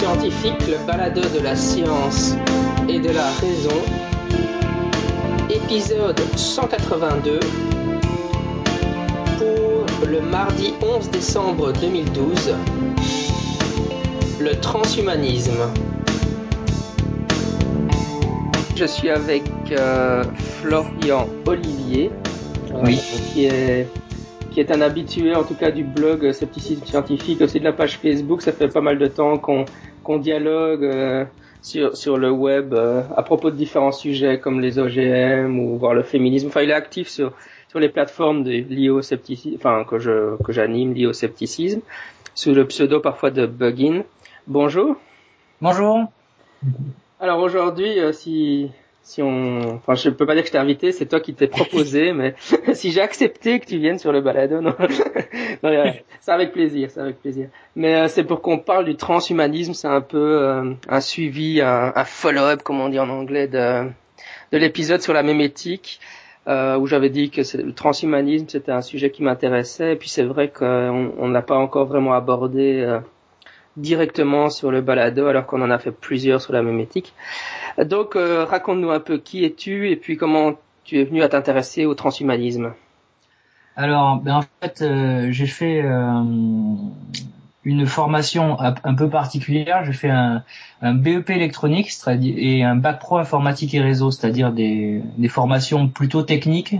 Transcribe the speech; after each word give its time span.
Scientifique, 0.00 0.66
le 0.66 0.86
balado 0.86 1.20
de 1.20 1.40
la 1.44 1.54
science 1.54 2.34
et 2.88 2.98
de 2.98 3.10
la 3.10 3.26
raison. 3.32 3.76
Épisode 5.50 6.18
182 6.36 7.38
pour 9.38 10.08
le 10.08 10.22
mardi 10.22 10.72
11 10.82 11.10
décembre 11.10 11.74
2012. 11.74 12.54
Le 14.40 14.54
transhumanisme. 14.60 15.70
Je 18.76 18.86
suis 18.86 19.10
avec 19.10 19.42
euh, 19.72 20.24
Florian 20.62 21.28
Olivier, 21.46 22.10
euh, 22.72 22.80
Oui. 22.86 22.98
qui 23.34 23.44
est 23.44 23.86
qui 24.50 24.58
est 24.58 24.72
un 24.72 24.80
habitué 24.80 25.32
en 25.36 25.44
tout 25.44 25.54
cas 25.54 25.70
du 25.70 25.84
blog 25.84 26.32
Scepticisme 26.32 26.84
Scientifique, 26.84 27.40
aussi 27.40 27.60
de 27.60 27.64
la 27.64 27.72
page 27.72 27.98
Facebook. 27.98 28.42
Ça 28.42 28.50
fait 28.50 28.66
pas 28.66 28.80
mal 28.80 28.98
de 28.98 29.06
temps 29.06 29.38
qu'on 29.38 29.64
qu'on 30.10 30.18
dialogue 30.18 30.84
euh, 30.84 31.24
sur, 31.62 31.96
sur 31.96 32.18
le 32.18 32.32
web 32.32 32.74
euh, 32.74 33.02
à 33.16 33.22
propos 33.22 33.52
de 33.52 33.56
différents 33.56 33.92
sujets 33.92 34.40
comme 34.40 34.60
les 34.60 34.80
OGM 34.80 35.56
ou 35.60 35.78
voir 35.78 35.94
le 35.94 36.02
féminisme. 36.02 36.48
Enfin, 36.48 36.62
il 36.62 36.70
est 36.70 36.74
actif 36.74 37.08
sur, 37.08 37.32
sur 37.68 37.78
les 37.78 37.88
plateformes 37.88 38.42
de, 38.42 38.50
liées 38.50 38.90
au 38.90 39.02
scepticisme, 39.02 39.54
enfin 39.54 39.84
que 39.84 40.00
je 40.00 40.36
que 40.42 40.52
j'anime 40.52 40.94
liées 40.94 41.06
au 41.06 41.12
scepticisme, 41.12 41.80
sous 42.34 42.54
le 42.54 42.66
pseudo 42.66 42.98
parfois 42.98 43.30
de 43.30 43.46
Bugin. 43.46 44.02
Bonjour. 44.48 44.96
Bonjour. 45.60 46.10
Alors 47.20 47.38
aujourd'hui, 47.38 48.00
euh, 48.00 48.10
si 48.10 48.72
si 49.02 49.22
on, 49.22 49.76
enfin 49.76 49.94
je 49.94 50.10
peux 50.10 50.26
pas 50.26 50.34
dire 50.34 50.42
que 50.42 50.48
je 50.48 50.52
t'ai 50.52 50.58
invité, 50.58 50.92
c'est 50.92 51.06
toi 51.06 51.20
qui 51.20 51.34
t'es 51.34 51.46
proposé, 51.48 52.12
mais 52.14 52.34
si 52.74 52.90
j'ai 52.92 53.00
accepté 53.00 53.60
que 53.60 53.66
tu 53.66 53.78
viennes 53.78 53.98
sur 53.98 54.12
le 54.12 54.20
balado, 54.20 54.60
non, 54.60 54.74
non 55.62 55.92
c'est 56.20 56.32
avec 56.32 56.52
plaisir, 56.52 56.90
c'est 56.90 57.00
avec 57.00 57.20
plaisir. 57.20 57.48
Mais 57.76 57.94
euh, 57.94 58.08
c'est 58.08 58.24
pour 58.24 58.42
qu'on 58.42 58.58
parle 58.58 58.84
du 58.84 58.96
transhumanisme, 58.96 59.74
c'est 59.74 59.88
un 59.88 60.00
peu 60.00 60.42
euh, 60.42 60.74
un 60.88 61.00
suivi, 61.00 61.60
un, 61.60 61.92
un 61.94 62.04
follow-up, 62.04 62.62
comme 62.62 62.80
on 62.80 62.88
dit 62.88 62.98
en 62.98 63.08
anglais, 63.08 63.48
de 63.48 63.88
de 64.52 64.58
l'épisode 64.58 65.00
sur 65.00 65.12
la 65.12 65.22
mémétique. 65.22 66.00
euh, 66.48 66.78
où 66.78 66.86
j'avais 66.86 67.10
dit 67.10 67.30
que 67.30 67.42
le 67.58 67.72
transhumanisme 67.72 68.48
c'était 68.48 68.72
un 68.72 68.82
sujet 68.82 69.10
qui 69.10 69.22
m'intéressait 69.22 69.92
et 69.92 69.96
puis 69.96 70.08
c'est 70.08 70.22
vrai 70.24 70.48
qu'on 70.50 71.12
on 71.18 71.28
n'a 71.28 71.42
pas 71.42 71.56
encore 71.56 71.86
vraiment 71.86 72.14
abordé 72.14 72.80
euh, 72.80 73.00
directement 73.76 74.50
sur 74.50 74.70
le 74.70 74.80
balado 74.80 75.26
alors 75.26 75.46
qu'on 75.46 75.62
en 75.62 75.70
a 75.70 75.78
fait 75.78 75.92
plusieurs 75.92 76.40
sur 76.40 76.52
la 76.52 76.62
mémétique. 76.62 77.14
Donc 77.78 78.16
euh, 78.16 78.44
raconte-nous 78.44 78.90
un 78.90 79.00
peu 79.00 79.18
qui 79.18 79.44
es-tu 79.44 79.90
et 79.90 79.96
puis 79.96 80.16
comment 80.16 80.54
tu 80.84 80.98
es 80.98 81.04
venu 81.04 81.22
à 81.22 81.28
t'intéresser 81.28 81.86
au 81.86 81.94
transhumanisme. 81.94 82.72
Alors, 83.76 84.16
ben 84.16 84.36
en 84.36 84.42
fait, 84.60 84.82
euh, 84.82 85.28
j'ai 85.30 85.46
fait 85.46 85.82
euh, 85.82 86.22
une 87.64 87.86
formation 87.86 88.58
un 88.58 88.94
peu 88.94 89.08
particulière. 89.08 89.84
J'ai 89.84 89.92
fait 89.92 90.10
un, 90.10 90.42
BEP 90.82 91.30
électronique 91.30 91.92
et 92.22 92.64
un 92.64 92.74
bac 92.74 92.98
pro 92.98 93.18
informatique 93.18 93.74
et 93.74 93.80
réseau, 93.80 94.10
c'est-à-dire 94.10 94.52
des, 94.52 95.02
formations 95.28 95.88
plutôt 95.88 96.22
techniques 96.22 96.74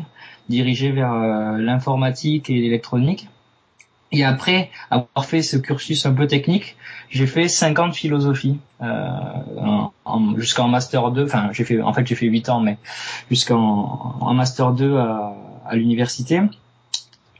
dirigées 0.49 0.91
vers 0.91 1.13
l'informatique 1.59 2.51
et 2.51 2.55
l'électronique. 2.55 3.29
Et 4.13 4.25
après 4.25 4.71
avoir 4.91 5.25
fait 5.25 5.41
ce 5.43 5.57
cursus 5.57 6.05
un 6.05 6.13
peu 6.13 6.27
technique, 6.27 6.77
j'ai 7.11 7.27
fait 7.27 7.47
50 7.49 7.95
philosophies 7.95 8.59
euh, 8.83 9.09
en- 9.59 9.93
en- 10.05 10.37
jusqu'en 10.37 10.67
master 10.69 11.11
2. 11.13 11.25
Enfin, 11.25 11.51
j'ai 11.53 11.65
fait, 11.65 11.81
en 11.81 11.93
fait, 11.93 12.07
j'ai 12.07 12.17
fait 12.17 12.27
8 12.27 12.49
ans, 12.49 12.61
mais 12.61 12.77
jusqu'en 13.31 14.17
en 14.21 14.35
master 14.35 14.73
2 14.73 14.97
à, 14.99 15.35
à 15.67 15.77
l'université. 15.77 16.41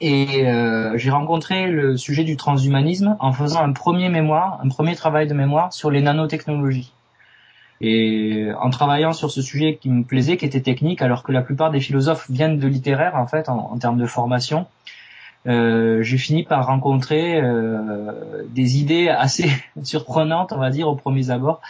Et 0.01 0.47
euh, 0.47 0.97
j'ai 0.97 1.11
rencontré 1.11 1.67
le 1.71 1.97
sujet 1.97 2.25
du 2.25 2.37
transhumanisme 2.37 3.17
en 3.21 3.33
faisant 3.33 3.61
un 3.63 3.73
premier 3.73 4.09
mémoire, 4.09 4.59
un 4.65 4.69
premier 4.69 4.95
travail 4.97 5.27
de 5.27 5.35
mémoire 5.35 5.73
sur 5.73 5.91
les 5.91 6.01
nanotechnologies. 6.01 6.93
Et 7.83 8.49
en 8.61 8.71
travaillant 8.71 9.13
sur 9.13 9.31
ce 9.31 9.43
sujet 9.43 9.77
qui 9.81 9.89
me 9.89 10.05
plaisait, 10.05 10.37
qui 10.37 10.45
était 10.45 10.61
technique, 10.61 11.03
alors 11.03 11.23
que 11.23 11.33
la 11.33 11.43
plupart 11.43 11.71
des 11.71 11.81
philosophes 11.81 12.31
viennent 12.31 12.59
de 12.59 12.67
littéraire 12.69 13.17
en 13.17 13.27
fait 13.27 13.49
en 13.49 13.77
termes 13.79 13.99
de 13.99 14.07
formation, 14.07 14.67
euh, 15.47 16.03
j'ai 16.03 16.19
fini 16.19 16.43
par 16.45 16.67
rencontrer 16.67 17.41
euh, 17.41 18.13
des 18.49 18.79
idées 18.79 19.09
assez 19.09 19.49
surprenantes, 19.83 20.53
on 20.53 20.59
va 20.59 20.71
dire, 20.71 20.89
au 20.89 20.95
premier 20.95 21.31
abord, 21.31 21.61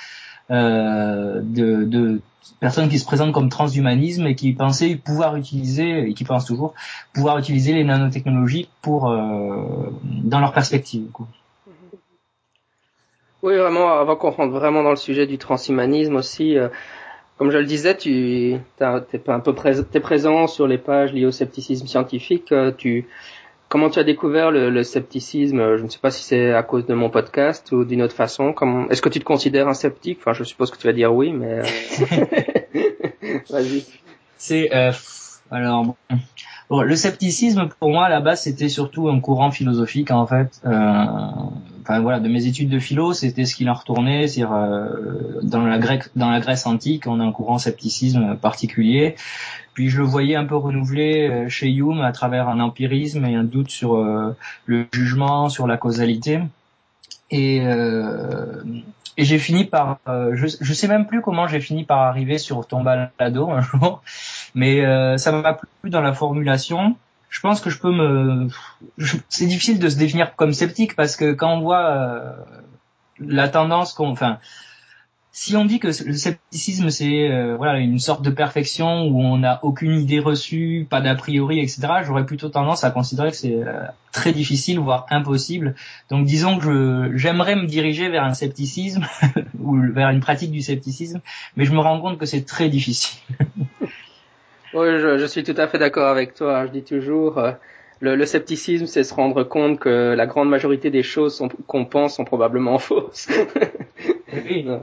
euh, 0.51 1.41
de, 1.43 1.85
de 1.85 2.21
personnes 2.59 2.89
qui 2.89 2.99
se 2.99 3.05
présentent 3.05 3.33
comme 3.33 3.49
transhumanisme 3.49 4.27
et 4.27 4.35
qui 4.35 4.53
pensaient 4.53 4.97
pouvoir 4.97 5.37
utiliser, 5.37 6.09
et 6.09 6.15
qui 6.15 6.25
pensent 6.25 6.47
toujours, 6.47 6.75
pouvoir 7.15 7.39
utiliser 7.39 7.73
les 7.73 7.85
nanotechnologies 7.85 8.69
pour 8.83 9.09
euh, 9.09 9.91
dans 10.03 10.41
leur 10.41 10.53
perspective. 10.53 11.09
quoi. 11.13 11.29
Oui, 13.43 13.57
vraiment, 13.57 13.89
avant 13.99 14.17
qu'on 14.17 14.31
rentre 14.31 14.53
vraiment 14.53 14.83
dans 14.83 14.91
le 14.91 14.97
sujet 14.97 15.27
du 15.27 15.39
transhumanisme 15.39 16.17
aussi, 16.17 16.59
euh, 16.59 16.69
comme 17.39 17.51
je 17.51 17.57
le 17.57 17.65
disais, 17.65 17.97
tu 17.97 18.57
t'es 18.77 18.85
un 18.85 19.41
peu 19.41 19.55
prés- 19.55 19.83
t'es 19.91 20.01
présent 20.01 20.47
sur 20.47 20.67
les 20.67 20.77
pages 20.77 21.15
liées 21.15 21.25
au 21.25 21.31
scepticisme 21.31 21.87
scientifique. 21.87 22.53
tu 22.77 23.07
comment 23.71 23.89
tu 23.89 23.99
as 23.99 24.05
découvert 24.05 24.51
le, 24.51 24.69
le 24.69 24.83
scepticisme? 24.83 25.77
Je 25.79 25.83
ne 25.83 25.89
sais 25.89 25.99
pas 25.99 26.11
si 26.11 26.23
c'est 26.23 26.53
à 26.53 26.63
cause 26.63 26.85
de 26.85 26.93
mon 26.93 27.09
podcast 27.09 27.73
ou 27.73 27.85
d'une 27.85 28.03
autre 28.03 28.15
façon. 28.15 28.53
Comment 28.53 28.89
est-ce 28.91 29.01
que 29.01 29.09
tu 29.09 29.21
te 29.21 29.25
considères 29.25 29.69
un 29.69 29.75
sceptique? 29.75 30.19
Enfin, 30.21 30.35
je 30.35 30.45
suppose 30.45 30.71
que 30.71 30.77
tu 30.77 30.87
vas 30.87 30.93
dire 30.93 31.15
oui, 31.15 31.33
mais 31.33 31.61
euh, 31.61 31.63
vas-y. 33.51 33.87
C'est 34.37 34.75
euh, 34.75 34.93
alors 35.51 35.85
bon. 35.85 35.95
Bon, 36.69 36.83
le 36.83 36.95
scepticisme 36.95 37.69
pour 37.81 37.91
moi 37.91 38.07
à 38.07 38.09
la 38.09 38.21
base 38.21 38.43
c'était 38.43 38.69
surtout 38.69 39.09
un 39.09 39.21
courant 39.21 39.51
philosophique 39.51 40.11
en 40.11 40.27
fait. 40.27 40.61
Euh, 40.67 41.27
voilà, 41.99 42.21
de 42.21 42.28
mes 42.28 42.47
études 42.47 42.69
de 42.69 42.78
philo, 42.78 43.12
c'était 43.12 43.45
ce 43.45 43.55
qu'il 43.56 43.69
en 43.69 43.75
retournait, 43.75 44.28
c'est-à-dire 44.28 44.55
euh, 44.55 45.41
dans 45.43 45.67
la 45.67 45.78
Grèce, 45.78 46.11
dans 46.15 46.31
la 46.31 46.41
Grèce 46.41 46.67
antique, 46.67 47.06
on 47.06 47.21
a 47.21 47.25
un 47.25 47.33
courant 47.33 47.59
scepticisme 47.59 48.37
particulier. 48.37 49.17
Puis 49.75 49.89
je 49.89 49.99
le 49.99 50.05
voyais 50.05 50.37
un 50.37 50.45
peu 50.45 50.56
renouvelé 50.56 51.28
euh, 51.28 51.49
chez 51.49 51.69
Hume 51.69 52.03
à 52.03 52.12
travers 52.12 52.49
un 52.49 52.61
empirisme 52.61 53.25
et 53.25 53.34
un 53.34 53.45
doute 53.45 53.71
sur 53.71 53.97
euh, 53.97 54.37
le 54.67 54.87
jugement, 54.93 55.49
sur 55.49 55.67
la 55.67 55.77
causalité. 55.77 56.41
Et, 57.31 57.62
j'ai 59.19 59.39
fini 59.39 59.67
par, 59.67 59.99
je, 60.07 60.47
je 60.61 60.72
sais 60.72 60.89
même 60.89 61.07
plus 61.07 61.21
comment 61.21 61.47
j'ai 61.47 61.61
fini 61.61 61.84
par 61.84 61.99
arriver 61.99 62.39
sur 62.39 62.67
ton 62.67 62.83
balado 62.83 63.51
un 63.51 63.61
jour, 63.61 64.03
mais 64.55 64.83
ça 65.19 65.31
m'a 65.31 65.53
plu 65.53 65.91
dans 65.91 66.01
la 66.01 66.15
formulation. 66.15 66.97
Je 67.31 67.41
pense 67.41 67.61
que 67.61 67.71
je 67.71 67.79
peux 67.79 67.93
me, 67.93 68.49
c'est 69.29 69.47
difficile 69.47 69.79
de 69.79 69.89
se 69.89 69.97
définir 69.97 70.35
comme 70.35 70.53
sceptique 70.53 70.97
parce 70.97 71.17
que 71.17 71.33
quand 71.33 71.55
on 71.55 71.61
voit 71.61 71.87
euh, 71.87 72.33
la 73.21 73.49
tendance 73.49 73.93
qu'on, 73.93 74.11
enfin, 74.11 74.41
si 75.33 75.57
on 75.57 75.65
dit 75.65 75.79
que 75.79 75.87
le 75.87 75.93
scepticisme 75.93 76.91
c'est 76.91 77.31
euh, 77.31 77.55
voilà 77.57 77.79
une 77.79 78.01
sorte 78.01 78.23
de 78.23 78.31
perfection 78.31 79.05
où 79.05 79.21
on 79.21 79.39
n'a 79.39 79.61
aucune 79.63 79.93
idée 79.93 80.19
reçue, 80.19 80.89
pas 80.91 81.01
d'a 81.01 81.15
priori, 81.15 81.61
etc. 81.61 81.87
J'aurais 82.05 82.27
plutôt 82.27 82.49
tendance 82.49 82.83
à 82.83 82.91
considérer 82.91 83.31
que 83.31 83.37
c'est 83.37 83.55
euh, 83.55 83.85
très 84.11 84.33
difficile, 84.33 84.81
voire 84.81 85.07
impossible. 85.11 85.77
Donc 86.11 86.27
disons 86.27 86.59
que 86.59 87.13
j'aimerais 87.15 87.55
me 87.55 87.67
diriger 87.67 88.09
vers 88.09 88.25
un 88.25 88.35
scepticisme 88.35 89.07
ou 89.61 89.81
vers 89.93 90.11
une 90.11 90.21
pratique 90.21 90.51
du 90.51 90.63
scepticisme, 90.63 91.21
mais 91.57 91.65
je 91.65 91.73
me 91.73 91.79
rends 91.79 92.01
compte 92.01 92.19
que 92.19 92.27
c'est 92.27 92.45
très 92.45 92.69
difficile. 92.69 93.21
Oui, 94.75 94.87
je, 94.99 95.19
je 95.19 95.27
suis 95.27 95.43
tout 95.43 95.55
à 95.57 95.67
fait 95.67 95.79
d'accord 95.79 96.09
avec 96.09 96.35
toi. 96.35 96.67
Je 96.67 96.73
dis 96.73 96.83
toujours, 96.83 97.39
euh, 97.39 97.53
le, 98.01 98.17
le 98.17 98.27
scepticisme, 98.27 98.87
c'est 98.87 99.05
se 99.05 99.15
rendre 99.15 99.43
compte 99.45 99.79
que 99.79 100.15
la 100.15 100.27
grande 100.27 100.49
majorité 100.49 100.91
des 100.91 101.03
choses 101.03 101.43
qu'on 101.67 101.85
pense 101.85 102.17
sont 102.17 102.25
probablement 102.25 102.79
fausses. 102.89 103.29
Oui. 104.33 104.65
Non. 104.65 104.83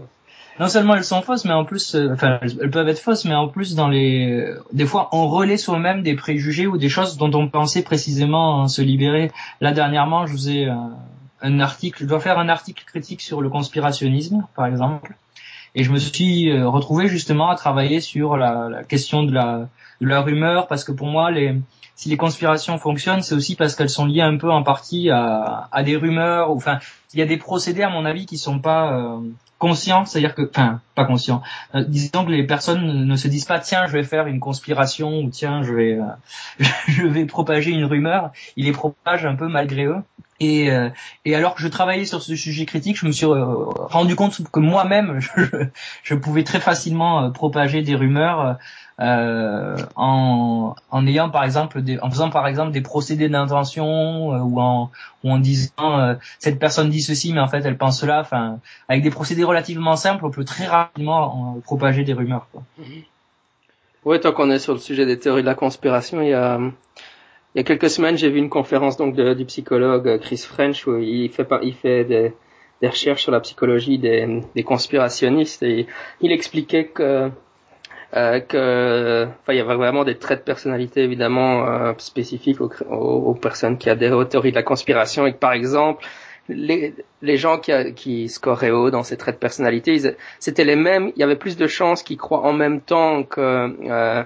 Seulement 0.67 0.95
elles 0.95 1.03
sont 1.03 1.21
fausses, 1.21 1.45
mais 1.45 1.53
en 1.53 1.65
plus, 1.65 1.93
euh, 1.93 2.13
enfin, 2.13 2.39
elles 2.41 2.71
peuvent 2.71 2.87
être 2.87 2.99
fausses, 2.99 3.25
mais 3.25 3.35
en 3.35 3.47
plus, 3.47 3.75
dans 3.75 3.87
les, 3.87 4.53
des 4.73 4.85
fois, 4.87 5.07
on 5.11 5.27
relaie 5.27 5.57
soi-même 5.57 6.01
des 6.01 6.15
préjugés 6.15 6.65
ou 6.65 6.77
des 6.77 6.89
choses 6.89 7.17
dont 7.17 7.31
on 7.33 7.47
pensait 7.47 7.83
précisément 7.83 8.63
euh, 8.63 8.67
se 8.67 8.81
libérer. 8.81 9.31
Là, 9.61 9.71
dernièrement, 9.71 10.25
je 10.25 10.31
vous 10.31 10.49
ai 10.49 10.67
euh, 10.67 10.73
un 11.41 11.59
article, 11.59 12.01
je 12.01 12.07
dois 12.07 12.19
faire 12.19 12.39
un 12.39 12.49
article 12.49 12.83
critique 12.85 13.21
sur 13.21 13.41
le 13.41 13.49
conspirationnisme, 13.49 14.47
par 14.55 14.65
exemple, 14.65 15.15
et 15.77 15.83
je 15.83 15.91
me 15.91 15.99
suis 15.99 16.49
euh, 16.49 16.67
retrouvé 16.67 17.07
justement 17.07 17.49
à 17.49 17.55
travailler 17.55 18.01
sur 18.01 18.35
la, 18.35 18.83
question 18.89 19.21
de 19.21 19.31
la, 19.31 19.69
de 20.01 20.07
la 20.07 20.21
rumeur, 20.21 20.67
parce 20.67 20.83
que 20.83 20.91
pour 20.91 21.05
moi, 21.05 21.29
les, 21.29 21.53
si 21.97 22.09
les 22.09 22.15
conspirations 22.15 22.77
fonctionnent, 22.77 23.23
c'est 23.23 23.35
aussi 23.35 23.55
parce 23.55 23.75
qu'elles 23.75 23.89
sont 23.89 24.05
liées 24.05 24.21
un 24.21 24.37
peu 24.37 24.51
en 24.51 24.63
partie 24.63 25.09
à, 25.09 25.67
à 25.71 25.83
des 25.83 25.97
rumeurs, 25.97 26.51
enfin, 26.51 26.77
il 27.13 27.19
y 27.19 27.23
a 27.23 27.25
des 27.25 27.37
procédés, 27.37 27.81
à 27.81 27.89
mon 27.89 28.05
avis, 28.05 28.27
qui 28.27 28.37
sont 28.37 28.59
pas 28.59 28.93
euh, 28.93 29.17
conscients, 29.57 30.05
c'est-à-dire 30.05 30.35
que, 30.35 30.47
enfin, 30.47 30.79
pas 30.93 31.05
conscients. 31.05 31.41
Euh, 31.73 31.83
disons 31.83 32.23
que 32.23 32.29
les 32.29 32.45
personnes 32.45 33.05
ne 33.05 33.15
se 33.15 33.27
disent 33.27 33.45
pas, 33.45 33.59
tiens, 33.59 33.87
je 33.87 33.93
vais 33.93 34.03
faire 34.03 34.27
une 34.27 34.39
conspiration 34.39 35.19
ou 35.21 35.31
tiens, 35.31 35.63
je 35.63 35.73
vais, 35.73 35.99
euh, 35.99 36.65
je 36.87 37.07
vais 37.07 37.25
propager 37.25 37.71
une 37.71 37.85
rumeur. 37.85 38.31
Ils 38.57 38.65
les 38.65 38.71
propagent 38.71 39.25
un 39.25 39.35
peu 39.35 39.47
malgré 39.47 39.85
eux. 39.85 40.03
Et, 40.39 40.69
euh, 40.71 40.89
et 41.25 41.35
alors 41.35 41.55
que 41.55 41.61
je 41.61 41.67
travaillais 41.67 42.05
sur 42.05 42.21
ce 42.21 42.35
sujet 42.35 42.65
critique, 42.65 42.97
je 42.97 43.07
me 43.07 43.11
suis 43.11 43.25
euh, 43.25 43.43
rendu 43.43 44.15
compte 44.15 44.39
que 44.51 44.59
moi-même, 44.59 45.19
je, 45.35 45.41
je 46.03 46.15
pouvais 46.15 46.43
très 46.43 46.59
facilement 46.59 47.23
euh, 47.23 47.29
propager 47.29 47.81
des 47.81 47.95
rumeurs 47.95 48.57
euh, 48.99 49.77
en, 49.95 50.73
en 50.89 51.07
ayant 51.07 51.29
par 51.29 51.43
exemple 51.43 51.83
des, 51.83 51.99
en 51.99 52.09
faisant 52.09 52.31
par 52.31 52.47
exemple 52.47 52.71
des 52.71 52.81
procédés 52.81 53.29
d'intention 53.29 54.33
euh, 54.33 54.39
ou 54.39 54.59
en 54.59 54.89
ou 55.23 55.29
en 55.29 55.37
disant 55.37 55.99
euh, 55.99 56.15
cette 56.39 56.57
personne 56.57 56.89
dit 56.89 57.03
ceci 57.03 57.31
mais 57.31 57.39
en 57.39 57.47
fait 57.47 57.63
elle 57.63 57.77
pense 57.77 57.99
cela 57.99 58.21
enfin 58.21 58.59
avec 58.89 59.03
des 59.03 59.11
procédés 59.11 59.43
relativement 59.43 59.95
simples 59.95 60.25
on 60.25 60.31
peut 60.31 60.45
très 60.45 60.65
rapidement 60.65 61.59
propager 61.63 62.03
des 62.03 62.13
rumeurs 62.13 62.47
quoi. 62.51 62.63
Oui, 64.05 64.19
tant 64.19 64.31
qu'on 64.31 64.49
est 64.49 64.59
sur 64.59 64.73
le 64.73 64.79
sujet 64.79 65.05
des 65.05 65.19
théories 65.19 65.41
de 65.41 65.47
la 65.47 65.55
conspiration, 65.55 66.21
il 66.21 66.29
y 66.29 66.33
a 66.33 66.59
il 66.59 67.57
y 67.57 67.59
a 67.59 67.63
quelques 67.63 67.89
semaines, 67.89 68.17
j'ai 68.17 68.29
vu 68.29 68.39
une 68.39 68.49
conférence 68.49 68.97
donc 68.97 69.15
du 69.15 69.45
psychologue 69.45 70.19
Chris 70.21 70.37
French 70.37 70.87
où 70.87 70.97
il 70.97 71.29
fait 71.29 71.47
il 71.61 71.75
fait 71.75 72.03
des, 72.03 72.33
des 72.81 72.87
recherches 72.87 73.21
sur 73.21 73.31
la 73.31 73.41
psychologie 73.41 73.99
des, 73.99 74.41
des 74.55 74.63
conspirationnistes 74.63 75.61
et 75.61 75.87
il 76.21 76.31
expliquait 76.31 76.85
que 76.85 77.29
euh, 78.15 78.39
que 78.39 79.25
enfin 79.25 79.53
il 79.53 79.57
y 79.57 79.59
avait 79.59 79.75
vraiment 79.75 80.05
des 80.05 80.17
traits 80.17 80.39
de 80.39 80.43
personnalité 80.43 81.03
évidemment 81.03 81.67
euh, 81.67 81.93
spécifiques 81.97 82.61
aux, 82.61 82.71
aux, 82.89 83.33
personnes 83.33 83.77
qui 83.77 83.89
adhèrent 83.89 84.17
aux 84.17 84.23
théories 84.23 84.51
de 84.51 84.55
la 84.55 84.63
conspiration 84.63 85.27
et 85.27 85.33
que 85.33 85.37
par 85.37 85.51
exemple 85.51 86.05
les, 86.47 86.93
les 87.21 87.35
gens 87.35 87.57
qui, 87.57 87.73
qui 87.95 88.29
scoraient 88.29 88.71
haut 88.71 88.91
dans 88.91 89.03
ces 89.03 89.17
traits 89.17 89.35
de 89.35 89.39
personnalité 89.39 90.15
c'était 90.39 90.63
les 90.63 90.77
mêmes 90.77 91.11
il 91.17 91.19
y 91.19 91.23
avait 91.23 91.35
plus 91.35 91.57
de 91.57 91.67
chances 91.67 92.01
qu'ils 92.01 92.17
croient 92.17 92.45
en 92.45 92.53
même 92.53 92.79
temps 92.79 93.23
que 93.23 93.75
euh, 93.89 94.23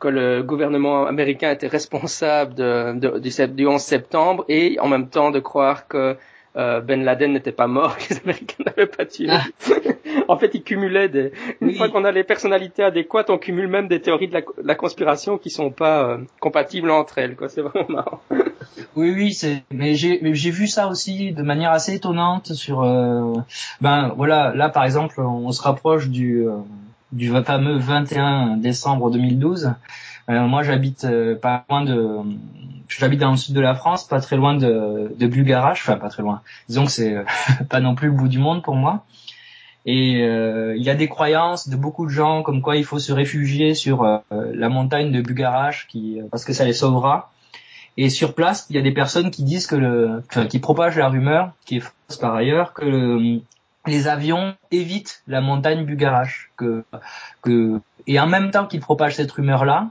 que 0.00 0.08
le 0.08 0.42
gouvernement 0.42 1.06
américain 1.06 1.52
était 1.52 1.68
responsable 1.68 2.54
de, 2.54 2.92
de, 2.98 3.18
du, 3.20 3.30
du 3.54 3.66
11 3.68 3.80
septembre 3.80 4.44
et 4.48 4.80
en 4.80 4.88
même 4.88 5.08
temps 5.08 5.30
de 5.30 5.38
croire 5.38 5.86
que 5.86 6.16
euh, 6.56 6.80
Ben 6.80 7.04
Laden 7.04 7.32
n'était 7.32 7.52
pas 7.52 7.66
mort, 7.66 7.96
que 7.98 8.14
les 8.14 8.20
Américains 8.20 8.64
n'avaient 8.66 8.86
pas 8.86 9.06
tué. 9.06 9.28
Ah. 9.30 9.44
en 10.28 10.36
fait, 10.36 10.50
ils 10.54 10.62
cumulaient 10.62 11.08
des. 11.08 11.32
Une 11.60 11.74
fois 11.74 11.88
qu'on 11.88 12.04
a 12.04 12.12
les 12.12 12.24
personnalités 12.24 12.82
adéquates, 12.82 13.30
on 13.30 13.38
cumule 13.38 13.68
même 13.68 13.88
des 13.88 14.00
théories 14.00 14.28
de 14.28 14.42
la, 14.62 14.74
conspiration 14.74 15.38
qui 15.38 15.50
sont 15.50 15.70
pas 15.70 16.04
euh, 16.04 16.18
compatibles 16.40 16.90
entre 16.90 17.18
elles. 17.18 17.36
Quoi, 17.36 17.48
c'est 17.48 17.62
vraiment 17.62 17.88
marrant. 17.88 18.20
oui, 18.96 19.12
oui, 19.14 19.32
c'est. 19.32 19.62
Mais 19.70 19.94
j'ai, 19.94 20.20
j'ai 20.34 20.50
vu 20.50 20.66
ça 20.66 20.88
aussi 20.88 21.32
de 21.32 21.42
manière 21.42 21.72
assez 21.72 21.94
étonnante 21.94 22.52
sur. 22.52 22.82
Euh... 22.82 23.34
Ben 23.80 24.12
voilà, 24.16 24.52
là 24.54 24.68
par 24.68 24.84
exemple, 24.84 25.20
on 25.20 25.50
se 25.52 25.62
rapproche 25.62 26.08
du 26.08 26.46
euh, 26.46 26.56
du 27.12 27.30
fameux 27.44 27.76
21 27.76 28.56
décembre 28.56 29.10
2012. 29.10 29.74
Euh, 30.30 30.46
moi, 30.46 30.62
j'habite 30.62 31.06
pas 31.40 31.64
loin 31.68 31.84
de 31.84 32.20
j'habite 32.88 33.20
dans 33.20 33.30
le 33.30 33.36
sud 33.36 33.54
de 33.54 33.60
la 33.60 33.74
France, 33.74 34.06
pas 34.06 34.20
très 34.20 34.36
loin 34.36 34.54
de, 34.54 35.14
de 35.18 35.26
Bugarache, 35.26 35.82
enfin 35.82 35.98
pas 35.98 36.10
très 36.10 36.22
loin. 36.22 36.42
Disons 36.68 36.84
que 36.84 36.90
c'est 36.90 37.16
pas 37.70 37.80
non 37.80 37.94
plus 37.94 38.08
le 38.08 38.14
bout 38.14 38.28
du 38.28 38.38
monde 38.38 38.62
pour 38.62 38.74
moi. 38.74 39.04
Et 39.84 40.22
euh, 40.22 40.76
il 40.76 40.82
y 40.82 40.90
a 40.90 40.94
des 40.94 41.08
croyances 41.08 41.68
de 41.68 41.76
beaucoup 41.76 42.06
de 42.06 42.10
gens 42.10 42.42
comme 42.42 42.62
quoi 42.62 42.76
il 42.76 42.84
faut 42.84 43.00
se 43.00 43.12
réfugier 43.12 43.74
sur 43.74 44.04
euh, 44.04 44.18
la 44.30 44.68
montagne 44.68 45.10
de 45.10 45.20
Bugarache 45.20 45.88
qui, 45.88 46.20
parce 46.30 46.44
que 46.44 46.52
ça 46.52 46.64
les 46.64 46.72
sauvera. 46.72 47.32
Et 47.96 48.08
sur 48.08 48.34
place, 48.34 48.66
il 48.70 48.76
y 48.76 48.78
a 48.78 48.82
des 48.82 48.92
personnes 48.92 49.30
qui 49.30 49.42
disent 49.42 49.66
que 49.66 49.76
le, 49.76 50.22
enfin, 50.30 50.46
qui 50.46 50.60
propagent 50.60 50.96
la 50.96 51.08
rumeur, 51.08 51.52
qui 51.66 51.76
est 51.76 51.80
fausse 51.80 52.16
par 52.18 52.34
ailleurs, 52.34 52.72
que 52.72 53.38
les 53.86 54.08
avions 54.08 54.54
évitent 54.70 55.22
la 55.26 55.40
montagne 55.40 55.84
Bugarache, 55.84 56.50
que, 56.56 56.84
que, 57.42 57.80
et 58.06 58.18
en 58.18 58.26
même 58.26 58.50
temps 58.50 58.66
qu'ils 58.66 58.80
propagent 58.80 59.16
cette 59.16 59.32
rumeur-là, 59.32 59.90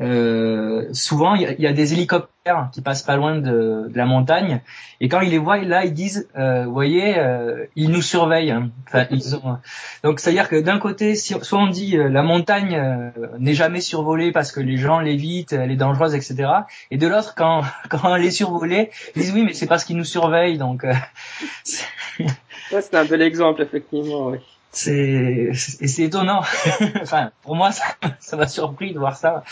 euh, 0.00 0.88
souvent 0.92 1.34
il 1.36 1.54
y, 1.58 1.66
a 1.66 1.72
des 1.72 1.92
hélicoptères 1.92 2.68
qui 2.72 2.80
passent 2.80 3.04
pas 3.04 3.16
loin 3.16 3.38
de, 3.38 3.90
la 3.94 4.06
montagne 4.06 4.60
et 5.00 5.08
quand 5.08 5.20
ils 5.20 5.30
les 5.30 5.38
voient 5.38 5.58
là 5.58 5.84
ils 5.84 5.94
disent 5.94 6.28
euh, 6.36 6.66
voyez 6.66 7.16
euh, 7.16 7.66
ils 7.76 7.90
nous 7.90 8.02
surveillent 8.02 8.50
hein. 8.50 8.70
enfin, 8.88 9.06
ils 9.10 9.36
ont... 9.36 9.58
donc 10.02 10.18
c'est 10.18 10.30
à 10.30 10.32
dire 10.32 10.48
que 10.48 10.60
d'un 10.60 10.78
côté 10.78 11.14
soit 11.14 11.58
on 11.58 11.68
dit 11.68 11.96
euh, 11.96 12.08
la 12.08 12.24
montagne 12.24 13.12
n'est 13.38 13.54
jamais 13.54 13.80
survolée 13.80 14.32
parce 14.32 14.50
que 14.50 14.60
les 14.60 14.76
gens 14.76 14.98
l'évitent 14.98 15.52
elle 15.52 15.70
est 15.70 15.76
dangereuse 15.76 16.14
etc 16.14 16.50
et 16.90 16.96
de 16.96 17.06
l'autre 17.06 17.34
quand 17.36 17.62
quand 17.88 18.16
elle 18.16 18.24
est 18.24 18.32
survolée 18.32 18.90
ils 19.14 19.22
disent 19.22 19.32
oui 19.32 19.44
mais 19.44 19.52
c'est 19.52 19.66
parce 19.66 19.84
qu'ils 19.84 19.96
nous 19.96 20.04
surveillent 20.04 20.58
donc 20.58 20.84
c'est 21.64 22.94
un 22.94 23.04
bel 23.04 23.22
exemple 23.22 23.62
effectivement 23.62 24.26
oui 24.26 24.38
c'est 24.76 25.50
c'est 25.52 26.02
étonnant 26.02 26.42
enfin 27.02 27.30
pour 27.42 27.56
moi 27.56 27.72
ça 27.72 27.84
ça 28.20 28.36
m'a 28.36 28.48
surpris 28.48 28.92
de 28.92 28.98
voir 28.98 29.16
ça 29.16 29.44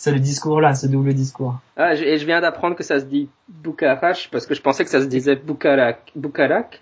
c'est 0.00 0.12
le 0.12 0.18
discours-là, 0.18 0.74
ce 0.74 0.86
double 0.86 1.12
discours. 1.12 1.56
Ah, 1.76 1.92
et 1.92 2.16
je 2.16 2.24
viens 2.24 2.40
d'apprendre 2.40 2.74
que 2.74 2.82
ça 2.82 3.00
se 3.00 3.04
dit 3.04 3.28
Bukarach 3.50 4.30
parce 4.32 4.46
que 4.46 4.54
je 4.54 4.62
pensais 4.62 4.82
que 4.82 4.88
ça 4.88 5.02
se 5.02 5.04
disait 5.04 5.36
Bukarak 5.36 6.14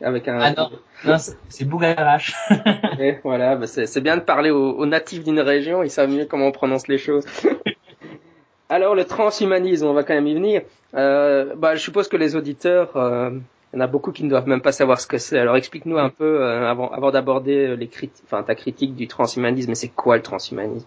avec 0.01 0.29
un. 0.29 0.39
Ah 0.39 0.55
non, 0.57 0.71
non 1.05 1.17
c'est 1.49 1.65
Bukarach. 1.65 2.35
et 3.01 3.19
voilà, 3.25 3.57
bah 3.57 3.67
c'est 3.67 4.01
bien 4.01 4.19
de 4.19 4.23
parler 4.23 4.51
aux, 4.51 4.87
natifs 4.87 5.25
d'une 5.25 5.41
région, 5.41 5.83
ils 5.83 5.91
savent 5.91 6.11
mieux 6.11 6.27
comment 6.27 6.47
on 6.47 6.53
prononce 6.53 6.87
les 6.87 6.97
choses. 6.99 7.25
Alors 8.69 8.95
le 8.95 9.05
transhumanisme, 9.05 9.87
on 9.87 9.95
va 9.95 10.05
quand 10.05 10.15
même 10.15 10.29
y 10.29 10.35
venir. 10.35 10.63
Euh, 10.95 11.57
bah, 11.57 11.75
je 11.75 11.81
suppose 11.81 12.07
que 12.07 12.17
les 12.17 12.37
auditeurs, 12.37 12.97
euh, 12.97 13.31
il 13.73 13.77
y 13.77 13.83
en 13.83 13.85
a 13.85 13.87
beaucoup 13.87 14.13
qui 14.13 14.25
ne 14.25 14.31
doivent 14.31 14.49
même 14.49 14.63
pas 14.63 14.73
savoir 14.73 15.01
ce 15.01 15.07
que 15.07 15.19
c'est. 15.19 15.39
Alors 15.39 15.57
explique-nous 15.57 15.99
un 15.99 16.11
peu 16.11 16.43
euh, 16.43 16.71
avant, 16.71 16.91
avant 16.91 17.11
d'aborder 17.11 17.77
les 17.77 17.89
critiques, 17.89 18.25
enfin 18.27 18.43
ta 18.43 18.55
critique 18.55 18.95
du 18.95 19.09
transhumanisme. 19.09 19.75
C'est 19.75 19.89
quoi 19.89 20.17
le 20.17 20.23
transhumanisme? 20.23 20.87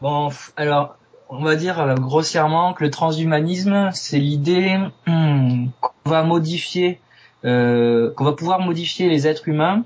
Bon, 0.00 0.30
alors 0.56 0.96
on 1.28 1.44
va 1.44 1.56
dire 1.56 1.80
euh, 1.80 1.94
grossièrement 1.94 2.72
que 2.72 2.84
le 2.84 2.90
transhumanisme, 2.90 3.90
c'est 3.92 4.18
l'idée 4.18 4.78
qu'on 5.06 5.90
va 6.10 6.22
modifier, 6.22 7.00
euh, 7.44 8.12
qu'on 8.14 8.24
va 8.24 8.32
pouvoir 8.32 8.60
modifier 8.60 9.08
les 9.08 9.26
êtres 9.26 9.48
humains 9.48 9.84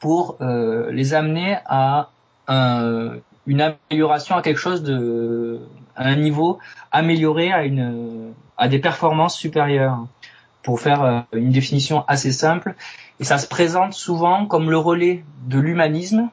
pour 0.00 0.36
euh, 0.40 0.90
les 0.92 1.14
amener 1.14 1.58
à 1.66 2.10
une 2.50 3.60
amélioration, 3.60 4.36
à 4.36 4.40
quelque 4.40 4.58
chose 4.58 4.82
de, 4.82 5.60
à 5.96 6.04
un 6.08 6.16
niveau 6.16 6.58
amélioré, 6.90 7.52
à 7.52 7.64
une, 7.64 8.32
à 8.56 8.68
des 8.68 8.78
performances 8.78 9.36
supérieures. 9.36 9.98
Pour 10.68 10.82
faire 10.82 11.24
une 11.32 11.50
définition 11.50 12.04
assez 12.08 12.30
simple, 12.30 12.74
et 13.20 13.24
ça 13.24 13.38
se 13.38 13.48
présente 13.48 13.94
souvent 13.94 14.44
comme 14.44 14.70
le 14.70 14.76
relais 14.76 15.24
de 15.46 15.58
l'humanisme, 15.58 16.28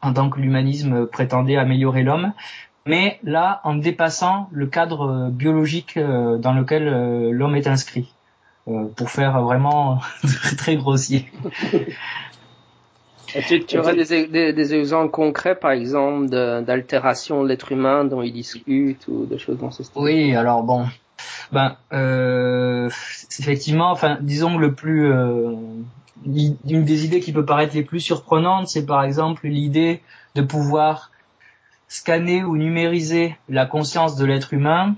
en 0.00 0.14
tant 0.14 0.30
que 0.30 0.40
l'humanisme 0.40 1.06
prétendait 1.06 1.58
améliorer 1.58 2.02
l'homme, 2.02 2.32
mais 2.86 3.18
là 3.22 3.60
en 3.64 3.74
dépassant 3.74 4.48
le 4.50 4.66
cadre 4.66 5.10
euh, 5.10 5.28
biologique 5.28 5.98
euh, 5.98 6.38
dans 6.38 6.54
lequel 6.54 6.88
euh, 6.88 7.32
l'homme 7.32 7.54
est 7.54 7.66
inscrit, 7.66 8.10
pour 8.96 9.10
faire 9.10 9.42
vraiment 9.42 9.98
très 10.56 10.76
grossier. 10.76 11.30
tu, 13.46 13.66
tu 13.66 13.78
aurais 13.78 13.94
des, 13.94 14.54
des, 14.54 14.74
exemples 14.74 15.10
concrets, 15.10 15.54
par 15.54 15.72
exemple, 15.72 16.30
d'altération 16.30 17.42
de, 17.42 17.48
l'être 17.48 17.72
humain 17.72 18.06
dont 18.06 18.22
il 18.22 18.32
discute 18.32 19.06
ou 19.06 19.26
de 19.26 19.36
choses 19.36 19.58
dans 19.58 19.70
ce 19.70 19.82
style? 19.82 20.00
Oui, 20.00 20.34
alors 20.34 20.62
bon, 20.62 20.86
ben 21.52 21.76
effectivement, 23.38 23.90
enfin, 23.90 24.18
disons 24.20 24.58
le 24.58 24.74
plus, 24.74 25.12
une 26.24 26.84
des 26.84 27.04
idées 27.04 27.20
qui 27.20 27.32
peut 27.32 27.44
paraître 27.44 27.74
les 27.74 27.82
plus 27.82 28.00
surprenantes, 28.00 28.68
c'est 28.68 28.86
par 28.86 29.02
exemple 29.02 29.46
l'idée 29.46 30.02
de 30.34 30.42
pouvoir 30.42 31.10
scanner 31.88 32.44
ou 32.44 32.56
numériser 32.56 33.36
la 33.48 33.66
conscience 33.66 34.16
de 34.16 34.24
l'être 34.24 34.52
humain 34.54 34.94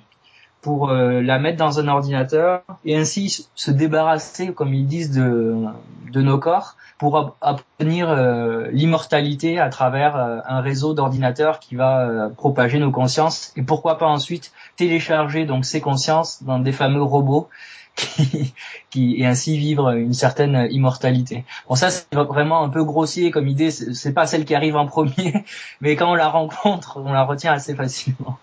pour 0.62 0.90
euh, 0.90 1.20
la 1.20 1.40
mettre 1.40 1.58
dans 1.58 1.80
un 1.80 1.88
ordinateur 1.88 2.62
et 2.84 2.96
ainsi 2.96 3.46
se 3.54 3.70
débarrasser, 3.70 4.54
comme 4.54 4.72
ils 4.72 4.86
disent, 4.86 5.10
de, 5.10 5.66
de 6.10 6.22
nos 6.22 6.38
corps 6.38 6.76
pour 6.98 7.34
obtenir 7.40 8.08
euh, 8.08 8.68
l'immortalité 8.70 9.58
à 9.58 9.68
travers 9.70 10.16
euh, 10.16 10.38
un 10.46 10.60
réseau 10.60 10.94
d'ordinateurs 10.94 11.58
qui 11.58 11.74
va 11.74 12.30
propager 12.36 12.78
nos 12.78 12.92
consciences 12.92 13.52
et 13.56 13.62
pourquoi 13.62 13.98
pas 13.98 14.06
ensuite 14.06 14.52
télécharger 14.76 15.44
donc 15.44 15.64
ces 15.64 15.80
consciences 15.80 16.44
dans 16.44 16.60
des 16.60 16.70
fameux 16.70 17.02
robots 17.02 17.48
qui, 18.90 19.16
et 19.20 19.26
ainsi 19.26 19.58
vivre 19.58 19.90
une 19.90 20.14
certaine 20.14 20.68
immortalité. 20.70 21.44
Bon 21.68 21.74
ça 21.74 21.90
c'est 21.90 22.06
vraiment 22.14 22.62
un 22.62 22.68
peu 22.68 22.84
grossier 22.84 23.32
comme 23.32 23.48
idée, 23.48 23.72
c'est 23.72 24.14
pas 24.14 24.26
celle 24.26 24.44
qui 24.44 24.54
arrive 24.54 24.76
en 24.76 24.86
premier, 24.86 25.44
mais 25.80 25.96
quand 25.96 26.12
on 26.12 26.14
la 26.14 26.28
rencontre, 26.28 26.98
on 27.04 27.12
la 27.12 27.24
retient 27.24 27.52
assez 27.52 27.74
facilement. 27.74 28.38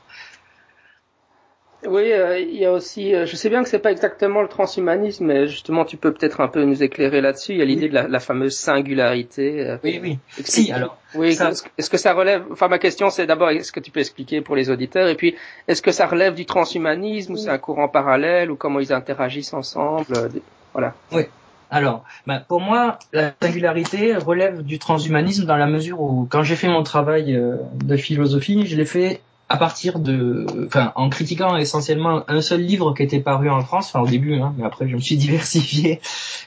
Oui, 1.87 2.11
euh, 2.11 2.39
il 2.39 2.55
y 2.55 2.65
a 2.65 2.73
aussi, 2.73 3.15
euh, 3.15 3.25
je 3.25 3.37
sais 3.37 3.49
bien 3.49 3.63
que 3.63 3.69
c'est 3.69 3.79
pas 3.79 3.91
exactement 3.91 4.41
le 4.41 4.49
transhumanisme, 4.49 5.25
mais 5.25 5.47
justement, 5.47 5.85
tu 5.85 5.95
peux 5.95 6.11
peut-être 6.13 6.41
un 6.41 6.49
peu 6.49 6.63
nous 6.65 6.83
éclairer 6.83 7.21
là-dessus. 7.21 7.53
Il 7.53 7.59
y 7.59 7.61
a 7.61 7.65
l'idée 7.65 7.87
de 7.87 7.93
la, 7.93 8.19
fameuse 8.19 8.57
singularité. 8.57 9.61
Euh, 9.65 9.77
oui, 9.83 9.99
oui. 10.01 10.19
Si, 10.43 10.73
alors. 10.73 10.97
Oui. 11.15 11.37
Est-ce 11.77 11.89
que 11.89 11.97
ça 11.97 12.13
relève 12.13 12.43
Enfin, 12.51 12.67
ma 12.67 12.79
question, 12.79 13.09
c'est 13.09 13.25
d'abord, 13.25 13.49
est-ce 13.51 13.71
que 13.71 13.79
tu 13.79 13.91
peux 13.91 14.01
expliquer 14.01 14.41
pour 14.41 14.57
les 14.57 14.69
auditeurs, 14.69 15.07
et 15.07 15.15
puis, 15.15 15.35
est-ce 15.69 15.81
que 15.81 15.91
ça 15.91 16.05
relève 16.05 16.33
du 16.33 16.45
transhumanisme 16.45 17.33
ou 17.33 17.37
c'est 17.37 17.49
un 17.49 17.57
courant 17.57 17.87
parallèle 17.87 18.51
ou 18.51 18.57
comment 18.57 18.81
ils 18.81 18.91
interagissent 18.91 19.53
ensemble 19.53 20.29
Voilà. 20.73 20.93
Oui. 21.13 21.23
Alors, 21.71 22.03
bah, 22.27 22.43
pour 22.45 22.59
moi, 22.59 22.99
la 23.13 23.31
singularité 23.41 24.15
relève 24.15 24.63
du 24.63 24.79
transhumanisme 24.79 25.45
dans 25.45 25.55
la 25.55 25.67
mesure 25.67 26.01
où, 26.01 26.27
quand 26.29 26.43
j'ai 26.43 26.55
fait 26.55 26.67
mon 26.67 26.83
travail 26.83 27.39
de 27.73 27.95
philosophie, 27.95 28.65
je 28.65 28.75
l'ai 28.75 28.85
fait 28.85 29.21
à 29.49 29.57
partir 29.57 29.99
de, 29.99 30.45
enfin, 30.67 30.93
en 30.95 31.09
critiquant 31.09 31.57
essentiellement 31.57 32.23
un 32.27 32.41
seul 32.41 32.61
livre 32.61 32.93
qui 32.93 33.01
était 33.01 33.19
paru 33.19 33.49
en 33.49 33.61
France, 33.61 33.87
enfin 33.87 34.01
au 34.01 34.07
début, 34.07 34.35
hein, 34.35 34.53
mais 34.57 34.63
après 34.63 34.87
je 34.87 34.95
me 34.95 35.01
suis 35.01 35.17
diversifié. 35.17 35.99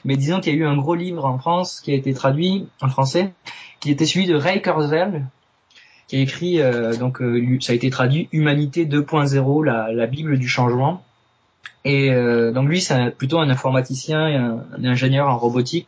Mais 0.05 0.15
disons 0.15 0.39
qu'il 0.39 0.53
y 0.53 0.55
a 0.55 0.59
eu 0.59 0.65
un 0.65 0.77
gros 0.77 0.95
livre 0.95 1.25
en 1.25 1.37
France 1.37 1.81
qui 1.81 1.91
a 1.91 1.95
été 1.95 2.13
traduit 2.13 2.67
en 2.81 2.87
français, 2.87 3.33
qui 3.81 3.91
était 3.91 4.05
celui 4.05 4.25
de 4.25 4.35
Ray 4.35 4.61
Kurzweil, 4.61 5.23
qui 6.07 6.15
a 6.15 6.19
écrit, 6.19 6.59
donc 6.99 7.21
ça 7.61 7.73
a 7.73 7.75
été 7.75 7.89
traduit 7.89 8.29
Humanité 8.31 8.85
2.0, 8.85 9.63
la, 9.63 9.91
la 9.91 10.07
Bible 10.07 10.37
du 10.37 10.47
changement. 10.47 11.03
Et 11.85 12.09
donc 12.53 12.67
lui, 12.67 12.81
c'est 12.81 13.11
plutôt 13.11 13.39
un 13.39 13.49
informaticien, 13.49 14.27
et 14.27 14.35
un 14.35 14.85
ingénieur 14.85 15.27
en 15.27 15.37
robotique 15.37 15.87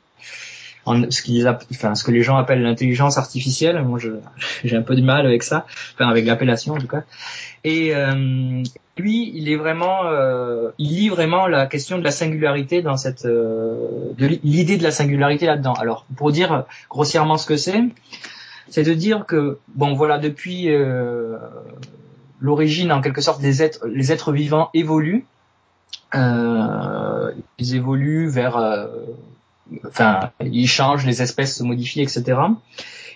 ce, 0.85 1.21
qu'ils 1.21 1.47
enfin, 1.47 1.95
ce 1.95 2.03
que 2.03 2.11
les 2.11 2.21
gens 2.21 2.37
appellent 2.37 2.61
l'intelligence 2.61 3.17
artificielle. 3.17 3.81
Moi, 3.83 3.99
j'ai 4.63 4.75
un 4.75 4.81
peu 4.81 4.95
de 4.95 5.01
mal 5.01 5.25
avec 5.25 5.43
ça, 5.43 5.65
enfin 5.93 6.09
avec 6.09 6.25
l'appellation 6.25 6.73
en 6.73 6.77
tout 6.77 6.87
cas. 6.87 7.03
Et 7.63 7.95
euh, 7.95 8.63
lui, 8.97 9.31
il 9.35 9.49
est 9.49 9.55
vraiment, 9.55 10.05
euh, 10.05 10.69
il 10.77 10.95
lit 10.95 11.09
vraiment 11.09 11.47
la 11.47 11.65
question 11.65 11.97
de 11.97 12.03
la 12.03 12.11
singularité 12.11 12.81
dans 12.81 12.97
cette, 12.97 13.25
euh, 13.25 14.13
de 14.17 14.27
l'idée 14.43 14.77
de 14.77 14.83
la 14.83 14.91
singularité 14.91 15.45
là-dedans. 15.45 15.73
Alors, 15.73 16.05
pour 16.15 16.31
dire 16.31 16.65
grossièrement 16.89 17.37
ce 17.37 17.45
que 17.45 17.57
c'est, 17.57 17.83
c'est 18.69 18.83
de 18.83 18.93
dire 18.93 19.25
que 19.25 19.57
bon, 19.75 19.93
voilà, 19.93 20.17
depuis 20.17 20.69
euh, 20.69 21.37
l'origine 22.39 22.91
en 22.91 23.01
quelque 23.01 23.21
sorte 23.21 23.41
des 23.41 23.63
êtres, 23.63 23.85
les 23.87 24.11
êtres 24.11 24.31
vivants 24.31 24.69
évoluent. 24.73 25.25
Euh, 26.13 27.31
ils 27.57 27.75
évoluent 27.75 28.29
vers 28.29 28.57
enfin, 29.87 30.31
ils 30.41 30.67
changent, 30.67 31.05
les 31.05 31.21
espèces 31.21 31.57
se 31.57 31.63
modifient, 31.63 32.01
etc. 32.01 32.39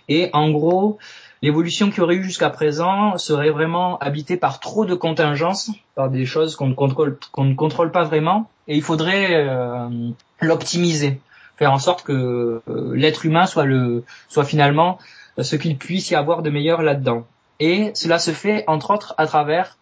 Et 0.08 0.30
en 0.34 0.50
gros, 0.50 0.98
l'évolution 1.42 1.90
qui 1.92 2.02
aurait 2.02 2.16
eu 2.16 2.24
jusqu'à 2.24 2.50
présent 2.50 3.18
serait 3.18 3.52
vraiment 3.52 3.98
habitée 4.00 4.38
par 4.38 4.60
trop 4.60 4.86
de 4.86 4.96
contingences, 4.96 5.72
par 5.96 6.10
des 6.10 6.26
choses 6.26 6.56
qu'on 6.56 6.68
ne 6.68 6.74
contrôle, 6.74 7.18
qu'on 7.32 7.46
ne 7.46 7.56
contrôle 7.56 7.92
pas 7.92 8.04
vraiment, 8.04 8.50
et 8.68 8.76
il 8.76 8.82
faudrait 8.82 9.34
euh, 9.34 9.90
l'optimiser, 10.42 11.22
faire 11.58 11.72
en 11.72 11.80
sorte 11.80 12.04
que 12.04 12.62
euh, 12.68 12.96
l'être 12.96 13.26
humain 13.26 13.46
soit 13.46 13.66
le, 13.66 14.04
soit 14.28 14.46
finalement 14.46 14.98
ce 15.40 15.56
qu'il 15.56 15.78
puisse 15.78 16.10
y 16.12 16.16
avoir 16.16 16.42
de 16.42 16.50
meilleur 16.50 16.82
là-dedans. 16.82 17.26
Et 17.60 17.92
cela 17.94 18.20
se 18.20 18.32
fait 18.32 18.64
entre 18.68 18.92
autres 18.92 19.14
à 19.18 19.28
travers 19.28 19.78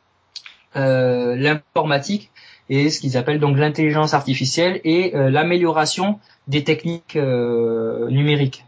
euh, 0.76 1.36
l'informatique 1.36 2.32
et 2.70 2.90
ce 2.90 3.00
qu'ils 3.00 3.18
appellent 3.18 3.40
donc 3.40 3.58
l'intelligence 3.58 4.14
artificielle 4.14 4.82
et 4.84 5.16
euh, 5.16 5.30
l'amélioration 5.30 6.20
des 6.48 6.64
techniques 6.64 7.16
euh, 7.16 8.10
numériques. 8.10 8.66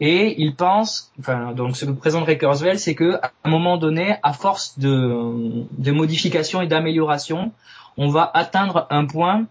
Et 0.00 0.40
ils 0.42 0.54
pensent, 0.54 1.12
enfin 1.18 1.52
donc 1.52 1.76
ce 1.76 1.84
que 1.84 1.90
présente 1.92 2.26
Kurzweil, 2.38 2.78
c'est 2.78 2.94
que 2.94 3.14
à 3.14 3.30
un 3.44 3.50
moment 3.50 3.76
donné, 3.76 4.16
à 4.22 4.32
force 4.32 4.78
de, 4.78 5.64
de 5.78 5.92
modifications 5.92 6.60
et 6.60 6.66
d'améliorations, 6.66 7.52
on 7.96 8.08
va 8.08 8.30
atteindre 8.34 8.86
un 8.90 9.06
point 9.06 9.46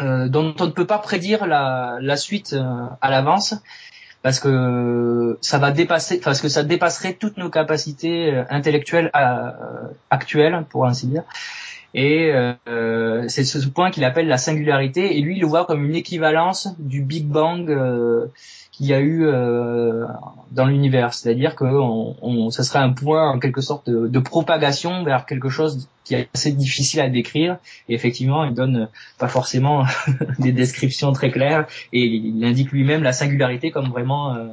euh, 0.00 0.28
dont 0.28 0.54
on 0.60 0.66
ne 0.66 0.70
peut 0.70 0.86
pas 0.86 0.98
prédire 0.98 1.46
la, 1.46 1.98
la 2.00 2.16
suite 2.16 2.56
à 3.00 3.10
l'avance 3.10 3.54
parce 4.22 4.40
que 4.40 5.38
ça 5.40 5.58
va 5.58 5.70
dépasser, 5.70 6.20
parce 6.20 6.40
que 6.40 6.48
ça 6.48 6.64
dépasserait 6.64 7.14
toutes 7.14 7.36
nos 7.36 7.50
capacités 7.50 8.42
intellectuelles 8.50 9.12
actuelles, 10.10 10.64
pour 10.70 10.86
ainsi 10.86 11.06
dire. 11.06 11.22
Et 11.94 12.32
euh, 12.32 13.24
c'est 13.28 13.44
ce 13.44 13.66
point 13.66 13.90
qu'il 13.90 14.04
appelle 14.04 14.28
la 14.28 14.38
singularité. 14.38 15.16
Et 15.16 15.20
lui, 15.20 15.36
il 15.36 15.40
le 15.40 15.46
voit 15.46 15.64
comme 15.64 15.84
une 15.84 15.94
équivalence 15.94 16.68
du 16.78 17.02
Big 17.02 17.26
Bang 17.26 17.70
euh, 17.70 18.26
qu'il 18.78 18.86
y 18.86 18.94
a 18.94 19.00
eu 19.00 19.26
euh, 19.26 20.06
dans 20.52 20.66
l'univers. 20.66 21.12
C'est-à-dire 21.12 21.56
que 21.56 21.64
on, 21.64 22.16
on, 22.22 22.50
ça 22.50 22.62
serait 22.62 22.78
un 22.78 22.92
point 22.92 23.28
en 23.28 23.40
quelque 23.40 23.60
sorte 23.60 23.90
de, 23.90 24.06
de, 24.06 24.18
propagation 24.20 25.02
vers 25.02 25.26
quelque 25.26 25.48
chose 25.48 25.88
qui 26.04 26.14
est 26.14 26.28
assez 26.32 26.52
difficile 26.52 27.00
à 27.00 27.08
décrire. 27.08 27.58
Et 27.88 27.94
effectivement, 27.94 28.44
il 28.44 28.54
donne 28.54 28.88
pas 29.18 29.26
forcément 29.26 29.84
des 30.38 30.52
descriptions 30.52 31.12
très 31.12 31.32
claires. 31.32 31.66
Et 31.92 32.04
il 32.04 32.44
indique 32.44 32.70
lui-même 32.70 33.02
la 33.02 33.12
singularité 33.12 33.72
comme 33.72 33.88
vraiment 33.88 34.36
euh, 34.36 34.46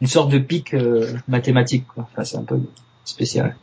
une 0.00 0.06
sorte 0.06 0.30
de 0.30 0.38
pic 0.38 0.72
euh, 0.72 1.12
mathématique. 1.26 1.84
Enfin, 1.96 2.22
c'est 2.22 2.36
un 2.36 2.44
peu 2.44 2.60
spécial 3.04 3.56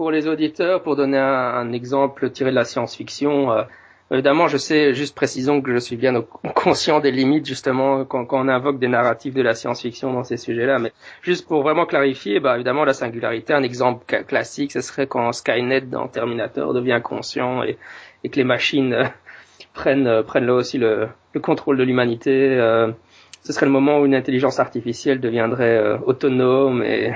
pour 0.00 0.10
les 0.10 0.26
auditeurs, 0.28 0.82
pour 0.82 0.96
donner 0.96 1.18
un, 1.18 1.72
exemple 1.72 2.30
tiré 2.30 2.48
de 2.48 2.54
la 2.54 2.64
science-fiction, 2.64 3.52
euh, 3.52 3.64
évidemment, 4.10 4.48
je 4.48 4.56
sais, 4.56 4.94
juste 4.94 5.14
précisons 5.14 5.60
que 5.60 5.74
je 5.74 5.76
suis 5.76 5.96
bien 5.96 6.14
conscient 6.54 7.00
des 7.00 7.10
limites 7.10 7.44
justement 7.44 8.06
quand, 8.06 8.26
on 8.30 8.48
invoque 8.48 8.78
des 8.78 8.88
narratifs 8.88 9.34
de 9.34 9.42
la 9.42 9.54
science-fiction 9.54 10.14
dans 10.14 10.24
ces 10.24 10.38
sujets-là, 10.38 10.78
mais 10.78 10.94
juste 11.20 11.46
pour 11.46 11.60
vraiment 11.60 11.84
clarifier, 11.84 12.40
bah 12.40 12.54
évidemment 12.54 12.86
la 12.86 12.94
singularité, 12.94 13.52
un 13.52 13.62
exemple 13.62 14.06
classique, 14.24 14.72
ce 14.72 14.80
serait 14.80 15.06
quand 15.06 15.30
Skynet 15.34 15.82
dans 15.82 16.08
Terminator 16.08 16.72
devient 16.72 17.02
conscient 17.04 17.62
et, 17.62 17.76
que 18.26 18.36
les 18.36 18.44
machines 18.44 18.94
euh, 18.94 19.04
prennent 19.74 20.06
euh, 20.06 20.22
prennent 20.22 20.46
là 20.46 20.54
aussi 20.54 20.78
le, 20.78 21.08
contrôle 21.42 21.76
de 21.76 21.82
l'humanité. 21.82 22.56
ce 23.42 23.52
serait 23.52 23.66
le 23.66 23.72
moment 23.72 24.00
où 24.00 24.06
une 24.06 24.14
intelligence 24.14 24.60
artificielle 24.60 25.20
deviendrait 25.20 25.98
autonome 26.06 26.82
et 26.82 27.12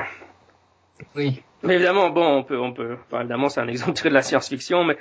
oui. 1.16 1.42
Mais 1.62 1.76
évidemment, 1.76 2.10
bon, 2.10 2.26
on 2.26 2.42
peut, 2.42 2.58
on 2.58 2.72
peut, 2.72 2.96
enfin, 3.06 3.20
évidemment, 3.20 3.48
c'est 3.48 3.60
un 3.60 3.68
exemple 3.68 3.94
tiré 3.94 4.10
de 4.10 4.14
la 4.14 4.22
science-fiction, 4.22 4.84
mais 4.84 4.98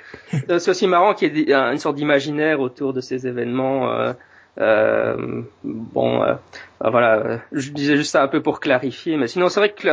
c'est 0.58 0.70
aussi 0.70 0.86
marrant 0.86 1.14
qu'il 1.14 1.36
y 1.36 1.52
ait 1.52 1.54
une 1.54 1.78
sorte 1.78 1.96
d'imaginaire 1.96 2.60
autour 2.60 2.94
de 2.94 3.00
ces 3.00 3.26
événements. 3.26 3.92
Euh, 3.92 4.12
euh, 4.58 5.42
bon, 5.62 6.22
euh, 6.22 6.34
voilà, 6.80 7.40
je 7.52 7.70
disais 7.70 7.96
juste 7.96 8.12
ça 8.12 8.22
un 8.22 8.28
peu 8.28 8.42
pour 8.42 8.60
clarifier, 8.60 9.16
mais 9.16 9.26
sinon, 9.26 9.48
c'est 9.48 9.60
vrai 9.60 9.72
que 9.72 9.88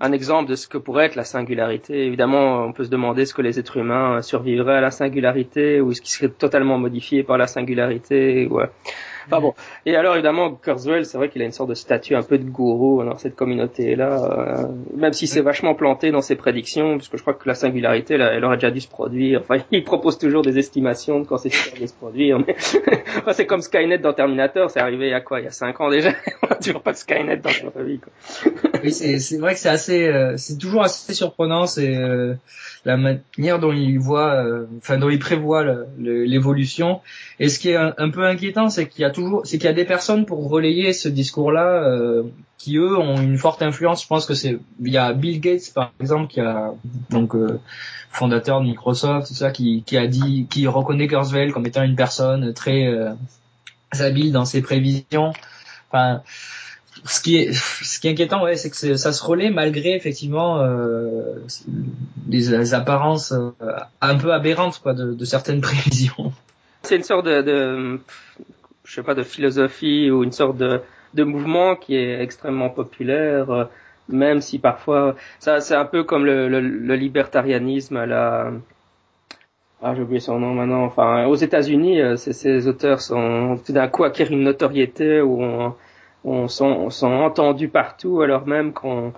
un 0.00 0.12
exemple 0.12 0.48
de 0.48 0.54
ce 0.54 0.68
que 0.68 0.78
pourrait 0.78 1.06
être 1.06 1.16
la 1.16 1.24
singularité. 1.24 2.06
Évidemment, 2.06 2.64
on 2.64 2.72
peut 2.72 2.84
se 2.84 2.90
demander 2.90 3.26
ce 3.26 3.34
que 3.34 3.42
les 3.42 3.58
êtres 3.58 3.78
humains 3.78 4.22
survivraient 4.22 4.76
à 4.76 4.80
la 4.80 4.92
singularité 4.92 5.80
ou 5.80 5.92
ce 5.92 6.00
qui 6.00 6.12
serait 6.12 6.28
totalement 6.28 6.78
modifié 6.78 7.24
par 7.24 7.36
la 7.36 7.46
singularité. 7.48 8.46
Ouais. 8.46 8.70
Enfin 9.30 9.42
bon. 9.42 9.54
Et 9.84 9.94
alors 9.94 10.14
évidemment, 10.14 10.54
Kurzweil, 10.54 11.04
c'est 11.04 11.18
vrai 11.18 11.28
qu'il 11.28 11.42
a 11.42 11.44
une 11.44 11.52
sorte 11.52 11.68
de 11.68 11.74
statut 11.74 12.14
un 12.14 12.22
peu 12.22 12.38
de 12.38 12.48
gourou 12.48 13.04
dans 13.04 13.18
cette 13.18 13.36
communauté-là, 13.36 14.24
euh, 14.24 14.68
même 14.96 15.12
si 15.12 15.26
c'est 15.26 15.42
vachement 15.42 15.74
planté 15.74 16.10
dans 16.10 16.22
ses 16.22 16.34
prédictions, 16.34 16.96
parce 16.96 17.08
que 17.08 17.18
je 17.18 17.22
crois 17.22 17.34
que 17.34 17.46
la 17.46 17.54
singularité, 17.54 18.16
là, 18.16 18.32
elle 18.32 18.44
aurait 18.44 18.56
déjà 18.56 18.70
dû 18.70 18.80
se 18.80 18.88
produire. 18.88 19.40
Enfin, 19.42 19.62
il 19.70 19.84
propose 19.84 20.18
toujours 20.18 20.42
des 20.42 20.58
estimations 20.58 21.20
de 21.20 21.26
quand 21.26 21.36
c'est 21.36 21.50
sûr 21.50 21.78
de 21.78 21.86
se 21.86 21.92
produire. 21.92 22.38
Mais... 22.38 22.56
enfin, 23.18 23.32
c'est 23.32 23.46
comme 23.46 23.60
Skynet 23.60 23.98
dans 23.98 24.14
Terminator, 24.14 24.70
c'est 24.70 24.80
arrivé 24.80 25.08
il 25.08 25.10
y 25.10 25.14
a 25.14 25.20
quoi 25.20 25.40
Il 25.40 25.44
y 25.44 25.48
a 25.48 25.52
cinq 25.52 25.80
ans 25.80 25.90
déjà? 25.90 26.10
on 26.42 26.48
n'a 26.48 26.56
toujours 26.56 26.82
pas 26.82 26.92
de 26.92 26.96
Skynet 26.96 27.36
dans 27.36 27.50
notre 27.64 27.82
vie. 27.82 28.00
Quoi. 28.00 28.50
oui, 28.82 28.92
c'est 28.92 29.38
vrai 29.38 29.54
que 29.54 29.60
c'est 29.60 29.68
assez, 29.68 30.08
euh, 30.08 30.36
c'est 30.38 30.56
toujours 30.56 30.82
assez 30.82 31.12
surprenant. 31.12 31.66
C'est 31.66 31.94
euh, 31.94 32.34
la 32.88 32.96
manière 32.96 33.58
dont 33.58 33.70
il 33.70 33.98
voit, 33.98 34.42
euh, 34.42 34.66
enfin 34.78 34.96
dont 34.96 35.10
il 35.10 35.18
prévoit 35.18 35.62
l'évolution. 35.98 37.02
Et 37.38 37.50
ce 37.50 37.58
qui 37.58 37.68
est 37.68 37.76
un, 37.76 38.10
peu 38.10 38.24
inquiétant, 38.24 38.70
c'est 38.70 38.88
qu'il 38.88 39.02
y 39.02 39.04
a 39.04 39.10
toujours, 39.10 39.42
c'est 39.44 39.58
qu'il 39.58 39.66
y 39.66 39.70
a 39.70 39.74
des 39.74 39.84
personnes 39.84 40.24
pour 40.24 40.48
relayer 40.48 40.94
ce 40.94 41.10
discours-là 41.10 41.82
euh, 41.84 42.22
qui 42.56 42.78
eux 42.78 42.96
ont 42.96 43.20
une 43.20 43.36
forte 43.36 43.60
influence. 43.60 44.02
Je 44.02 44.08
pense 44.08 44.24
que 44.24 44.32
c'est, 44.32 44.58
il 44.80 44.90
y 44.90 44.96
a 44.96 45.12
Bill 45.12 45.38
Gates 45.38 45.70
par 45.74 45.92
exemple 46.00 46.28
qui 46.28 46.40
a 46.40 46.72
donc 47.10 47.34
euh, 47.34 47.60
fondateur 48.10 48.62
de 48.62 48.64
Microsoft, 48.64 49.28
tout 49.28 49.34
ça, 49.34 49.50
qui, 49.50 49.82
qui 49.84 49.98
a 49.98 50.06
dit, 50.06 50.46
qui 50.48 50.66
reconnaît 50.66 51.08
Kurzweil 51.08 51.52
comme 51.52 51.66
étant 51.66 51.82
une 51.82 51.94
personne 51.94 52.54
très 52.54 52.88
habile 54.00 54.32
dans 54.32 54.46
ses 54.46 54.62
prévisions. 54.62 55.34
Enfin, 55.90 56.22
ce 57.04 57.20
qui 57.20 57.36
est 57.36 57.52
ce 57.52 58.00
qui 58.00 58.08
est 58.08 58.12
inquiétant 58.12 58.44
c'est 58.54 58.70
que 58.70 58.96
ça 58.96 59.12
se 59.12 59.24
relaie 59.24 59.50
malgré 59.50 59.94
effectivement 59.94 60.60
euh, 60.60 61.34
des, 62.26 62.74
apparences 62.74 63.32
euh, 63.32 63.50
un 64.00 64.16
peu 64.16 64.32
aberrantes 64.32 64.82
de, 64.86 65.24
certaines 65.24 65.60
prévisions 65.68 66.32
c'est 66.82 66.96
une 66.96 67.02
sorte 67.02 67.26
de, 67.26 68.00
je 68.84 68.94
sais 68.94 69.02
pas 69.02 69.14
de 69.14 69.22
philosophie 69.22 70.10
ou 70.10 70.24
une 70.24 70.32
sorte 70.32 70.56
de 70.58 71.24
mouvement 71.24 71.76
qui 71.76 71.96
est 71.96 72.22
extrêmement 72.22 72.70
populaire 72.70 73.50
euh, 73.50 73.64
même 74.08 74.40
si 74.40 74.58
parfois 74.58 75.16
ça 75.38 75.60
c'est 75.60 75.74
un 75.74 75.84
peu 75.84 76.04
comme 76.04 76.24
le, 76.24 76.48
le, 76.48 76.96
libertarianisme 76.96 77.96
à 77.96 78.50
ah, 79.80 79.94
j'ai 79.94 80.02
oublié 80.02 80.18
son 80.18 80.40
nom 80.40 80.54
maintenant. 80.54 80.92
Aux 81.28 81.36
États-Unis, 81.36 82.00
euh, 82.00 82.16
ces, 82.16 82.66
auteurs 82.66 83.00
sont 83.00 83.60
tout 83.64 83.72
d'un 83.72 83.86
coup 83.86 84.02
acquièrent 84.02 84.32
une 84.32 84.42
notoriété 84.42 85.20
où 85.20 85.40
on, 85.40 85.74
on 86.24 86.48
sont, 86.48 86.90
sont 86.90 87.12
entendus 87.12 87.68
partout 87.68 88.20
alors 88.20 88.46
même 88.46 88.72
qu'on 88.72 89.12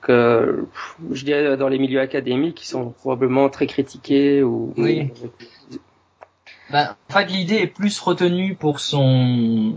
que 0.00 0.66
je 1.10 1.24
dirais 1.24 1.56
dans 1.56 1.68
les 1.68 1.78
milieux 1.78 2.00
académiques 2.00 2.62
ils 2.62 2.68
sont 2.68 2.90
probablement 2.90 3.48
très 3.48 3.66
critiqués 3.66 4.42
ou 4.42 4.72
oui. 4.76 5.10
Ben, 6.70 6.94
en 7.08 7.12
fait 7.12 7.26
l'idée 7.26 7.56
est 7.56 7.66
plus 7.66 7.98
retenue 7.98 8.54
pour 8.54 8.78
son 8.78 9.74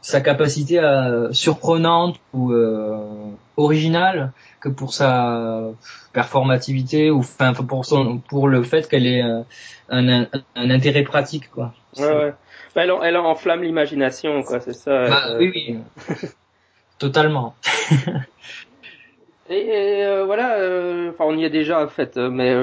sa 0.00 0.20
capacité 0.20 0.78
à, 0.78 1.28
surprenante 1.32 2.18
ou 2.32 2.52
euh, 2.52 2.96
originale 3.56 4.32
que 4.60 4.68
pour 4.68 4.94
sa 4.94 5.70
performativité 6.12 7.10
ou 7.10 7.18
enfin 7.18 7.52
pour 7.52 7.84
son 7.84 8.18
pour 8.18 8.48
le 8.48 8.62
fait 8.62 8.88
qu'elle 8.88 9.06
ait 9.06 9.20
un, 9.20 9.44
un, 9.90 10.26
un, 10.54 10.70
intérêt 10.70 11.02
pratique 11.02 11.50
quoi. 11.50 11.74
Ouais, 11.98 12.06
ouais. 12.06 12.34
Bah, 12.76 12.84
elle, 12.84 12.92
elle 13.02 13.16
enflamme 13.16 13.62
l'imagination, 13.62 14.42
quoi, 14.42 14.60
c'est 14.60 14.74
ça. 14.74 15.08
Bah, 15.08 15.30
euh... 15.30 15.38
Oui, 15.38 15.50
oui. 15.54 15.78
Totalement. 16.98 17.54
et, 19.48 20.04
euh, 20.04 20.24
voilà, 20.26 20.58
euh, 20.58 21.10
enfin 21.10 21.24
on 21.26 21.36
y 21.36 21.44
est 21.44 21.50
déjà 21.50 21.82
en 21.82 21.88
fait, 21.88 22.16
mais 22.16 22.54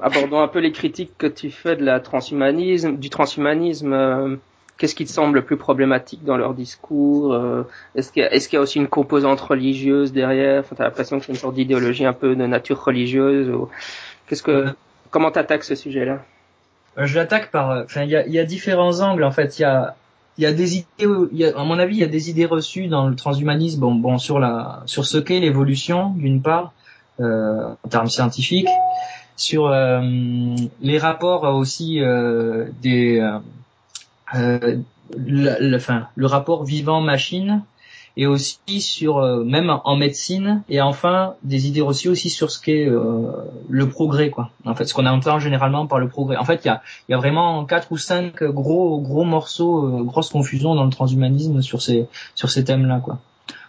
abordons 0.00 0.40
un 0.40 0.48
peu 0.48 0.58
les 0.60 0.72
critiques 0.72 1.12
que 1.16 1.26
tu 1.26 1.50
fais 1.50 1.76
de 1.76 1.84
la 1.84 2.00
transhumanisme, 2.00 2.96
du 2.96 3.10
transhumanisme. 3.10 4.38
qu'est-ce 4.76 4.94
qui 4.94 5.04
te 5.04 5.10
semble 5.10 5.36
le 5.36 5.44
plus 5.44 5.56
problématique 5.56 6.24
dans 6.24 6.36
leur 6.36 6.54
discours 6.54 7.38
Est-ce 7.94 8.12
qu'il 8.12 8.22
y, 8.22 8.26
est 8.26 8.52
y, 8.52 8.56
a 8.56 8.60
aussi 8.60 8.78
une 8.78 8.88
composante 8.88 9.40
religieuse 9.40 10.12
derrière? 10.12 10.60
Enfin, 10.60 10.74
T'as 10.76 10.84
l'impression 10.84 11.18
que 11.18 11.26
c'est 11.26 11.32
une 11.32 11.38
sorte 11.38 11.54
d'idéologie 11.54 12.06
un 12.06 12.14
peu 12.14 12.34
de 12.34 12.46
nature 12.46 12.82
religieuse 12.82 13.48
ou... 13.50 13.68
Qu'est-ce 14.26 14.42
que 14.42 14.66
comment 15.10 15.30
t'attaques 15.30 15.64
ce 15.64 15.74
sujet-là? 15.74 16.24
Je 16.96 17.16
l'attaque 17.16 17.50
par, 17.50 17.84
enfin, 17.84 18.02
il 18.02 18.10
y 18.10 18.16
a, 18.16 18.26
y 18.26 18.38
a, 18.38 18.44
différents 18.44 19.00
angles 19.00 19.24
en 19.24 19.30
fait. 19.30 19.58
Il 19.58 19.62
y 19.62 19.64
a 19.64 19.96
il 20.38 20.44
y 20.44 20.46
a 20.46 20.52
des 20.52 20.76
idées, 20.76 20.86
y 21.32 21.44
a, 21.44 21.58
à 21.58 21.64
mon 21.64 21.78
avis, 21.78 21.96
il 21.96 22.00
y 22.00 22.04
a 22.04 22.08
des 22.08 22.30
idées 22.30 22.46
reçues 22.46 22.88
dans 22.88 23.08
le 23.08 23.16
transhumanisme, 23.16 23.80
bon, 23.80 23.94
bon 23.94 24.18
sur 24.18 24.38
la, 24.38 24.82
sur 24.86 25.04
ce 25.04 25.18
qu'est 25.18 25.40
l'évolution 25.40 26.10
d'une 26.10 26.40
part, 26.40 26.72
euh, 27.20 27.74
en 27.84 27.88
termes 27.88 28.08
scientifiques, 28.08 28.68
sur 29.36 29.66
euh, 29.66 30.00
les 30.80 30.98
rapports 30.98 31.44
aussi 31.44 32.00
euh, 32.00 32.66
des, 32.80 33.20
euh, 33.20 33.38
euh, 34.34 34.76
le, 35.16 35.76
enfin, 35.76 36.06
le 36.14 36.26
rapport 36.26 36.64
vivant-machine 36.64 37.62
et 38.16 38.26
aussi 38.26 38.80
sur 38.80 39.18
euh, 39.18 39.42
même 39.44 39.70
en 39.84 39.96
médecine 39.96 40.62
et 40.68 40.80
enfin 40.80 41.34
des 41.42 41.66
idées 41.66 41.80
reçues 41.80 42.08
aussi 42.08 42.28
sur 42.28 42.50
ce 42.50 42.60
qu'est 42.60 42.86
euh, 42.86 43.32
le 43.68 43.88
progrès 43.88 44.30
quoi. 44.30 44.50
En 44.64 44.74
fait 44.74 44.84
ce 44.84 44.94
qu'on 44.94 45.06
entend 45.06 45.38
généralement 45.38 45.86
par 45.86 45.98
le 45.98 46.08
progrès. 46.08 46.36
En 46.36 46.44
fait 46.44 46.64
il 46.64 46.68
y 46.68 46.70
a 46.70 46.82
il 47.08 47.12
y 47.12 47.14
a 47.14 47.18
vraiment 47.18 47.64
quatre 47.64 47.90
ou 47.90 47.96
cinq 47.96 48.42
gros 48.42 49.00
gros 49.00 49.24
morceaux 49.24 49.86
euh, 49.86 50.02
grosses 50.02 50.28
confusions 50.28 50.74
dans 50.74 50.84
le 50.84 50.90
transhumanisme 50.90 51.62
sur 51.62 51.80
ces 51.80 52.06
sur 52.34 52.50
ces 52.50 52.64
thèmes 52.64 52.86
là 52.86 53.00
quoi. 53.00 53.18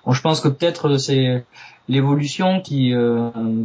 Bon 0.06 0.12
je 0.12 0.22
pense 0.22 0.42
que 0.42 0.50
peut-être 0.50 0.98
c'est 0.98 1.46
l'évolution 1.88 2.62
qui 2.62 2.94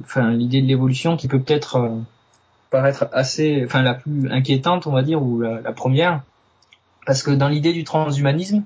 enfin 0.04 0.30
l'idée 0.30 0.62
de 0.62 0.66
l'évolution 0.66 1.16
qui 1.16 1.26
peut 1.26 1.40
peut-être 1.40 1.90
paraître 2.70 3.08
assez 3.12 3.62
enfin 3.64 3.82
la 3.82 3.94
plus 3.94 4.30
inquiétante 4.30 4.86
on 4.86 4.92
va 4.92 5.02
dire 5.02 5.20
ou 5.20 5.40
la 5.40 5.72
première. 5.72 6.22
Parce 7.06 7.22
que 7.22 7.30
dans 7.30 7.48
l'idée 7.48 7.72
du 7.72 7.84
transhumanisme 7.84 8.64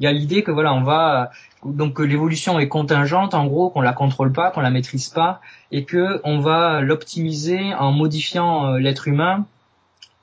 il 0.00 0.04
y 0.04 0.06
a 0.06 0.12
l'idée 0.12 0.42
que 0.42 0.50
voilà, 0.50 0.74
on 0.74 0.82
va 0.82 1.30
donc 1.64 1.98
l'évolution 1.98 2.58
est 2.58 2.68
contingente, 2.68 3.34
en 3.34 3.46
gros, 3.46 3.70
qu'on 3.70 3.80
la 3.80 3.92
contrôle 3.92 4.32
pas, 4.32 4.50
qu'on 4.50 4.60
la 4.60 4.70
maîtrise 4.70 5.08
pas, 5.08 5.40
et 5.72 5.84
que 5.84 6.20
on 6.24 6.40
va 6.40 6.80
l'optimiser 6.80 7.74
en 7.74 7.92
modifiant 7.92 8.66
euh, 8.66 8.78
l'être 8.78 9.08
humain 9.08 9.46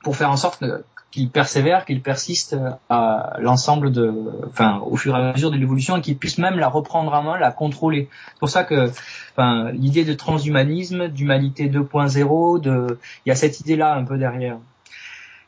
pour 0.04 0.16
faire 0.16 0.32
en 0.32 0.38
sorte 0.38 0.64
qu'il 1.12 1.30
persévère, 1.30 1.86
qu'il 1.86 2.02
persiste 2.02 2.56
à 2.90 3.36
l'ensemble 3.40 3.92
de, 3.92 4.14
enfin, 4.48 4.82
au 4.86 4.96
fur 4.96 5.16
et 5.16 5.20
à 5.20 5.34
mesure 5.34 5.52
de 5.52 5.58
l'évolution 5.58 5.98
et 5.98 6.02
qu'il 6.02 6.18
puisse 6.18 6.38
même 6.38 6.58
la 6.58 6.70
reprendre 6.70 7.14
en 7.14 7.22
main, 7.22 7.38
la 7.38 7.52
contrôler. 7.52 8.10
C'est 8.30 8.40
pour 8.40 8.50
ça 8.50 8.64
que, 8.64 8.90
enfin, 9.34 9.72
l'idée 9.72 10.06
de 10.06 10.14
transhumanisme, 10.14 11.10
d'humanité 11.10 11.70
2.0, 11.70 12.62
de, 12.62 12.98
il 13.26 13.30
y 13.30 13.32
a 13.32 13.36
cette 13.36 13.60
idée-là 13.60 13.94
un 13.94 14.06
peu 14.06 14.18
derrière. 14.18 14.58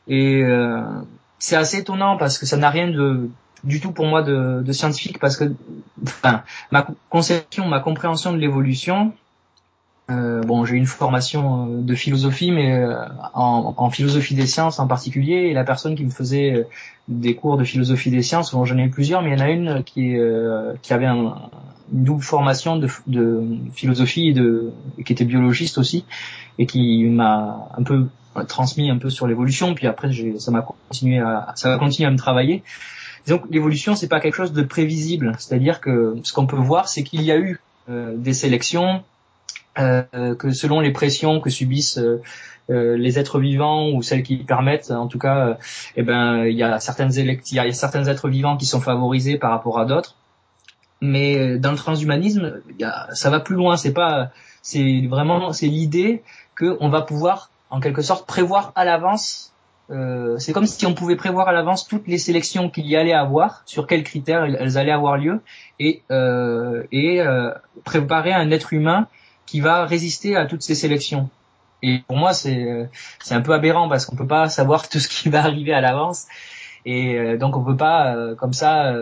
Et 0.06 0.42
euh, 0.42 0.82
c'est 1.38 1.56
assez 1.56 1.78
étonnant 1.78 2.18
parce 2.18 2.38
que 2.38 2.44
ça 2.44 2.58
n'a 2.58 2.68
rien 2.68 2.88
de 2.88 3.30
du 3.64 3.80
tout 3.80 3.92
pour 3.92 4.06
moi 4.06 4.22
de, 4.22 4.62
de 4.62 4.72
scientifique 4.72 5.18
parce 5.18 5.36
que 5.36 5.52
enfin, 6.02 6.42
ma 6.70 6.86
conception, 7.10 7.66
ma 7.66 7.80
compréhension 7.80 8.32
de 8.32 8.38
l'évolution, 8.38 9.12
euh, 10.10 10.42
bon, 10.42 10.66
j'ai 10.66 10.76
une 10.76 10.86
formation 10.86 11.66
euh, 11.66 11.80
de 11.80 11.94
philosophie, 11.94 12.52
mais 12.52 12.74
euh, 12.74 12.94
en, 13.32 13.74
en, 13.76 13.90
philosophie 13.90 14.34
des 14.34 14.46
sciences 14.46 14.78
en 14.78 14.86
particulier, 14.86 15.48
et 15.48 15.54
la 15.54 15.64
personne 15.64 15.96
qui 15.96 16.04
me 16.04 16.10
faisait 16.10 16.52
euh, 16.52 16.64
des 17.08 17.34
cours 17.34 17.56
de 17.56 17.64
philosophie 17.64 18.10
des 18.10 18.22
sciences, 18.22 18.52
bon, 18.52 18.66
j'en 18.66 18.76
ai 18.76 18.82
eu 18.82 18.90
plusieurs, 18.90 19.22
mais 19.22 19.30
il 19.30 19.38
y 19.38 19.42
en 19.42 19.44
a 19.44 19.50
une 19.50 19.82
qui, 19.82 20.14
qui 20.82 20.92
avait 20.92 21.06
un, 21.06 21.34
une 21.92 22.04
double 22.04 22.22
formation 22.22 22.76
de, 22.76 22.88
de 23.06 23.42
philosophie 23.72 24.28
et 24.28 24.32
de 24.34 24.72
qui 25.06 25.12
était 25.12 25.24
biologiste 25.24 25.78
aussi, 25.78 26.04
et 26.58 26.66
qui 26.66 27.04
m'a 27.04 27.68
un 27.76 27.82
peu 27.82 28.06
transmis 28.46 28.90
un 28.90 28.98
peu 28.98 29.08
sur 29.08 29.26
l'évolution. 29.26 29.74
Puis 29.74 29.86
après, 29.86 30.10
ça 30.38 30.50
m'a 30.50 30.62
continué 30.62 31.18
à 31.18 31.52
ça 31.56 31.70
va 31.70 31.78
continuer 31.78 32.08
à 32.08 32.10
me 32.10 32.18
travailler. 32.18 32.62
Donc 33.28 33.44
l'évolution 33.50 33.94
c'est 33.94 34.08
pas 34.08 34.20
quelque 34.20 34.34
chose 34.34 34.52
de 34.52 34.62
prévisible, 34.62 35.32
c'est-à-dire 35.38 35.80
que 35.80 36.16
ce 36.22 36.32
qu'on 36.32 36.46
peut 36.46 36.56
voir 36.56 36.88
c'est 36.88 37.02
qu'il 37.02 37.22
y 37.22 37.32
a 37.32 37.38
eu 37.38 37.60
euh, 37.88 38.14
des 38.16 38.34
sélections 38.34 39.02
euh, 39.78 40.34
que 40.36 40.52
selon 40.52 40.80
les 40.80 40.92
pressions 40.92 41.40
que 41.40 41.50
subissent 41.50 41.98
euh, 41.98 42.96
les 42.96 43.18
êtres 43.18 43.38
vivants 43.40 43.90
ou 43.90 44.02
celles 44.02 44.22
qui 44.22 44.36
permettent, 44.38 44.90
en 44.90 45.06
tout 45.06 45.18
cas, 45.18 45.58
eh 45.96 46.02
ben 46.02 46.44
il 46.44 46.56
y 46.56 46.62
a 46.62 46.80
certaines 46.80 47.12
il 47.12 47.38
y 47.52 47.58
a 47.58 47.72
certains 47.72 48.06
êtres 48.06 48.28
vivants 48.28 48.56
qui 48.56 48.66
sont 48.66 48.80
favorisés 48.80 49.36
par 49.36 49.50
rapport 49.50 49.78
à 49.78 49.84
d'autres. 49.84 50.16
Mais 51.00 51.58
dans 51.58 51.72
le 51.72 51.76
transhumanisme, 51.76 52.62
ça 53.12 53.28
va 53.28 53.40
plus 53.40 53.56
loin. 53.56 53.76
C'est 53.76 53.92
pas, 53.92 54.30
c'est 54.62 55.06
vraiment, 55.06 55.52
c'est 55.52 55.66
l'idée 55.66 56.22
que 56.54 56.78
on 56.80 56.88
va 56.88 57.02
pouvoir, 57.02 57.50
en 57.68 57.80
quelque 57.80 58.00
sorte, 58.00 58.26
prévoir 58.26 58.72
à 58.76 58.86
l'avance 58.86 59.53
euh, 59.90 60.38
c'est 60.38 60.52
comme 60.52 60.66
si 60.66 60.86
on 60.86 60.94
pouvait 60.94 61.16
prévoir 61.16 61.48
à 61.48 61.52
l'avance 61.52 61.86
toutes 61.86 62.08
les 62.08 62.18
sélections 62.18 62.70
qu'il 62.70 62.86
y 62.86 62.96
allait 62.96 63.12
avoir, 63.12 63.62
sur 63.66 63.86
quels 63.86 64.02
critères 64.02 64.44
elles 64.44 64.78
allaient 64.78 64.92
avoir 64.92 65.18
lieu, 65.18 65.40
et, 65.78 66.02
euh, 66.10 66.84
euh, 66.92 67.54
préparer 67.84 68.32
un 68.32 68.50
être 68.50 68.72
humain 68.72 69.08
qui 69.46 69.60
va 69.60 69.84
résister 69.84 70.36
à 70.36 70.46
toutes 70.46 70.62
ces 70.62 70.74
sélections. 70.74 71.28
Et 71.82 72.00
pour 72.06 72.16
moi, 72.16 72.32
c'est 72.32 72.88
c'est 73.20 73.34
un 73.34 73.42
peu 73.42 73.52
aberrant 73.52 73.88
parce 73.88 74.06
qu'on 74.06 74.16
peut 74.16 74.26
pas 74.26 74.48
savoir 74.48 74.88
tout 74.88 74.98
ce 74.98 75.08
qui 75.08 75.28
va 75.28 75.40
arriver 75.44 75.74
à 75.74 75.82
l'avance, 75.82 76.26
et 76.86 77.36
donc 77.36 77.56
on 77.56 77.64
peut 77.64 77.76
pas 77.76 78.16
comme 78.38 78.54
ça 78.54 78.94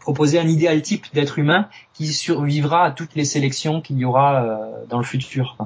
proposer 0.00 0.40
un 0.40 0.48
idéal 0.48 0.82
type 0.82 1.06
d'être 1.14 1.38
humain 1.38 1.68
qui 1.92 2.08
survivra 2.08 2.86
à 2.86 2.90
toutes 2.90 3.14
les 3.14 3.24
sélections 3.24 3.80
qu'il 3.80 3.98
y 3.98 4.04
aura 4.04 4.58
dans 4.88 4.98
le 4.98 5.04
futur. 5.04 5.56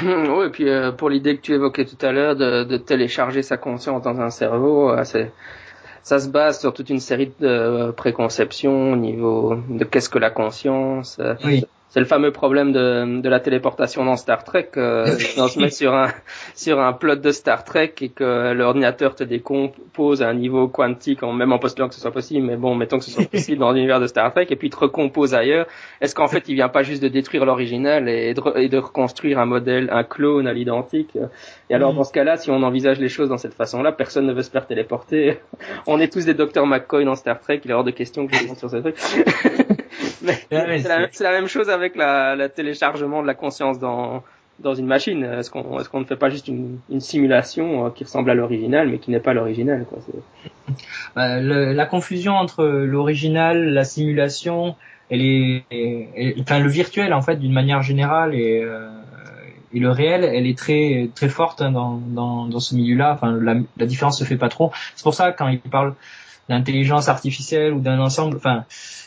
oui, 0.04 0.46
et 0.46 0.50
puis 0.50 0.68
euh, 0.68 0.92
pour 0.92 1.10
l'idée 1.10 1.36
que 1.36 1.42
tu 1.42 1.54
évoquais 1.54 1.84
tout 1.84 2.04
à 2.04 2.12
l'heure 2.12 2.36
de, 2.36 2.76
télécharger 2.76 3.42
sa 3.42 3.56
conscience 3.56 4.02
dans 4.02 4.20
un 4.20 4.30
cerveau, 4.30 4.90
euh, 4.90 5.04
ça 6.02 6.18
se 6.18 6.28
base 6.28 6.60
sur 6.60 6.72
toute 6.72 6.90
une 6.90 7.00
série 7.00 7.32
de 7.40 7.46
euh, 7.46 7.92
préconceptions 7.92 8.92
au 8.92 8.96
niveau 8.96 9.56
de 9.68 9.84
qu'est-ce 9.84 10.08
que 10.08 10.18
la 10.18 10.30
conscience. 10.30 11.20
C'est 11.90 11.98
le 11.98 12.06
fameux 12.06 12.30
problème 12.30 12.72
de, 12.72 13.20
de, 13.20 13.28
la 13.28 13.40
téléportation 13.40 14.04
dans 14.04 14.16
Star 14.16 14.44
Trek. 14.44 14.70
Euh, 14.76 15.06
on 15.36 15.48
se 15.48 15.58
met 15.58 15.70
sur 15.70 15.92
un 15.92 16.08
sur 16.54 16.80
un 16.80 16.92
plot 16.92 17.16
de 17.16 17.32
Star 17.32 17.64
Trek 17.64 17.94
et 18.00 18.08
que 18.10 18.52
l'ordinateur 18.52 19.16
te 19.16 19.24
décompose 19.24 20.22
à 20.22 20.28
un 20.28 20.34
niveau 20.34 20.68
quantique, 20.68 21.24
en, 21.24 21.32
même 21.32 21.52
en 21.52 21.58
postulant 21.58 21.88
que 21.88 21.94
ce 21.96 22.00
soit 22.00 22.12
possible, 22.12 22.46
mais 22.46 22.56
bon, 22.56 22.76
mettons 22.76 22.98
que 22.98 23.04
ce 23.04 23.10
soit 23.10 23.24
possible 23.30 23.58
dans 23.58 23.72
l'univers 23.72 23.98
de 23.98 24.06
Star 24.06 24.32
Trek, 24.32 24.46
et 24.50 24.56
puis 24.56 24.70
te 24.70 24.76
recompose 24.76 25.34
ailleurs. 25.34 25.66
Est-ce 26.00 26.14
qu'en 26.14 26.28
fait, 26.28 26.48
il 26.48 26.54
vient 26.54 26.68
pas 26.68 26.84
juste 26.84 27.02
de 27.02 27.08
détruire 27.08 27.44
l'original 27.44 28.08
et, 28.08 28.34
et, 28.54 28.68
de 28.68 28.78
reconstruire 28.78 29.40
un 29.40 29.46
modèle, 29.46 29.88
un 29.92 30.04
clone 30.04 30.46
à 30.46 30.52
l'identique? 30.52 31.18
Et 31.70 31.74
alors, 31.74 31.92
mm. 31.92 31.96
dans 31.96 32.04
ce 32.04 32.12
cas-là, 32.12 32.36
si 32.36 32.52
on 32.52 32.62
envisage 32.62 33.00
les 33.00 33.08
choses 33.08 33.28
dans 33.28 33.38
cette 33.38 33.54
façon-là, 33.54 33.90
personne 33.90 34.26
ne 34.26 34.32
veut 34.32 34.42
se 34.42 34.50
faire 34.50 34.66
téléporter. 34.66 35.38
on 35.88 35.98
est 35.98 36.12
tous 36.12 36.24
des 36.24 36.34
docteurs 36.34 36.66
McCoy 36.66 37.04
dans 37.04 37.16
Star 37.16 37.40
Trek. 37.40 37.60
Il 37.64 37.70
est 37.72 37.74
hors 37.74 37.84
de 37.84 37.90
question 37.90 38.28
que 38.28 38.36
je 38.36 38.54
sur 38.54 38.70
ce 38.70 38.76
truc. 38.76 38.96
c'est 40.24 41.20
la, 41.20 41.32
même 41.32 41.48
chose 41.48 41.70
avec 41.70 41.96
la, 41.96 42.36
la, 42.36 42.48
téléchargement 42.48 43.22
de 43.22 43.26
la 43.26 43.34
conscience 43.34 43.78
dans 43.78 44.22
dans 44.58 44.74
une 44.74 44.86
machine. 44.86 45.24
Est-ce 45.24 45.50
qu'on 45.50 46.00
ne 46.00 46.04
fait 46.04 46.16
pas 46.16 46.28
juste 46.28 46.48
une, 46.48 46.78
une 46.90 47.00
simulation 47.00 47.86
euh, 47.86 47.90
qui 47.90 48.04
ressemble 48.04 48.30
à 48.30 48.34
l'original 48.34 48.88
mais 48.90 48.98
qui 48.98 49.10
n'est 49.10 49.20
pas 49.20 49.32
l'original 49.32 49.86
quoi 49.88 49.98
bah, 51.16 51.40
La 51.40 51.86
confusion 51.86 52.34
entre 52.34 52.64
l'original, 52.64 53.72
la 53.72 53.84
simulation, 53.84 54.76
elle 55.08 55.22
est, 55.22 56.36
enfin 56.40 56.58
le 56.58 56.68
virtuel 56.68 57.14
en 57.14 57.22
fait 57.22 57.36
d'une 57.36 57.52
manière 57.52 57.82
générale 57.82 58.34
et 58.34 58.62
euh, 58.62 58.90
et 59.72 59.78
le 59.78 59.90
réel, 59.90 60.24
elle 60.24 60.46
est 60.46 60.58
très 60.58 61.10
très 61.14 61.28
forte 61.28 61.62
hein, 61.62 61.70
dans, 61.70 61.96
dans, 61.96 62.46
dans 62.46 62.60
ce 62.60 62.74
milieu-là. 62.74 63.12
Enfin, 63.14 63.38
la, 63.40 63.54
la 63.76 63.86
différence 63.86 64.18
se 64.18 64.24
fait 64.24 64.36
pas 64.36 64.48
trop. 64.48 64.72
C'est 64.96 65.04
pour 65.04 65.14
ça 65.14 65.32
quand 65.32 65.48
il 65.48 65.60
parle 65.60 65.94
d'intelligence 66.50 67.08
artificielle 67.08 67.72
ou 67.72 67.80
d'un 67.80 68.00
ensemble, 68.00 68.36
enfin, 68.36 68.64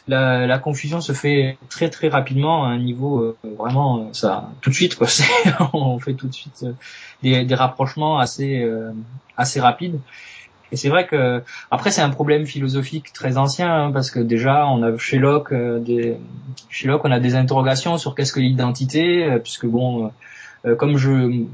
la, 0.08 0.48
la, 0.48 0.60
confusion 0.60 1.02
se 1.02 1.12
fait 1.12 1.58
très 1.70 1.90
très 1.90 2.08
rapidement 2.08 2.66
à 2.66 2.70
un 2.70 2.80
niveau 2.80 3.20
euh, 3.20 3.38
vraiment 3.60 3.98
euh, 3.98 4.14
ça 4.14 4.50
tout 4.62 4.70
de 4.70 4.76
suite 4.76 4.96
quoi. 4.96 5.08
on 5.74 6.00
fait 6.00 6.14
tout 6.14 6.28
de 6.28 6.34
suite 6.34 6.64
euh, 6.64 6.72
des, 7.22 7.46
des, 7.46 7.56
rapprochements 7.56 8.18
assez 8.18 8.68
assez 9.38 9.60
rapides. 9.60 10.00
Et 10.72 10.76
c'est 10.78 10.90
vrai 10.90 11.06
que 11.06 11.44
après 11.70 11.92
c'est 11.92 12.02
un 12.02 12.10
problème 12.10 12.46
philosophique 12.46 13.14
très 13.14 13.38
ancien 13.38 13.72
hein, 13.72 13.92
parce 13.92 14.10
que 14.10 14.20
déjà 14.20 14.66
on 14.68 14.82
a 14.82 14.98
chez 14.98 15.20
Locke 15.20 15.54
des 15.54 16.18
chez 16.70 16.88
Locke 16.88 17.06
on 17.06 17.12
a 17.12 17.20
des 17.20 17.36
interrogations 17.36 17.98
sur 17.98 18.16
qu'est-ce 18.16 18.34
que 18.34 18.40
l'identité 18.40 19.38
puisque 19.44 19.68
bon 19.68 20.12
comme 20.80 20.98
je 20.98 21.46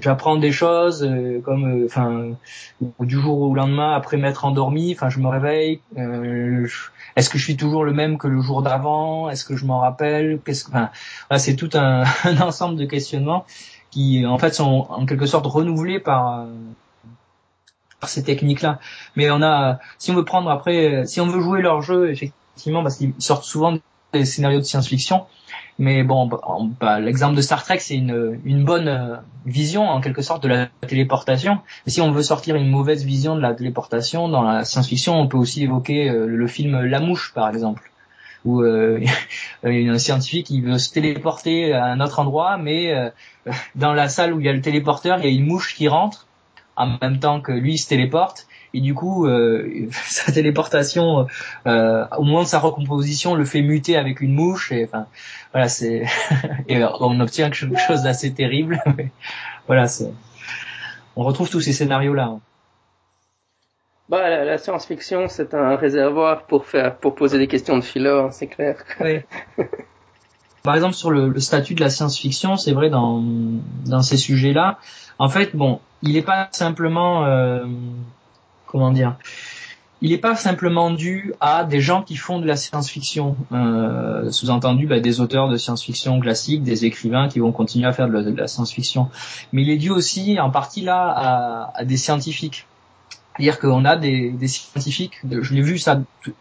j'apprends 0.00 0.36
des 0.36 0.52
choses 0.52 1.02
euh, 1.02 1.40
comme 1.40 1.82
euh, 1.82 1.86
enfin 1.86 2.30
du 3.00 3.20
jour 3.20 3.40
au 3.40 3.54
lendemain 3.54 3.92
après 3.94 4.16
m'être 4.16 4.44
endormi 4.44 4.92
enfin 4.92 5.08
je 5.08 5.18
me 5.18 5.28
réveille 5.28 5.80
euh, 5.96 6.66
est-ce 7.16 7.30
que 7.30 7.38
je 7.38 7.44
suis 7.44 7.56
toujours 7.56 7.84
le 7.84 7.92
même 7.92 8.18
que 8.18 8.28
le 8.28 8.42
jour 8.42 8.62
d'avant? 8.62 9.30
Est-ce 9.30 9.46
que 9.46 9.56
je 9.56 9.64
m'en 9.64 9.80
rappelle? 9.80 10.38
Qu'est-ce 10.44 10.68
enfin 10.68 10.90
c'est 11.38 11.56
tout 11.56 11.70
un, 11.74 12.04
un, 12.24 12.40
ensemble 12.40 12.76
de 12.76 12.84
questionnements 12.84 13.46
qui 13.90 14.26
en 14.26 14.38
fait 14.38 14.54
sont 14.54 14.86
en 14.90 15.06
quelque 15.06 15.26
sorte 15.26 15.46
renouvelés 15.46 16.00
par 16.00 16.46
par 18.00 18.10
ces 18.10 18.22
techniques 18.22 18.60
là 18.60 18.78
mais 19.16 19.30
on 19.30 19.42
a 19.42 19.78
si 19.98 20.10
on 20.10 20.14
veut 20.14 20.24
prendre 20.24 20.50
après 20.50 21.06
si 21.06 21.20
on 21.20 21.26
veut 21.26 21.40
jouer 21.40 21.62
leur 21.62 21.80
jeu 21.80 22.10
effectivement 22.10 22.82
parce 22.82 22.96
qu'ils 22.96 23.14
sortent 23.18 23.44
souvent 23.44 23.78
des 24.12 24.24
scénarios 24.24 24.60
de 24.60 24.64
science-fiction. 24.64 25.26
Mais 25.78 26.02
bon, 26.02 26.26
bah, 26.26 26.40
bah, 26.80 27.00
l'exemple 27.00 27.36
de 27.36 27.42
Star 27.42 27.62
Trek, 27.62 27.78
c'est 27.80 27.96
une, 27.96 28.40
une 28.44 28.64
bonne 28.64 28.88
euh, 28.88 29.16
vision 29.44 29.88
en 29.88 30.00
quelque 30.00 30.22
sorte 30.22 30.42
de 30.42 30.48
la 30.48 30.68
téléportation. 30.86 31.58
Si 31.86 32.00
on 32.00 32.12
veut 32.12 32.22
sortir 32.22 32.56
une 32.56 32.68
mauvaise 32.68 33.04
vision 33.04 33.36
de 33.36 33.40
la 33.40 33.54
téléportation 33.54 34.28
dans 34.28 34.42
la 34.42 34.64
science-fiction, 34.64 35.18
on 35.18 35.28
peut 35.28 35.36
aussi 35.36 35.62
évoquer 35.64 36.08
euh, 36.08 36.26
le 36.26 36.46
film 36.46 36.80
La 36.80 37.00
Mouche, 37.00 37.32
par 37.34 37.48
exemple, 37.48 37.90
où 38.44 38.62
euh, 38.62 39.00
un 39.64 39.98
scientifique 39.98 40.50
il 40.50 40.62
veut 40.62 40.78
se 40.78 40.92
téléporter 40.92 41.72
à 41.72 41.84
un 41.86 42.00
autre 42.00 42.18
endroit, 42.18 42.56
mais 42.56 42.92
euh, 42.92 43.10
dans 43.74 43.92
la 43.92 44.08
salle 44.08 44.32
où 44.32 44.40
il 44.40 44.46
y 44.46 44.48
a 44.48 44.52
le 44.52 44.62
téléporteur, 44.62 45.18
il 45.18 45.24
y 45.24 45.28
a 45.28 45.30
une 45.30 45.46
mouche 45.46 45.74
qui 45.74 45.88
rentre 45.88 46.26
en 46.76 46.98
même 47.00 47.18
temps 47.20 47.40
que 47.40 47.52
lui 47.52 47.78
se 47.78 47.88
téléporte 47.88 48.46
et 48.76 48.80
du 48.80 48.94
coup 48.94 49.26
euh, 49.26 49.88
sa 49.90 50.30
téléportation 50.30 51.26
euh, 51.66 52.04
au 52.18 52.22
moment 52.22 52.42
de 52.42 52.48
sa 52.48 52.58
recomposition 52.58 53.34
le 53.34 53.44
fait 53.44 53.62
muter 53.62 53.96
avec 53.96 54.20
une 54.20 54.34
mouche 54.34 54.70
et 54.70 54.84
enfin 54.84 55.06
voilà 55.52 55.68
c'est 55.68 56.04
et 56.68 56.84
on 57.00 57.18
obtient 57.20 57.50
quelque 57.50 57.78
chose 57.78 58.02
d'assez 58.02 58.32
terrible 58.32 58.82
voilà 59.66 59.88
c'est 59.88 60.12
on 61.16 61.24
retrouve 61.24 61.48
tous 61.48 61.62
ces 61.62 61.72
scénarios 61.72 62.12
là 62.12 62.24
hein. 62.24 62.40
bah 64.10 64.28
la, 64.28 64.44
la 64.44 64.58
science-fiction 64.58 65.28
c'est 65.28 65.54
un 65.54 65.76
réservoir 65.76 66.42
pour 66.42 66.66
faire 66.66 66.96
pour 66.96 67.14
poser 67.14 67.38
des 67.38 67.48
questions 67.48 67.78
de 67.78 67.84
philo 67.84 68.26
hein, 68.26 68.30
c'est 68.30 68.48
clair 68.48 68.76
oui. 69.00 69.20
par 70.62 70.74
exemple 70.74 70.94
sur 70.94 71.10
le, 71.10 71.30
le 71.30 71.40
statut 71.40 71.74
de 71.74 71.80
la 71.80 71.88
science-fiction 71.88 72.56
c'est 72.56 72.72
vrai 72.72 72.90
dans 72.90 73.22
dans 73.86 74.02
ces 74.02 74.18
sujets 74.18 74.52
là 74.52 74.78
en 75.18 75.30
fait 75.30 75.56
bon 75.56 75.80
il 76.02 76.12
n'est 76.12 76.22
pas 76.22 76.48
simplement 76.52 77.24
euh, 77.24 77.64
comment 78.66 78.90
dire. 78.90 79.16
Il 80.02 80.10
n'est 80.10 80.18
pas 80.18 80.36
simplement 80.36 80.90
dû 80.90 81.32
à 81.40 81.64
des 81.64 81.80
gens 81.80 82.02
qui 82.02 82.16
font 82.16 82.38
de 82.38 82.46
la 82.46 82.56
science-fiction, 82.56 83.34
euh, 83.52 84.30
sous-entendu 84.30 84.86
bah, 84.86 85.00
des 85.00 85.20
auteurs 85.20 85.48
de 85.48 85.56
science-fiction 85.56 86.20
classique, 86.20 86.62
des 86.62 86.84
écrivains 86.84 87.28
qui 87.28 87.38
vont 87.38 87.50
continuer 87.50 87.86
à 87.86 87.92
faire 87.92 88.08
de 88.08 88.36
la, 88.36 88.46
science-fiction, 88.46 89.08
mais 89.52 89.62
il 89.62 89.70
est 89.70 89.78
dû 89.78 89.90
aussi 89.90 90.38
en 90.38 90.50
partie 90.50 90.82
là 90.82 91.72
à, 91.74 91.84
des 91.84 91.96
scientifiques. 91.96 92.66
C'est-à-dire 93.36 93.58
qu'on 93.58 93.84
a 93.86 93.96
des, 93.96 94.34
scientifiques, 94.48 95.14
je 95.30 95.54
l'ai 95.54 95.62
vu 95.62 95.78
ça 95.78 96.00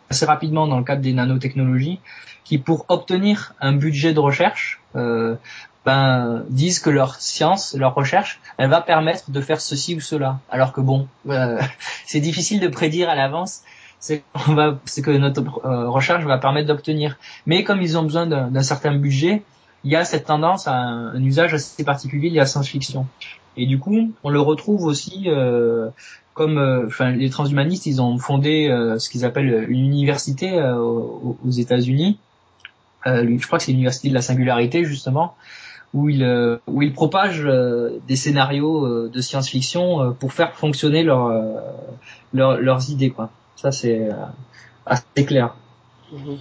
assez 0.10 0.26
rapidement 0.26 0.68
dans 0.68 0.78
le 0.78 0.84
cadre 0.84 1.02
des 1.02 1.14
nanotechnologies, 1.14 2.00
qui 2.44 2.58
pour 2.58 2.86
obtenir 2.90 3.54
un 3.62 3.74
budget 3.74 4.14
de 4.14 4.20
recherche 4.20 4.82
ben, 4.96 6.44
disent 6.50 6.80
que 6.80 6.90
leur 6.90 7.16
science, 7.16 7.76
leur 7.76 7.94
recherche, 7.94 8.40
elle 8.58 8.70
va 8.70 8.82
permettre 8.82 9.30
de 9.30 9.42
faire 9.42 9.62
ceci 9.62 9.96
ou 9.96 10.00
cela. 10.00 10.40
Alors 10.50 10.74
que 10.74 10.82
bon, 10.82 11.08
euh, 11.30 11.62
c'est 12.06 12.20
difficile 12.20 12.60
de 12.60 12.68
prédire 12.68 13.10
à 13.10 13.16
l'avance 13.16 13.62
c'est 14.00 14.22
que 14.22 15.18
notre 15.18 15.42
euh, 15.66 15.90
recherche 15.90 16.24
va 16.26 16.38
permettre 16.38 16.68
d'obtenir. 16.68 17.18
Mais 17.48 17.64
comme 17.64 17.82
ils 17.82 17.98
ont 17.98 18.04
besoin 18.04 18.28
d'un 18.28 18.62
certain 18.62 18.94
budget, 18.94 19.42
il 19.84 19.92
y 19.92 19.96
a 19.96 20.06
cette 20.06 20.26
tendance 20.26 20.68
à 20.68 20.76
un, 20.76 21.24
usage 21.24 21.56
assez 21.56 21.84
particulier 21.84 22.30
de 22.30 22.36
la 22.36 22.46
science-fiction. 22.46 23.08
Et 23.58 23.66
du 23.66 23.80
coup, 23.80 24.12
on 24.24 24.30
le 24.30 24.40
retrouve 24.40 24.84
aussi 24.84 25.24
euh, 25.26 25.90
comme 26.36 26.58
euh, 26.58 26.88
les 27.16 27.30
transhumanistes, 27.30 27.88
ils 27.88 28.02
ont 28.02 28.20
fondé 28.20 28.68
euh, 28.68 29.00
ce 29.00 29.10
qu'ils 29.10 29.26
appellent 29.26 29.66
une 29.70 29.86
université 29.86 30.60
euh, 30.60 30.76
aux 30.76 31.50
États-Unis. 31.50 32.20
Je 33.06 33.46
crois 33.46 33.60
que 33.60 33.66
c'est 33.66 33.72
l'université 33.72 34.10
de 34.10 34.14
la 34.14 34.22
singularité 34.22 34.84
justement, 34.84 35.36
où 35.94 36.10
il 36.10 36.24
euh, 36.24 36.58
où 36.68 36.82
il 36.82 36.94
propage 36.94 37.42
euh, 37.46 38.00
des 38.08 38.16
scénarios 38.16 38.86
euh, 38.86 39.10
de 39.12 39.22
science-fiction 39.22 40.14
pour 40.20 40.34
faire 40.34 40.56
fonctionner 40.56 41.04
leur, 41.04 41.32
leur, 42.34 42.58
leurs 42.58 42.90
idées 42.90 43.10
quoi. 43.10 43.30
Ça 43.56 43.72
c'est 43.72 44.10
assez 44.86 45.26
clair. 45.26 45.56
Mhm. 46.12 46.38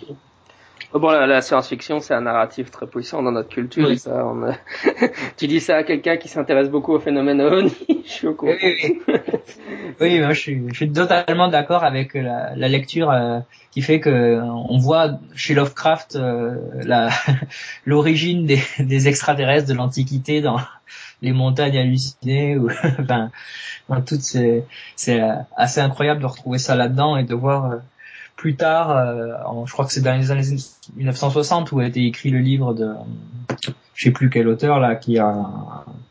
Bon, 0.94 1.10
la, 1.10 1.26
la 1.26 1.42
science-fiction, 1.42 1.98
c'est 1.98 2.14
un 2.14 2.20
narratif 2.20 2.70
très 2.70 2.86
puissant 2.86 3.20
dans 3.20 3.32
notre 3.32 3.48
culture. 3.48 3.88
Oui. 3.88 3.98
Ça, 3.98 4.24
on, 4.24 4.54
tu 5.36 5.48
dis 5.48 5.58
ça 5.58 5.78
à 5.78 5.82
quelqu'un 5.82 6.16
qui 6.16 6.28
s'intéresse 6.28 6.70
beaucoup 6.70 6.92
au 6.92 7.00
phénomène 7.00 7.40
OVNI, 7.40 7.72
je 8.06 8.10
suis 8.10 8.26
au 8.28 8.34
courant. 8.34 8.52
Oui, 8.62 9.00
oui. 9.08 9.14
oui 10.00 10.20
moi, 10.20 10.32
je 10.32 10.40
suis, 10.40 10.62
je 10.68 10.74
suis 10.76 10.92
totalement 10.92 11.48
d'accord 11.48 11.82
avec 11.82 12.14
la, 12.14 12.54
la 12.54 12.68
lecture 12.68 13.10
euh, 13.10 13.40
qui 13.72 13.82
fait 13.82 13.98
que 13.98 14.40
on 14.40 14.78
voit 14.78 15.18
chez 15.34 15.54
Lovecraft 15.54 16.14
euh, 16.14 16.54
l'origine 17.86 18.46
des, 18.46 18.62
des 18.78 19.08
extraterrestres 19.08 19.68
de 19.68 19.74
l'Antiquité 19.74 20.42
dans 20.42 20.60
les 21.22 21.32
montagnes 21.32 21.76
hallucinées 21.76 22.56
ou 22.56 22.70
enfin 23.00 23.32
dans 23.88 24.00
toutes 24.00 24.20
ces 24.20 24.64
c'est 24.94 25.20
assez 25.56 25.80
incroyable 25.80 26.20
de 26.20 26.26
retrouver 26.26 26.58
ça 26.58 26.76
là-dedans 26.76 27.16
et 27.16 27.24
de 27.24 27.34
voir 27.34 27.72
euh, 27.72 27.76
plus 28.44 28.56
tard, 28.56 28.90
euh, 28.90 29.64
je 29.64 29.72
crois 29.72 29.86
que 29.86 29.92
c'est 29.94 30.02
dans 30.02 30.14
les 30.14 30.30
années 30.30 30.44
1960 30.96 31.72
où 31.72 31.78
a 31.78 31.86
été 31.86 32.04
écrit 32.04 32.28
le 32.28 32.40
livre 32.40 32.74
de, 32.74 32.92
je 33.94 34.04
sais 34.04 34.10
plus 34.10 34.28
quel 34.28 34.48
auteur 34.48 34.80
là, 34.80 34.96
qui 34.96 35.18
a 35.18 35.34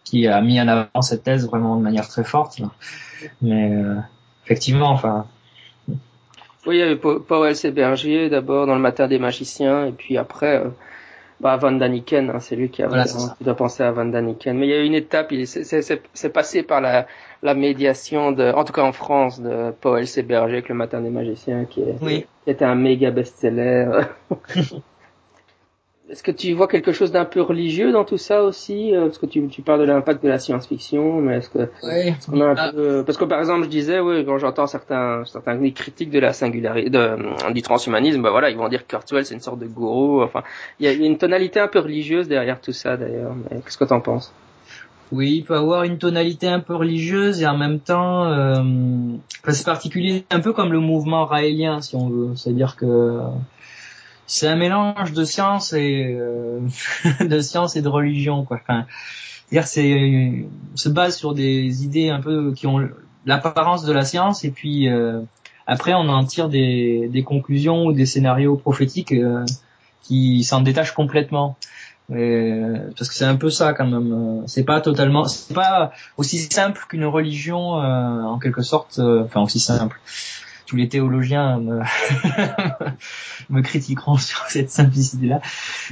qui 0.03 0.25
a 0.27 0.41
mis 0.41 0.59
en 0.59 0.67
avant 0.67 1.03
cette 1.03 1.21
thèse 1.21 1.45
vraiment 1.45 1.75
de 1.75 1.83
manière 1.83 2.07
très 2.07 2.23
forte. 2.23 2.59
Mais 3.43 3.71
euh, 3.75 3.97
effectivement, 4.45 4.89
enfin. 4.89 5.27
Oui, 6.65 6.77
il 6.77 6.79
y 6.79 6.81
avait 6.81 6.95
Powell 6.95 7.55
Bergier 7.71 8.29
d'abord 8.29 8.65
dans 8.65 8.73
le 8.73 8.81
Matin 8.81 9.07
des 9.07 9.19
magiciens 9.19 9.85
et 9.85 9.91
puis 9.91 10.17
après. 10.17 10.57
Euh 10.57 10.69
bah, 11.43 11.57
Van 11.57 11.73
Daniken, 11.73 12.29
hein, 12.29 12.39
c'est 12.39 12.55
lui 12.55 12.69
qui 12.69 12.81
a 12.81 12.87
voilà, 12.87 13.03
qui 13.03 13.43
doit 13.43 13.55
penser 13.55 13.83
à 13.83 13.91
Van 13.91 14.05
Daniken. 14.05 14.57
Mais 14.57 14.65
il 14.65 14.69
y 14.69 14.73
a 14.73 14.81
une 14.81 14.95
étape, 14.95 15.33
il 15.33 15.45
c'est 15.45 16.29
passé 16.29 16.63
par 16.63 16.79
la, 16.79 17.05
la 17.41 17.53
médiation 17.53 18.31
de, 18.31 18.49
en 18.51 18.63
tout 18.63 18.71
cas 18.71 18.83
en 18.83 18.93
France, 18.93 19.41
de 19.41 19.71
Paul 19.81 20.07
C. 20.07 20.23
Berger 20.23 20.53
avec 20.53 20.69
le 20.69 20.75
Matin 20.75 21.01
des 21.01 21.09
Magiciens, 21.09 21.65
qui, 21.65 21.81
est, 21.81 21.95
oui. 22.01 22.25
qui 22.45 22.49
était 22.49 22.63
un 22.63 22.75
méga 22.75 23.11
best-seller. 23.11 23.89
Est-ce 26.13 26.21
que 26.21 26.29
tu 26.29 26.53
vois 26.53 26.67
quelque 26.67 26.91
chose 26.91 27.11
d'un 27.11 27.25
peu 27.25 27.41
religieux 27.41 27.91
dans 27.91 28.05
tout 28.05 28.19
ça 28.19 28.43
aussi 28.43 28.93
euh, 28.93 29.05
Parce 29.05 29.17
que 29.17 29.25
tu, 29.25 29.47
tu 29.47 29.63
parles 29.63 29.79
de 29.79 29.85
l'impact 29.85 30.23
de 30.23 30.29
la 30.29 30.37
science-fiction, 30.37 31.21
mais 31.21 31.37
est-ce 31.37 31.49
que 31.49 31.69
ouais. 31.81 32.09
est 32.09 32.39
a 32.39 32.45
un 32.45 32.55
ah. 32.55 32.71
peu... 32.71 33.03
parce 33.03 33.17
que 33.17 33.25
par 33.25 33.39
exemple, 33.39 33.63
je 33.63 33.69
disais, 33.69 33.99
oui, 33.99 34.23
quand 34.23 34.37
j'entends 34.37 34.67
certains 34.67 35.23
certains 35.25 35.57
critiques 35.71 36.11
de 36.11 36.19
la 36.19 36.31
singularité, 36.31 36.91
de, 36.91 37.17
du 37.51 37.63
transhumanisme, 37.63 38.21
bah 38.21 38.29
voilà, 38.29 38.51
ils 38.51 38.57
vont 38.57 38.69
dire 38.69 38.85
que 38.85 38.95
Kurzweil 38.95 39.25
c'est 39.25 39.33
une 39.33 39.41
sorte 39.41 39.57
de 39.57 39.65
gourou. 39.65 40.21
Enfin, 40.21 40.43
il 40.79 40.85
y, 40.85 40.87
a, 40.87 40.91
une 40.93 41.17
tonalité 41.17 41.59
un 41.59 41.67
peu 41.67 41.79
religieuse 41.79 42.27
derrière 42.27 42.61
tout 42.61 42.73
ça 42.73 42.95
d'ailleurs. 42.95 43.33
Qu'est-ce 43.49 43.79
que 43.79 43.85
tu 43.85 43.93
en 43.93 43.99
penses? 43.99 44.31
Oui, 45.11 45.37
il 45.37 45.43
peut 45.45 45.55
avoir 45.55 45.81
une 45.81 45.97
tonalité 45.97 46.47
un 46.47 46.59
peu 46.59 46.75
religieuse 46.75 47.41
et 47.41 47.47
en 47.47 47.57
même 47.57 47.79
temps, 47.79 48.25
euh, 48.25 48.61
c'est 49.47 49.65
particulier, 49.65 50.25
un 50.29 50.41
peu 50.41 50.53
comme 50.53 50.71
le 50.71 50.79
mouvement 50.79 51.25
raélien, 51.25 51.81
si 51.81 51.95
on 51.95 52.07
veut. 52.07 52.35
C'est-à-dire 52.35 52.75
que 52.75 53.19
c'est 54.27 54.47
un 54.47 54.55
mélange 54.55 55.13
de 55.13 55.23
science 55.23 55.73
et 55.73 56.15
euh, 56.17 56.59
de 57.21 57.39
science 57.39 57.75
et 57.75 57.81
de 57.81 57.89
religion 57.89 58.43
quoi. 58.43 58.59
Enfin, 58.61 58.85
dire 59.51 59.67
c'est 59.67 60.45
se 60.75 60.89
base 60.89 61.17
sur 61.17 61.33
des 61.33 61.83
idées 61.83 62.09
un 62.09 62.21
peu 62.21 62.53
qui 62.53 62.67
ont 62.67 62.87
l'apparence 63.25 63.83
de 63.85 63.93
la 63.93 64.05
science 64.05 64.43
et 64.43 64.51
puis 64.51 64.89
euh, 64.89 65.21
après 65.67 65.93
on 65.93 66.09
en 66.09 66.23
tire 66.25 66.49
des, 66.49 67.09
des 67.11 67.23
conclusions 67.23 67.85
ou 67.85 67.93
des 67.93 68.05
scénarios 68.05 68.55
prophétiques 68.57 69.13
euh, 69.13 69.45
qui 70.03 70.43
s'en 70.43 70.61
détachent 70.61 70.93
complètement. 70.93 71.57
Et, 72.13 72.61
parce 72.97 73.09
que 73.09 73.15
c'est 73.15 73.25
un 73.25 73.37
peu 73.37 73.49
ça 73.49 73.73
quand 73.73 73.87
même. 73.87 74.43
C'est 74.45 74.65
pas 74.65 74.81
totalement, 74.81 75.25
c'est 75.25 75.53
pas 75.53 75.93
aussi 76.17 76.37
simple 76.37 76.85
qu'une 76.89 77.05
religion 77.05 77.81
euh, 77.81 78.21
en 78.23 78.39
quelque 78.39 78.61
sorte. 78.61 78.99
euh, 78.99 79.23
enfin 79.23 79.41
aussi 79.41 79.59
simple 79.59 79.99
tous 80.65 80.75
les 80.75 80.89
théologiens 80.89 81.59
me, 81.59 81.81
me 83.49 83.61
critiqueront 83.61 84.17
sur 84.17 84.45
cette 84.47 84.69
simplicité-là. 84.69 85.41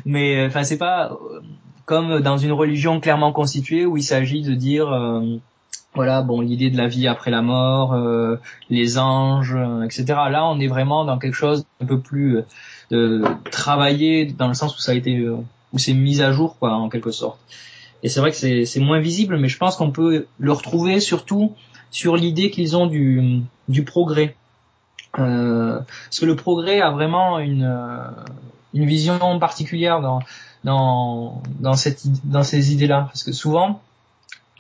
Mais 0.06 0.46
enfin, 0.46 0.64
c'est 0.64 0.78
pas 0.78 1.18
comme 1.86 2.22
dans 2.22 2.38
une 2.38 2.54
religion 2.54 3.00
clairement 3.00 3.34
constituée 3.34 3.86
où 3.86 3.98
il 3.98 4.04
s'agit 4.04 4.42
de 4.42 4.54
dire, 4.54 4.92
euh, 4.92 5.38
voilà, 5.94 6.22
bon, 6.22 6.40
l'idée 6.40 6.70
de 6.70 6.78
la 6.78 6.88
vie 6.88 7.08
après 7.08 7.32
la 7.32 7.42
mort, 7.42 7.94
euh, 7.94 8.38
les 8.70 8.98
anges, 8.98 9.56
euh, 9.56 9.84
etc. 9.84 10.06
Là, 10.30 10.46
on 10.46 10.60
est 10.60 10.68
vraiment 10.68 11.04
dans 11.04 11.18
quelque 11.18 11.36
chose 11.36 11.66
un 11.82 11.86
peu 11.86 12.00
plus 12.00 12.40
euh, 12.94 13.24
travaillé 13.52 14.26
dans 14.26 14.48
le 14.48 14.54
sens 14.54 14.78
où 14.78 14.80
ça 14.80 14.94
a 14.94 14.96
été, 14.96 15.28
où 15.30 15.78
c'est 15.78 15.94
mis 15.94 16.22
à 16.22 16.32
jour, 16.32 16.58
quoi, 16.58 16.74
en 16.74 16.88
quelque 16.88 17.12
sorte. 17.12 17.40
Et 18.04 18.10
c'est 18.10 18.20
vrai 18.20 18.32
que 18.32 18.66
c'est 18.66 18.80
moins 18.80 19.00
visible, 19.00 19.38
mais 19.38 19.48
je 19.48 19.58
pense 19.58 19.76
qu'on 19.76 19.92
peut 19.92 20.26
le 20.40 20.52
retrouver 20.52 21.00
surtout 21.00 21.54
sur 21.92 22.16
l'idée 22.16 22.50
qu'ils 22.50 22.78
ont 22.78 22.88
du, 22.88 23.42
du 23.68 23.84
progrès. 23.84 24.36
Euh, 25.20 25.80
parce 25.80 26.20
que 26.20 26.26
le 26.26 26.36
progrès 26.36 26.82
a 26.82 26.92
vraiment 26.92 27.40
une, 27.40 27.64
euh, 27.64 28.10
une 28.74 28.86
vision 28.86 29.40
particulière 29.40 30.02
dans, 30.02 30.20
dans, 30.64 31.42
dans, 31.60 31.74
cette, 31.74 32.04
dans 32.28 32.44
ces 32.44 32.74
idées-là. 32.74 33.06
Parce 33.08 33.24
que 33.24 33.32
souvent, 33.32 33.82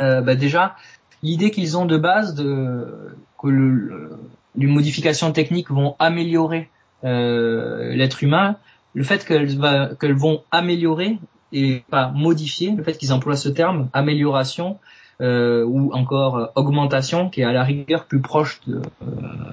euh, 0.01 0.21
bah 0.21 0.35
déjà, 0.35 0.75
l'idée 1.23 1.51
qu'ils 1.51 1.77
ont 1.77 1.85
de 1.85 1.97
base 1.97 2.35
de, 2.35 3.15
que 3.41 3.47
le, 3.47 4.19
les 4.55 4.67
modifications 4.67 5.31
techniques 5.31 5.71
vont 5.71 5.95
améliorer 5.99 6.69
euh, 7.03 7.93
l'être 7.95 8.23
humain, 8.23 8.57
le 8.93 9.03
fait 9.03 9.25
qu'elles 9.25 9.57
qu'elles 9.99 10.17
vont 10.17 10.43
améliorer 10.51 11.17
et 11.53 11.83
pas 11.89 12.09
modifier, 12.09 12.71
le 12.71 12.83
fait 12.83 12.97
qu'ils 12.97 13.13
emploient 13.13 13.37
ce 13.37 13.49
terme, 13.49 13.89
amélioration, 13.93 14.79
euh, 15.21 15.63
ou 15.65 15.93
encore 15.93 16.51
augmentation, 16.55 17.29
qui 17.29 17.41
est 17.41 17.45
à 17.45 17.53
la 17.53 17.63
rigueur 17.63 18.05
plus 18.05 18.21
proche 18.21 18.59
de, 18.67 18.81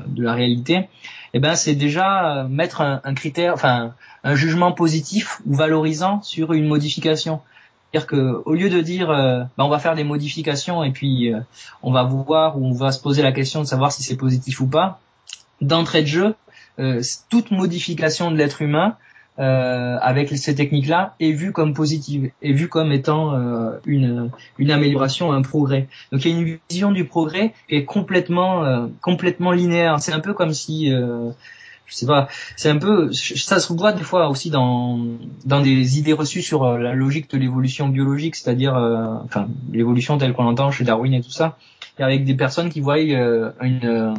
de 0.07 0.23
la 0.23 0.33
réalité, 0.35 0.89
eh 1.35 1.41
ben 1.41 1.55
c'est 1.55 1.75
déjà 1.75 2.47
mettre 2.49 2.81
un, 2.81 3.15
critère, 3.15 3.55
enfin 3.55 3.93
un 4.25 4.35
jugement 4.35 4.73
positif 4.73 5.41
ou 5.47 5.55
valorisant 5.55 6.23
sur 6.23 6.53
une 6.53 6.67
modification. 6.67 7.41
C'est-à-dire 7.91 8.07
que 8.07 8.43
au 8.45 8.55
lieu 8.55 8.69
de 8.69 8.81
dire 8.81 9.11
euh, 9.11 9.45
bah, 9.57 9.65
on 9.65 9.69
va 9.69 9.79
faire 9.79 9.95
des 9.95 10.05
modifications 10.05 10.85
et 10.85 10.91
puis 10.91 11.33
euh, 11.33 11.41
on 11.83 11.91
va 11.91 12.03
voir 12.03 12.59
ou 12.59 12.67
on 12.67 12.73
va 12.73 12.93
se 12.93 13.01
poser 13.01 13.23
la 13.23 13.33
question 13.33 13.61
de 13.61 13.67
savoir 13.67 13.93
si 13.93 14.03
c'est 14.03 14.17
positif 14.17 14.61
ou 14.61 14.67
pas, 14.67 15.01
d'entrée 15.63 16.03
de 16.03 16.07
jeu, 16.07 16.35
euh, 16.79 17.01
toute 17.31 17.51
modification 17.51 18.31
de 18.31 18.37
l'être 18.37 18.61
humain 18.61 18.97
avec 19.39 20.31
ces 20.37 20.55
techniques-là 20.55 21.15
est 21.21 21.33
vue 21.33 21.53
comme 21.53 21.73
positive, 21.73 22.31
est 22.43 22.53
vue 22.53 22.69
comme 22.69 22.93
étant 22.93 23.35
une, 23.87 24.31
une 24.59 24.71
amélioration, 24.71 25.33
un 25.33 25.43
progrès. 25.43 25.89
Donc 26.13 26.25
il 26.25 26.33
y 26.33 26.35
a 26.35 26.39
une 26.39 26.59
vision 26.69 26.93
du 26.93 27.05
progrès 27.05 27.55
qui 27.69 27.77
est 27.77 27.85
complètement 27.85 28.89
complètement 29.01 29.53
linéaire. 29.53 30.01
C'est 30.01 30.13
un 30.13 30.21
peu 30.21 30.35
comme 30.35 30.53
si 30.53 30.93
je 31.89 31.95
sais 31.95 32.07
pas, 32.07 32.29
c'est 32.57 32.69
un 32.69 32.77
peu, 32.77 33.11
ça 33.13 33.61
se 33.61 33.73
voit 33.73 33.93
des 33.93 34.05
fois 34.05 34.29
aussi 34.29 34.51
dans 34.51 35.01
dans 35.47 35.61
des 35.61 35.99
idées 35.99 36.13
reçues 36.13 36.43
sur 36.43 36.65
euh, 36.65 36.79
la 36.79 36.95
logique 36.95 37.31
de 37.31 37.39
l'évolution 37.39 37.89
biologique, 37.89 38.37
c'est-à-dire, 38.37 38.77
euh, 38.77 39.15
enfin, 39.25 39.49
l'évolution 39.73 40.19
telle 40.19 40.35
qu'on 40.35 40.45
l'entend 40.45 40.71
chez 40.71 40.85
Darwin 40.85 41.15
et 41.15 41.23
tout 41.23 41.31
ça, 41.31 41.57
et 41.99 42.03
avec 42.03 42.25
des 42.25 42.35
personnes 42.35 42.69
qui 42.69 42.81
voient 42.81 42.99
euh, 42.99 43.51
une 43.63 44.15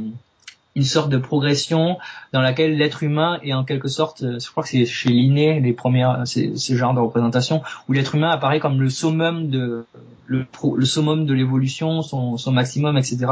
une 0.75 0.83
sorte 0.83 1.09
de 1.09 1.17
progression 1.17 1.97
dans 2.31 2.41
laquelle 2.41 2.77
l'être 2.77 3.03
humain 3.03 3.39
est 3.43 3.53
en 3.53 3.63
quelque 3.63 3.87
sorte, 3.87 4.23
je 4.23 4.49
crois 4.51 4.63
que 4.63 4.69
c'est 4.69 4.85
chez 4.85 5.09
Linné 5.09 5.59
les 5.59 5.73
premières, 5.73 6.23
ce 6.25 6.75
genre 6.75 6.93
de 6.93 6.99
représentation 6.99 7.61
où 7.87 7.93
l'être 7.93 8.15
humain 8.15 8.29
apparaît 8.29 8.59
comme 8.59 8.79
le 8.79 8.89
summum 8.89 9.49
de 9.49 9.85
le, 10.27 10.45
le 10.75 10.85
summum 10.85 11.25
de 11.25 11.33
l'évolution, 11.33 12.01
son, 12.01 12.37
son 12.37 12.51
maximum, 12.51 12.97
etc. 12.97 13.25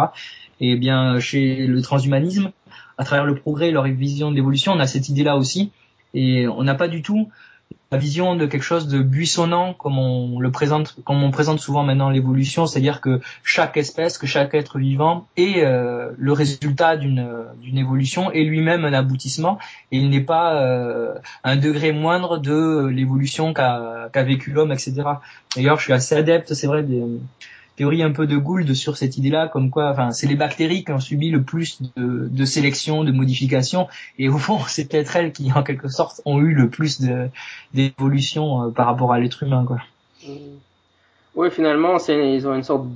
Et 0.59 0.75
bien 0.75 1.19
chez 1.19 1.67
le 1.67 1.81
transhumanisme, 1.81 2.51
à 2.97 3.03
travers 3.03 3.25
le 3.25 3.35
progrès, 3.35 3.71
leur 3.71 3.83
vision 3.83 4.31
de 4.31 4.35
l'évolution, 4.35 4.73
on 4.73 4.79
a 4.79 4.87
cette 4.87 5.07
idée-là 5.07 5.37
aussi, 5.37 5.71
et 6.13 6.47
on 6.47 6.63
n'a 6.63 6.73
pas 6.73 6.87
du 6.87 7.03
tout 7.03 7.29
la 7.91 7.97
vision 7.97 8.35
de 8.35 8.45
quelque 8.45 8.63
chose 8.63 8.87
de 8.87 9.01
buissonnant 9.01 9.73
comme 9.73 9.97
on 9.97 10.39
le 10.39 10.51
présente, 10.51 10.97
comme 11.05 11.23
on 11.23 11.31
présente 11.31 11.59
souvent 11.59 11.83
maintenant 11.83 12.09
l'évolution, 12.09 12.65
c'est-à-dire 12.65 12.99
que 12.99 13.21
chaque 13.43 13.77
espèce, 13.77 14.17
que 14.17 14.27
chaque 14.27 14.53
être 14.53 14.77
vivant 14.77 15.27
est 15.37 15.63
euh, 15.63 16.11
le 16.17 16.33
résultat 16.33 16.97
d'une 16.97 17.25
d'une 17.61 17.77
évolution 17.77 18.31
et 18.31 18.43
lui-même 18.43 18.83
un 18.83 18.93
aboutissement, 18.93 19.57
et 19.91 19.99
il 19.99 20.09
n'est 20.09 20.21
pas 20.21 20.61
euh, 20.61 21.15
un 21.45 21.55
degré 21.55 21.93
moindre 21.93 22.37
de 22.39 22.87
l'évolution 22.87 23.53
qu'a 23.53 24.09
qu'a 24.11 24.23
vécu 24.23 24.51
l'homme, 24.51 24.73
etc. 24.73 24.95
D'ailleurs, 25.55 25.77
je 25.77 25.83
suis 25.83 25.93
assez 25.93 26.15
adepte, 26.15 26.53
c'est 26.53 26.67
vrai, 26.67 26.83
des, 26.83 27.03
théorie 27.77 28.03
un 28.03 28.11
peu 28.11 28.27
de 28.27 28.35
Gould 28.35 28.73
sur 28.73 28.97
cette 28.97 29.17
idée-là, 29.17 29.47
comme 29.47 29.69
quoi, 29.69 29.89
enfin, 29.91 30.11
c'est 30.11 30.27
les 30.27 30.35
bactéries 30.35 30.83
qui 30.83 30.91
ont 30.91 30.99
subi 30.99 31.29
le 31.29 31.43
plus 31.43 31.81
de, 31.95 32.27
de 32.29 32.45
sélection, 32.45 33.05
de 33.05 33.11
modification, 33.11 33.87
et 34.19 34.27
au 34.27 34.37
fond, 34.37 34.59
c'est 34.67 34.89
peut-être 34.89 35.15
elles 35.15 35.31
qui, 35.31 35.51
en 35.53 35.63
quelque 35.63 35.87
sorte, 35.87 36.21
ont 36.25 36.41
eu 36.41 36.53
le 36.53 36.69
plus 36.69 37.01
d'évolution 37.73 38.63
euh, 38.63 38.69
par 38.71 38.87
rapport 38.87 39.13
à 39.13 39.19
l'être 39.19 39.43
humain, 39.43 39.63
quoi. 39.65 39.77
Mmh. 40.27 40.31
Oui, 41.37 41.51
finalement, 41.51 41.99
c'est, 41.99 42.33
ils 42.33 42.47
ont 42.47 42.55
une 42.55 42.63
sorte 42.63 42.87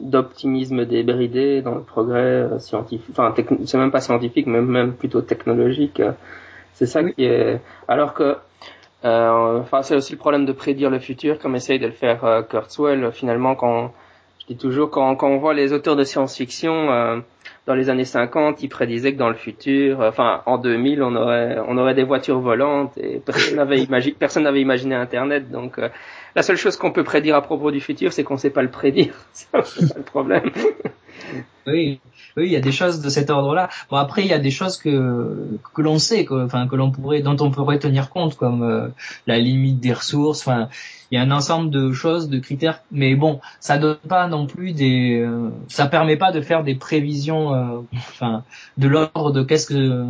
d'optimisme 0.00 0.84
débridé 0.84 1.62
dans 1.62 1.76
le 1.76 1.80
progrès 1.80 2.20
euh, 2.20 2.58
scientifique. 2.58 3.08
Enfin, 3.10 3.34
c'est 3.64 3.78
même 3.78 3.90
pas 3.90 4.02
scientifique, 4.02 4.46
mais 4.46 4.60
même 4.60 4.92
plutôt 4.92 5.22
technologique. 5.22 6.02
C'est 6.74 6.84
ça 6.84 7.02
qui 7.02 7.24
est. 7.24 7.58
Alors 7.88 8.12
que, 8.12 8.36
euh, 9.06 9.60
enfin, 9.60 9.82
c'est 9.82 9.96
aussi 9.96 10.12
le 10.12 10.18
problème 10.18 10.44
de 10.44 10.52
prédire 10.52 10.90
le 10.90 10.98
futur, 10.98 11.38
comme 11.38 11.56
essaye 11.56 11.78
de 11.78 11.86
le 11.86 11.92
faire 11.92 12.22
euh, 12.26 12.42
Kurzweil. 12.42 13.02
Finalement, 13.12 13.54
quand 13.54 13.94
je 14.46 14.54
dis 14.54 14.58
toujours, 14.58 14.90
quand, 14.90 15.16
quand 15.16 15.28
on 15.28 15.38
voit 15.38 15.54
les 15.54 15.72
auteurs 15.72 15.96
de 15.96 16.04
science-fiction 16.04 16.92
euh, 16.92 17.18
dans 17.66 17.74
les 17.74 17.90
années 17.90 18.04
50, 18.04 18.62
ils 18.62 18.68
prédisaient 18.68 19.12
que 19.12 19.18
dans 19.18 19.28
le 19.28 19.34
futur, 19.34 20.00
euh, 20.00 20.08
enfin 20.08 20.42
en 20.46 20.56
2000, 20.56 21.02
on 21.02 21.16
aurait, 21.16 21.58
on 21.66 21.76
aurait 21.78 21.94
des 21.94 22.04
voitures 22.04 22.38
volantes 22.38 22.96
et 22.96 23.18
personne 23.18 23.56
n'avait 23.56 23.80
imaginé, 23.80 24.14
personne 24.16 24.44
n'avait 24.44 24.60
imaginé 24.60 24.94
Internet. 24.94 25.50
Donc 25.50 25.78
euh, 25.78 25.88
la 26.36 26.42
seule 26.42 26.56
chose 26.56 26.76
qu'on 26.76 26.92
peut 26.92 27.02
prédire 27.02 27.34
à 27.34 27.42
propos 27.42 27.72
du 27.72 27.80
futur, 27.80 28.12
c'est 28.12 28.22
qu'on 28.22 28.34
ne 28.34 28.38
sait 28.38 28.50
pas 28.50 28.62
le 28.62 28.70
prédire. 28.70 29.14
c'est 29.32 29.96
le 29.96 30.02
problème. 30.02 30.50
oui, 31.66 32.00
oui, 32.36 32.46
il 32.46 32.52
y 32.52 32.56
a 32.56 32.60
des 32.60 32.72
choses 32.72 33.00
de 33.00 33.08
cet 33.08 33.30
ordre-là. 33.30 33.68
Bon 33.90 33.96
après, 33.96 34.22
il 34.22 34.28
y 34.28 34.34
a 34.34 34.38
des 34.38 34.50
choses 34.50 34.76
que 34.76 35.58
que 35.74 35.82
l'on 35.82 35.98
sait, 35.98 36.24
que, 36.24 36.44
enfin 36.44 36.68
que 36.68 36.76
l'on 36.76 36.90
pourrait, 36.90 37.22
dont 37.22 37.36
on 37.40 37.50
pourrait 37.50 37.78
tenir 37.78 38.10
compte, 38.10 38.36
comme 38.36 38.92
la 39.26 39.38
limite 39.38 39.80
des 39.80 39.92
ressources. 39.92 40.40
Enfin, 40.40 40.68
il 41.10 41.14
y 41.14 41.18
a 41.18 41.22
un 41.22 41.30
ensemble 41.30 41.70
de 41.70 41.92
choses, 41.92 42.28
de 42.28 42.38
critères, 42.38 42.82
mais 42.90 43.14
bon, 43.14 43.40
ça 43.60 43.78
donne 43.78 43.96
pas 44.08 44.26
non 44.26 44.46
plus 44.46 44.72
des, 44.72 45.20
euh, 45.20 45.50
ça 45.68 45.86
permet 45.86 46.16
pas 46.16 46.32
de 46.32 46.40
faire 46.40 46.64
des 46.64 46.74
prévisions, 46.74 47.54
euh, 47.54 47.80
enfin, 47.94 48.42
de 48.76 48.88
l'ordre 48.88 49.30
de 49.30 49.42
qu'est-ce 49.42 49.66
que 49.66 50.04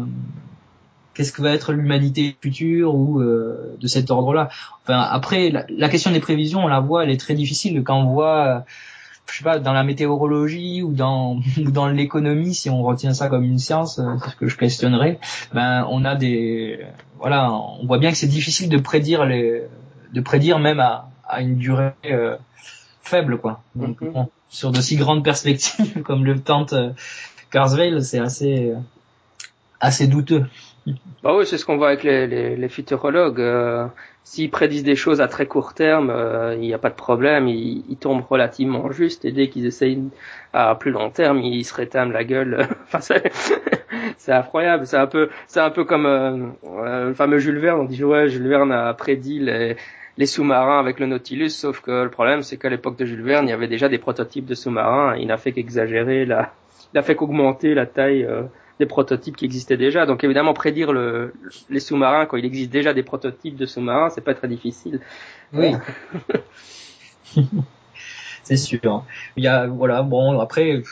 qu'est-ce 1.15 1.33
que 1.33 1.41
va 1.41 1.51
être 1.51 1.73
l'humanité 1.73 2.37
future 2.43 2.95
ou 2.95 3.21
euh, 3.21 3.75
de 3.81 3.87
cet 3.87 4.11
ordre-là. 4.11 4.51
Enfin, 4.85 5.01
après, 5.01 5.51
la, 5.51 5.89
question 5.89 6.11
des 6.11 6.21
prévisions, 6.21 6.65
on 6.65 6.69
la 6.69 6.81
voit, 6.81 7.05
elle 7.05 7.11
est 7.11 7.21
très 7.21 7.35
difficile 7.35 7.83
quand 7.83 7.99
on 7.99 8.13
voit, 8.13 8.67
je 9.31 9.39
sais 9.39 9.45
pas, 9.45 9.59
dans 9.59 9.73
la 9.73 9.85
météorologie 9.85 10.83
ou 10.83 10.93
dans 10.93 11.41
ou 11.59 11.71
dans 11.71 11.89
l'économie, 11.89 12.55
si 12.55 12.71
on 12.71 12.83
retient 12.83 13.15
ça 13.15 13.29
comme 13.29 13.45
une 13.45 13.59
science, 13.59 13.97
c'est 13.97 14.31
ce 14.31 14.37
que 14.37 14.49
je 14.49 14.57
questionnerais. 14.57 15.19
Ben, 15.53 15.87
on 15.91 16.05
a 16.05 16.15
des, 16.15 16.81
voilà, 17.19 17.53
on 17.53 17.87
voit 17.87 17.99
bien 17.99 18.11
que 18.11 18.17
c'est 18.17 18.27
difficile 18.27 18.69
de 18.69 18.79
prédire 18.79 19.25
les 19.25 19.63
de 20.13 20.21
prédire 20.21 20.59
même 20.59 20.81
à, 20.81 21.11
à 21.25 21.43
une 21.43 21.57
durée 21.57 21.93
euh, 22.07 22.37
faible 23.03 23.39
quoi. 23.39 23.63
Donc 23.75 24.01
mhm. 24.01 24.27
sur 24.49 24.71
de 24.73 24.81
si 24.81 24.97
grandes 24.97 25.25
perspectives 25.25 26.03
comme 26.05 26.25
le 26.25 26.41
tente 26.41 26.73
euh, 26.73 26.91
Carsvale, 27.51 28.03
c'est 28.03 28.19
assez 28.19 28.71
euh, 28.71 28.77
assez 29.81 30.07
douteux. 30.07 30.47
Bah 31.23 31.35
oui, 31.37 31.47
c'est 31.47 31.59
ce 31.59 31.65
qu'on 31.65 31.77
voit 31.77 31.89
avec 31.89 32.05
les, 32.05 32.27
les, 32.27 32.57
les 32.57 32.69
futurologues. 32.69 33.41
Euh, 33.41 33.87
S'ils 34.23 34.51
prédisent 34.51 34.83
des 34.83 34.97
choses 34.97 35.21
à 35.21 35.29
très 35.29 35.47
court 35.47 35.73
terme, 35.73 36.13
il 36.55 36.61
n'y 36.61 36.75
a 36.75 36.79
pas 36.79 36.91
de 36.91 36.97
problème, 36.97 37.47
ils, 37.47 37.85
ils, 37.89 37.97
tombent 37.97 38.25
relativement 38.29 38.91
juste. 38.91 39.25
Et 39.25 39.31
dès 39.31 39.49
qu'ils 39.49 39.67
essayent 39.67 40.03
à 40.53 40.75
plus 40.75 40.91
long 40.91 41.11
terme, 41.11 41.39
ils 41.39 41.65
se 41.65 41.73
rétament 41.73 42.11
la 42.11 42.25
gueule. 42.25 42.67
enfin, 42.93 42.99
c'est 44.17 44.33
incroyable. 44.33 44.85
C'est 44.85 44.97
un 44.97 45.07
peu, 45.07 45.29
c'est 45.47 45.61
un 45.61 45.71
peu 45.71 45.85
comme 45.85 46.55
le 46.65 47.15
fameux 47.15 47.39
Jules 47.39 47.61
Verne. 47.61 47.83
On 47.83 47.85
dit 47.85 48.03
ouais, 48.03 48.29
Jules 48.29 48.49
Verne 48.49 48.73
a 48.73 48.93
prédit 48.95 49.39
les, 49.39 49.77
les 50.19 50.27
sous-marins 50.27 50.79
avec 50.79 50.99
le 50.99 51.07
Nautilus, 51.07 51.51
sauf 51.51 51.81
que 51.81 52.05
le 52.05 52.11
problème 52.11 52.43
c'est 52.43 52.57
qu'à 52.57 52.69
l'époque 52.69 52.97
de 52.97 53.05
Jules 53.05 53.23
Verne, 53.23 53.47
il 53.47 53.51
y 53.51 53.55
avait 53.55 53.69
déjà 53.69 53.89
des 53.89 53.99
prototypes 53.99 54.47
de 54.47 54.55
sous-marins, 54.55 55.17
il 55.17 55.27
n'a 55.27 55.37
fait 55.37 55.53
qu'exagérer 55.53 56.25
la, 56.25 56.53
il 56.93 56.97
n'a 56.97 57.03
fait 57.03 57.15
qu'augmenter 57.15 57.75
la 57.75 57.87
taille 57.87 58.25
euh, 58.25 58.43
des 58.79 58.87
prototypes 58.87 59.37
qui 59.37 59.45
existaient 59.45 59.77
déjà. 59.77 60.07
Donc 60.07 60.25
évidemment 60.25 60.55
prédire 60.55 60.93
le, 60.93 61.35
les 61.71 61.81
sous-marins 61.81 62.27
quand 62.27 62.37
il 62.37 62.45
existe 62.45 62.71
déjà 62.71 62.95
des 62.95 63.03
prototypes 63.03 63.57
de 63.57 63.67
sous-marins, 63.67 64.11
c'est 64.11 64.25
pas 64.25 64.35
très 64.35 64.49
difficile. 64.49 65.01
Oui. 65.53 65.73
c'est 68.43 68.57
sûr. 68.57 69.05
Il 69.37 69.45
y 69.45 69.49
a 69.49 69.67
voilà, 69.67 70.03
bon 70.03 70.39
après 70.41 70.83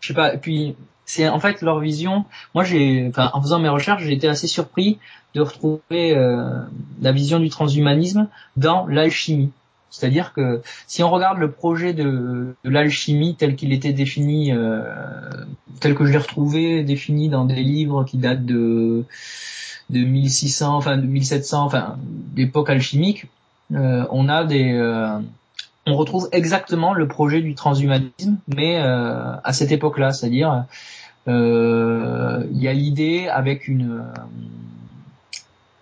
je 0.00 0.08
sais 0.08 0.14
pas, 0.14 0.36
puis 0.36 0.76
c'est 1.06 1.28
en 1.28 1.40
fait 1.40 1.62
leur 1.62 1.80
vision. 1.80 2.24
Moi, 2.54 2.64
j'ai, 2.64 3.06
enfin, 3.08 3.30
en 3.32 3.40
faisant 3.40 3.58
mes 3.58 3.68
recherches, 3.68 4.02
j'ai 4.02 4.12
été 4.12 4.28
assez 4.28 4.46
surpris 4.46 4.98
de 5.34 5.40
retrouver 5.40 6.16
euh, 6.16 6.60
la 7.00 7.12
vision 7.12 7.40
du 7.40 7.48
transhumanisme 7.48 8.28
dans 8.56 8.86
l'alchimie. 8.86 9.50
C'est-à-dire 9.94 10.32
que 10.32 10.60
si 10.86 11.02
on 11.02 11.10
regarde 11.10 11.38
le 11.38 11.50
projet 11.50 11.92
de, 11.92 12.56
de 12.64 12.70
l'alchimie 12.70 13.36
tel 13.36 13.54
qu'il 13.54 13.72
était 13.72 13.92
défini, 13.92 14.52
euh, 14.52 14.82
tel 15.80 15.94
que 15.94 16.04
je 16.04 16.12
l'ai 16.12 16.18
retrouvé 16.18 16.82
défini 16.82 17.28
dans 17.28 17.44
des 17.44 17.62
livres 17.62 18.04
qui 18.04 18.18
datent 18.18 18.44
de 18.44 19.04
de 19.90 20.00
1600, 20.00 20.74
enfin 20.76 20.96
de 20.96 21.06
1700, 21.06 21.64
enfin 21.64 21.96
d'époque 22.34 22.70
alchimique, 22.70 23.26
euh, 23.72 24.04
on 24.10 24.28
a 24.28 24.44
des 24.44 24.72
euh, 24.72 25.18
on 25.86 25.94
retrouve 25.94 26.28
exactement 26.32 26.92
le 26.92 27.06
projet 27.06 27.40
du 27.40 27.54
transhumanisme, 27.54 28.38
mais 28.48 28.80
euh, 28.80 29.36
à 29.44 29.52
cette 29.52 29.70
époque-là, 29.70 30.12
c'est-à-dire 30.12 30.64
euh, 31.28 32.44
il 32.50 32.60
y 32.62 32.68
a 32.68 32.72
l'idée 32.72 33.28
avec 33.28 33.68
une 33.68 34.02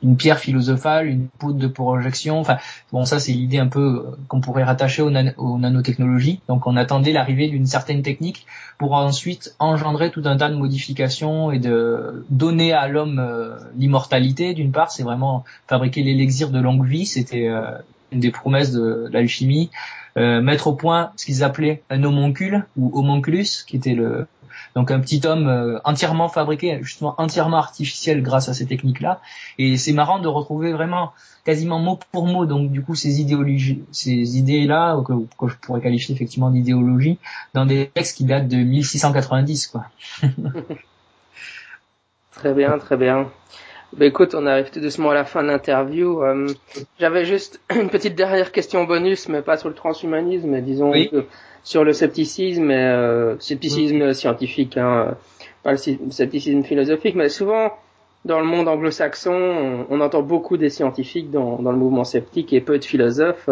une 0.03 0.17
pierre 0.17 0.39
philosophale, 0.39 1.07
une 1.07 1.29
poudre 1.29 1.59
de 1.59 1.67
projection. 1.67 2.41
Enfin, 2.41 2.59
bon, 2.93 3.05
ça 3.05 3.21
c'est 3.21 3.33
l'idée 3.33 3.59
un 3.59 3.69
peu 3.69 4.05
qu'on 4.29 4.41
pourrait 4.41 4.65
rattacher 4.65 5.03
aux, 5.03 5.11
nanotechnologies. 5.11 6.41
Donc, 6.49 6.67
on 6.67 6.77
attendait 6.77 7.13
l'arrivée 7.13 7.49
d'une 7.49 7.67
certaine 7.67 8.03
technique 8.03 8.47
pour 8.79 8.95
ensuite 8.95 9.55
engendrer 9.59 10.11
tout 10.11 10.23
un 10.25 10.37
tas 10.37 10.49
de 10.49 10.57
modifications 10.57 11.53
et 11.53 11.59
de 11.59 12.25
donner 12.31 12.73
à 12.73 12.89
l'homme 12.89 13.19
euh, 13.19 13.57
l'immortalité. 13.77 14.55
D'une 14.55 14.73
part, 14.73 14.91
c'est 14.91 15.03
vraiment 15.03 15.45
fabriquer 15.69 16.03
l'élixir 16.03 16.51
de 16.51 16.61
longue 16.61 16.87
vie. 16.87 17.07
C'était 17.07 17.49
une 18.13 18.21
des 18.21 18.31
promesses 18.31 18.73
de, 18.73 19.09
l'alchimie, 19.11 19.71
euh, 20.17 20.41
mettre 20.41 20.69
au 20.69 20.75
point 20.75 21.13
ce 21.17 21.25
qu'ils 21.25 21.43
appelaient 21.43 21.83
un 21.91 22.05
homoncule 22.05 22.67
ou 22.77 22.91
homonculus, 22.99 23.65
qui 23.67 23.77
était 23.77 23.95
le, 23.95 24.27
donc 24.75 24.91
un 24.91 25.01
petit 25.01 25.21
homme 25.27 25.49
euh, 25.49 25.79
entièrement 25.85 26.29
fabriqué, 26.29 26.79
justement 26.83 27.15
entièrement 27.19 27.59
artificiel 27.59 28.23
grâce 28.23 28.49
à 28.49 28.55
ces 28.55 28.67
techniques-là. 28.67 29.21
Et 29.59 29.77
c'est 29.77 29.93
marrant 29.93 30.19
de 30.19 30.29
retrouver 30.29 30.73
vraiment 30.73 31.13
quasiment 31.45 31.79
mot 31.79 31.99
pour 32.13 32.27
mot, 32.27 32.47
donc 32.47 32.71
du 32.71 32.83
coup 32.83 32.95
ces 32.95 33.21
idéologies, 33.21 33.83
ces 33.91 34.39
idées-là 34.39 35.03
que, 35.07 35.13
que 35.39 35.49
je 35.49 35.57
pourrais 35.57 35.81
qualifier 35.81 36.15
effectivement 36.15 36.51
d'idéologie, 36.51 37.19
dans 37.55 37.67
des 37.67 37.91
textes 37.93 38.17
qui 38.17 38.25
datent 38.25 38.49
de 38.49 38.57
1690, 38.57 39.67
quoi. 39.69 39.87
très 42.33 42.55
bien, 42.55 42.79
très 42.79 42.97
bien. 42.97 43.29
Bah, 43.97 44.07
écoute, 44.07 44.35
on 44.35 44.47
arrive 44.47 44.71
tout 44.71 44.81
doucement 44.81 45.11
à 45.11 45.15
la 45.15 45.25
fin 45.25 45.43
de 45.43 45.49
l'interview. 45.49 46.23
Euh, 46.23 46.47
j'avais 46.99 47.25
juste 47.25 47.61
une 47.81 47.91
petite 47.91 48.15
dernière 48.15 48.51
question 48.51 48.85
bonus, 48.85 49.29
mais 49.29 49.43
pas 49.43 49.57
sur 49.57 49.69
le 49.69 49.75
transhumanisme, 49.75 50.49
mais 50.49 50.63
disons 50.63 50.93
sur 51.65 51.85
le 51.85 51.93
scepticisme, 51.93 52.71
et, 52.71 52.75
euh, 52.75 53.39
scepticisme 53.39 54.15
scientifique, 54.15 54.77
hein, 54.77 55.15
pas 55.63 55.73
le 55.73 55.77
scepticisme 55.77 56.65
philosophique, 56.65 57.15
mais 57.15 57.29
souvent 57.29 57.73
dans 58.25 58.41
le 58.41 58.47
monde 58.47 58.67
anglo-saxon, 58.69 59.87
on, 59.89 60.01
entend 60.01 60.23
beaucoup 60.23 60.57
des 60.57 60.71
scientifiques 60.71 61.31
dans, 61.31 61.61
dans, 61.61 61.71
le 61.73 61.77
mouvement 61.77 62.05
sceptique 62.05 62.53
et 62.53 62.61
peu 62.61 62.79
de 62.79 62.85
philosophes. 62.85 63.51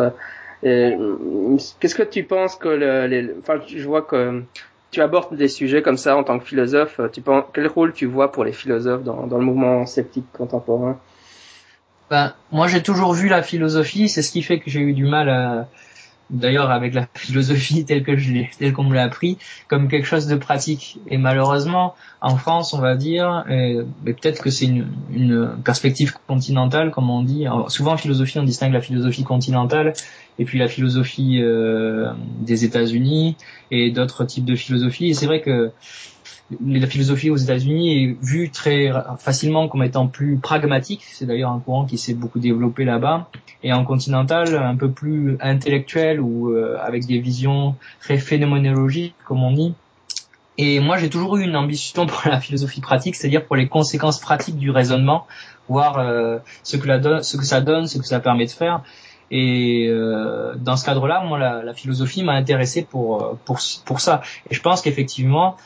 Qu'est-ce 0.62 1.94
que 1.94 2.02
tu 2.02 2.24
penses 2.24 2.56
que 2.56 2.68
le, 2.68 3.06
les, 3.06 3.30
enfin, 3.40 3.60
je 3.66 3.86
vois 3.86 4.02
que 4.02 4.42
tu 4.90 5.00
abordes 5.00 5.36
des 5.36 5.48
sujets 5.48 5.82
comme 5.82 5.96
ça 5.96 6.16
en 6.16 6.24
tant 6.24 6.38
que 6.38 6.44
philosophe. 6.44 7.00
Tu 7.12 7.20
penses, 7.20 7.44
quel 7.52 7.66
rôle 7.68 7.92
tu 7.92 8.06
vois 8.06 8.32
pour 8.32 8.44
les 8.44 8.52
philosophes 8.52 9.04
dans, 9.04 9.26
dans 9.26 9.38
le 9.38 9.44
mouvement 9.44 9.86
sceptique 9.86 10.26
contemporain? 10.32 10.98
Ben, 12.10 12.34
moi 12.50 12.66
j'ai 12.66 12.82
toujours 12.82 13.12
vu 13.12 13.28
la 13.28 13.42
philosophie, 13.42 14.08
c'est 14.08 14.22
ce 14.22 14.32
qui 14.32 14.42
fait 14.42 14.58
que 14.58 14.68
j'ai 14.68 14.80
eu 14.80 14.92
du 14.94 15.04
mal 15.04 15.28
à, 15.28 15.68
d'ailleurs 16.30 16.70
avec 16.70 16.94
la 16.94 17.08
philosophie 17.14 17.84
telle 17.84 18.02
que 18.02 18.16
je 18.16 18.32
l'ai, 18.32 18.50
telle 18.58 18.72
qu'on 18.72 18.84
me 18.84 18.94
l'a 18.94 19.02
appris, 19.02 19.38
comme 19.68 19.88
quelque 19.88 20.06
chose 20.06 20.26
de 20.26 20.36
pratique. 20.36 20.98
Et 21.08 21.18
malheureusement, 21.18 21.94
en 22.20 22.36
France, 22.36 22.74
on 22.74 22.80
va 22.80 22.96
dire, 22.96 23.44
peut-être 24.04 24.42
que 24.42 24.50
c'est 24.50 24.66
une, 24.66 24.86
une, 25.12 25.50
perspective 25.64 26.14
continentale, 26.26 26.90
comme 26.90 27.10
on 27.10 27.22
dit. 27.22 27.46
souvent 27.68 27.92
en 27.92 27.96
philosophie, 27.96 28.38
on 28.38 28.44
distingue 28.44 28.72
la 28.72 28.80
philosophie 28.80 29.24
continentale 29.24 29.92
et 30.40 30.44
puis 30.44 30.58
la 30.58 30.68
philosophie 30.68 31.40
euh, 31.42 32.12
des 32.40 32.64
États-Unis 32.64 33.36
et 33.70 33.90
d'autres 33.90 34.24
types 34.24 34.46
de 34.46 34.56
philosophie. 34.56 35.10
Et 35.10 35.14
c'est 35.14 35.26
vrai 35.26 35.42
que 35.42 35.70
la 36.64 36.86
philosophie 36.86 37.30
aux 37.30 37.36
États-Unis 37.36 38.02
est 38.02 38.16
vue 38.24 38.50
très 38.50 38.90
facilement 39.18 39.68
comme 39.68 39.82
étant 39.82 40.08
plus 40.08 40.36
pragmatique. 40.36 41.02
C'est 41.04 41.26
d'ailleurs 41.26 41.52
un 41.52 41.60
courant 41.60 41.84
qui 41.84 41.98
s'est 41.98 42.14
beaucoup 42.14 42.40
développé 42.40 42.84
là-bas. 42.84 43.28
Et 43.62 43.72
en 43.72 43.84
continental, 43.84 44.56
un 44.56 44.76
peu 44.76 44.90
plus 44.90 45.36
intellectuel 45.40 46.20
ou 46.20 46.50
euh, 46.50 46.76
avec 46.80 47.06
des 47.06 47.18
visions 47.20 47.76
très 48.00 48.18
phénoménologiques, 48.18 49.14
comme 49.26 49.42
on 49.42 49.52
dit. 49.52 49.74
Et 50.58 50.80
moi, 50.80 50.96
j'ai 50.98 51.08
toujours 51.08 51.36
eu 51.36 51.44
une 51.44 51.56
ambition 51.56 52.06
pour 52.08 52.22
la 52.28 52.40
philosophie 52.40 52.80
pratique, 52.80 53.14
c'est-à-dire 53.14 53.44
pour 53.44 53.56
les 53.56 53.68
conséquences 53.68 54.18
pratiques 54.18 54.56
du 54.56 54.70
raisonnement, 54.70 55.26
voir 55.68 55.98
euh, 55.98 56.38
ce, 56.64 56.76
que 56.76 56.88
la 56.88 57.22
ce 57.22 57.36
que 57.36 57.44
ça 57.44 57.60
donne, 57.60 57.86
ce 57.86 57.98
que 57.98 58.06
ça 58.06 58.18
permet 58.18 58.46
de 58.46 58.50
faire. 58.50 58.82
Et 59.30 59.86
euh, 59.88 60.54
dans 60.56 60.76
ce 60.76 60.84
cadre-là, 60.84 61.22
moi, 61.22 61.38
la, 61.38 61.62
la 61.62 61.74
philosophie 61.74 62.24
m'a 62.24 62.32
intéressé 62.32 62.82
pour, 62.82 63.38
pour, 63.44 63.60
pour 63.84 64.00
ça. 64.00 64.22
Et 64.50 64.54
je 64.54 64.60
pense 64.60 64.82
qu'effectivement, 64.82 65.56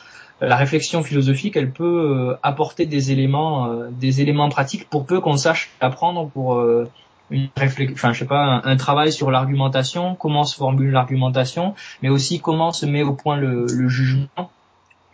la 0.41 0.57
réflexion 0.57 1.03
philosophique, 1.03 1.57
elle 1.57 1.71
peut 1.71 1.85
euh, 1.85 2.37
apporter 2.43 2.87
des 2.87 3.13
éléments, 3.13 3.67
euh, 3.67 3.89
des 3.91 4.21
éléments 4.21 4.49
pratiques 4.49 4.89
pour 4.89 5.07
peu 5.07 5.21
qu'on 5.21 5.37
sache 5.37 5.71
apprendre 5.81 6.29
pour 6.29 6.55
euh, 6.55 6.89
une 7.31 7.49
réflexion, 7.57 7.95
enfin 7.95 8.13
je 8.13 8.21
sais 8.21 8.27
pas, 8.27 8.61
un, 8.65 8.77
travail 8.77 9.13
sur 9.13 9.31
l'argumentation, 9.31 10.15
comment 10.15 10.45
se 10.45 10.57
formule 10.57 10.91
l'argumentation, 10.91 11.75
mais 12.03 12.09
aussi 12.09 12.41
comment 12.41 12.73
se 12.73 12.85
met 12.85 13.03
au 13.03 13.15
point 13.15 13.37
le, 13.37 13.67
jugement, 13.89 14.51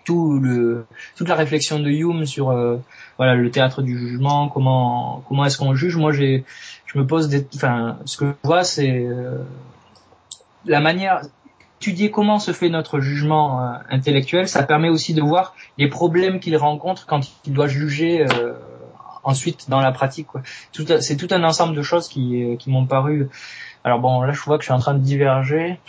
tout 0.04 0.38
le, 0.40 0.86
toute 1.16 1.28
la 1.28 1.36
réflexion 1.36 1.78
de 1.78 1.90
Hume 1.90 2.26
sur 2.26 2.46
voilà 3.16 3.34
le 3.34 3.50
théâtre 3.50 3.82
du 3.82 3.96
jugement, 3.96 4.48
comment 4.48 5.22
comment 5.28 5.44
est-ce 5.44 5.58
qu'on 5.58 5.74
juge. 5.74 5.96
Moi 5.96 6.10
j'ai, 6.12 6.44
je 6.86 6.98
me 6.98 7.06
pose 7.06 7.28
des, 7.28 7.46
enfin 7.54 7.98
ce 8.06 8.16
que 8.16 8.26
je 8.26 8.48
vois 8.48 8.64
c'est 8.64 9.06
la 10.66 10.80
manière 10.80 11.22
étudier 11.80 12.10
comment 12.10 12.38
se 12.38 12.52
fait 12.52 12.68
notre 12.68 13.00
jugement 13.00 13.62
euh, 13.62 13.72
intellectuel, 13.88 14.46
ça 14.48 14.62
permet 14.62 14.90
aussi 14.90 15.14
de 15.14 15.22
voir 15.22 15.54
les 15.78 15.88
problèmes 15.88 16.38
qu'il 16.38 16.54
rencontre 16.58 17.06
quand 17.06 17.20
il 17.46 17.54
doit 17.54 17.68
juger 17.68 18.26
euh, 18.30 18.52
ensuite 19.24 19.70
dans 19.70 19.80
la 19.80 19.90
pratique. 19.90 20.26
C'est 20.72 21.16
tout 21.16 21.28
un 21.30 21.42
ensemble 21.42 21.74
de 21.74 21.80
choses 21.80 22.08
qui, 22.08 22.44
euh, 22.44 22.56
qui 22.56 22.68
m'ont 22.68 22.84
paru. 22.84 23.30
Alors 23.82 23.98
bon, 23.98 24.20
là 24.20 24.32
je 24.32 24.42
vois 24.42 24.58
que 24.58 24.62
je 24.62 24.66
suis 24.66 24.74
en 24.74 24.78
train 24.78 24.92
de 24.92 24.98
diverger. 24.98 25.80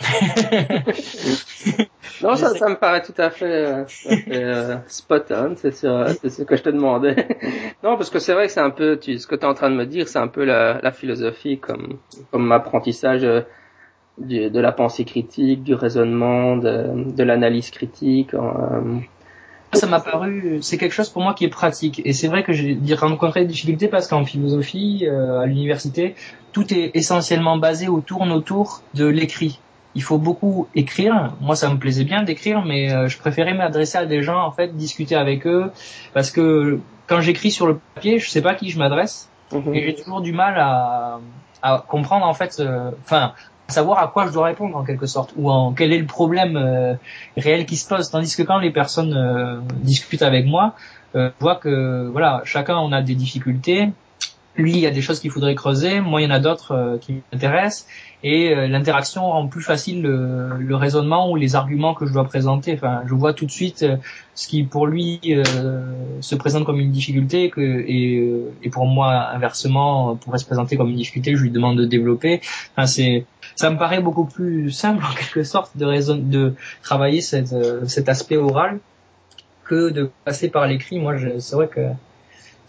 non, 2.22 2.36
ça, 2.36 2.56
ça 2.56 2.70
me 2.70 2.76
paraît 2.76 3.02
tout 3.02 3.12
à 3.18 3.28
fait, 3.28 3.84
spot 4.86 5.30
on, 5.30 5.56
c'est 5.56 5.72
ce 5.74 6.42
que 6.42 6.56
je 6.56 6.62
te 6.62 6.70
demandais. 6.70 7.28
non, 7.84 7.98
parce 7.98 8.08
que 8.08 8.18
c'est 8.18 8.32
vrai 8.32 8.46
que 8.46 8.52
c'est 8.52 8.60
un 8.60 8.70
peu, 8.70 8.98
tu, 8.98 9.18
ce 9.18 9.26
que 9.26 9.34
tu 9.34 9.42
es 9.42 9.46
en 9.46 9.52
train 9.52 9.68
de 9.68 9.76
me 9.76 9.84
dire, 9.84 10.08
c'est 10.08 10.18
un 10.18 10.28
peu 10.28 10.44
la, 10.44 10.80
la 10.80 10.90
philosophie 10.90 11.58
comme, 11.58 11.98
comme 12.30 12.50
apprentissage 12.50 13.26
de 14.18 14.60
la 14.60 14.72
pensée 14.72 15.04
critique, 15.04 15.62
du 15.62 15.74
raisonnement, 15.74 16.56
de, 16.56 17.12
de 17.12 17.22
l'analyse 17.22 17.70
critique. 17.70 18.34
Euh... 18.34 18.98
Ça 19.74 19.86
m'a 19.86 20.00
paru, 20.00 20.58
c'est 20.60 20.76
quelque 20.76 20.92
chose 20.92 21.08
pour 21.08 21.22
moi 21.22 21.32
qui 21.32 21.44
est 21.44 21.48
pratique. 21.48 22.02
Et 22.04 22.12
c'est 22.12 22.28
vrai 22.28 22.42
que 22.42 22.52
j'ai 22.52 22.76
rencontré 22.94 23.40
des 23.40 23.46
difficultés 23.46 23.88
parce 23.88 24.06
qu'en 24.06 24.24
philosophie, 24.24 25.06
euh, 25.06 25.40
à 25.40 25.46
l'université, 25.46 26.14
tout 26.52 26.74
est 26.74 26.90
essentiellement 26.94 27.56
basé 27.56 27.88
ou 27.88 28.02
tourne 28.02 28.32
autour 28.32 28.82
de 28.94 29.06
l'écrit. 29.06 29.60
Il 29.94 30.02
faut 30.02 30.18
beaucoup 30.18 30.68
écrire. 30.74 31.32
Moi, 31.40 31.56
ça 31.56 31.70
me 31.70 31.78
plaisait 31.78 32.04
bien 32.04 32.22
d'écrire, 32.22 32.64
mais 32.66 32.92
euh, 32.92 33.08
je 33.08 33.18
préférais 33.18 33.54
m'adresser 33.54 33.96
à 33.96 34.04
des 34.04 34.22
gens, 34.22 34.42
en 34.42 34.50
fait, 34.50 34.76
discuter 34.76 35.14
avec 35.14 35.46
eux, 35.46 35.70
parce 36.12 36.30
que 36.30 36.78
quand 37.06 37.20
j'écris 37.22 37.50
sur 37.50 37.66
le 37.66 37.78
papier, 37.94 38.18
je 38.18 38.28
sais 38.28 38.42
pas 38.42 38.50
à 38.50 38.54
qui 38.54 38.68
je 38.68 38.78
m'adresse, 38.78 39.30
mhm. 39.52 39.74
et 39.74 39.84
j'ai 39.84 39.94
toujours 39.94 40.20
du 40.20 40.32
mal 40.32 40.58
à, 40.58 41.18
à 41.62 41.84
comprendre 41.86 42.26
en 42.26 42.34
fait, 42.34 42.58
euh, 42.60 42.90
enfin, 43.04 43.32
savoir 43.72 43.98
à 43.98 44.08
quoi 44.08 44.26
je 44.26 44.32
dois 44.32 44.46
répondre 44.46 44.76
en 44.76 44.84
quelque 44.84 45.06
sorte 45.06 45.32
ou 45.36 45.50
en 45.50 45.72
quel 45.72 45.92
est 45.92 45.98
le 45.98 46.06
problème 46.06 46.56
euh, 46.56 46.94
réel 47.36 47.66
qui 47.66 47.76
se 47.76 47.88
pose. 47.88 48.10
Tandis 48.10 48.36
que 48.36 48.42
quand 48.42 48.58
les 48.58 48.70
personnes 48.70 49.14
euh, 49.14 49.60
discutent 49.82 50.22
avec 50.22 50.46
moi 50.46 50.74
euh, 51.14 51.30
je 51.38 51.44
vois 51.44 51.56
que 51.56 52.08
voilà 52.08 52.42
chacun 52.44 52.76
on 52.78 52.92
a 52.92 53.02
des 53.02 53.14
difficultés. 53.14 53.88
Lui 54.56 54.72
il 54.72 54.80
y 54.80 54.86
a 54.86 54.90
des 54.90 55.00
choses 55.00 55.20
qu'il 55.20 55.30
faudrait 55.30 55.54
creuser. 55.54 56.00
Moi 56.00 56.20
il 56.20 56.24
y 56.24 56.26
en 56.26 56.30
a 56.30 56.40
d'autres 56.40 56.72
euh, 56.72 56.98
qui 56.98 57.22
m'intéressent. 57.32 57.86
Et 58.22 58.54
euh, 58.54 58.68
l'interaction 58.68 59.26
rend 59.26 59.48
plus 59.48 59.62
facile 59.62 60.02
le, 60.02 60.56
le, 60.58 60.76
raisonnement 60.76 61.30
ou 61.30 61.36
les 61.36 61.56
arguments 61.56 61.94
que 61.94 62.06
je 62.06 62.12
dois 62.12 62.24
présenter. 62.24 62.74
Enfin 62.74 63.02
je 63.06 63.14
vois 63.14 63.34
tout 63.34 63.46
de 63.46 63.50
suite 63.50 63.84
ce 64.34 64.48
qui 64.48 64.62
pour 64.62 64.86
lui 64.86 65.20
se 66.20 66.34
présente 66.34 66.64
comme 66.64 66.80
une 66.80 66.92
difficulté 66.92 67.50
que, 67.50 67.60
et, 67.60 68.30
et 68.62 68.70
pour 68.70 68.86
moi 68.86 69.28
inversement 69.34 70.16
pourrait 70.16 70.38
se 70.38 70.46
présenter 70.46 70.76
comme 70.76 70.90
une 70.90 70.96
difficulté 70.96 71.34
je 71.34 71.42
lui 71.42 71.50
demande 71.50 71.78
de 71.78 71.84
développer. 71.84 72.40
Enfin 72.72 72.86
c'est 72.86 73.26
ça 73.56 73.70
me 73.70 73.78
paraît 73.78 74.00
beaucoup 74.00 74.24
plus 74.24 74.70
simple 74.70 75.04
en 75.04 75.14
quelque 75.14 75.42
sorte 75.42 75.76
de 75.76 75.84
raison 75.84 76.16
de 76.16 76.54
travailler 76.82 77.20
cette, 77.20 77.54
cet 77.88 78.08
aspect 78.08 78.36
oral 78.36 78.78
que 79.64 79.90
de 79.90 80.10
passer 80.24 80.48
par 80.48 80.66
l'écrit. 80.66 80.98
Moi 80.98 81.14
c'est 81.38 81.56
vrai 81.56 81.68
que 81.68 81.80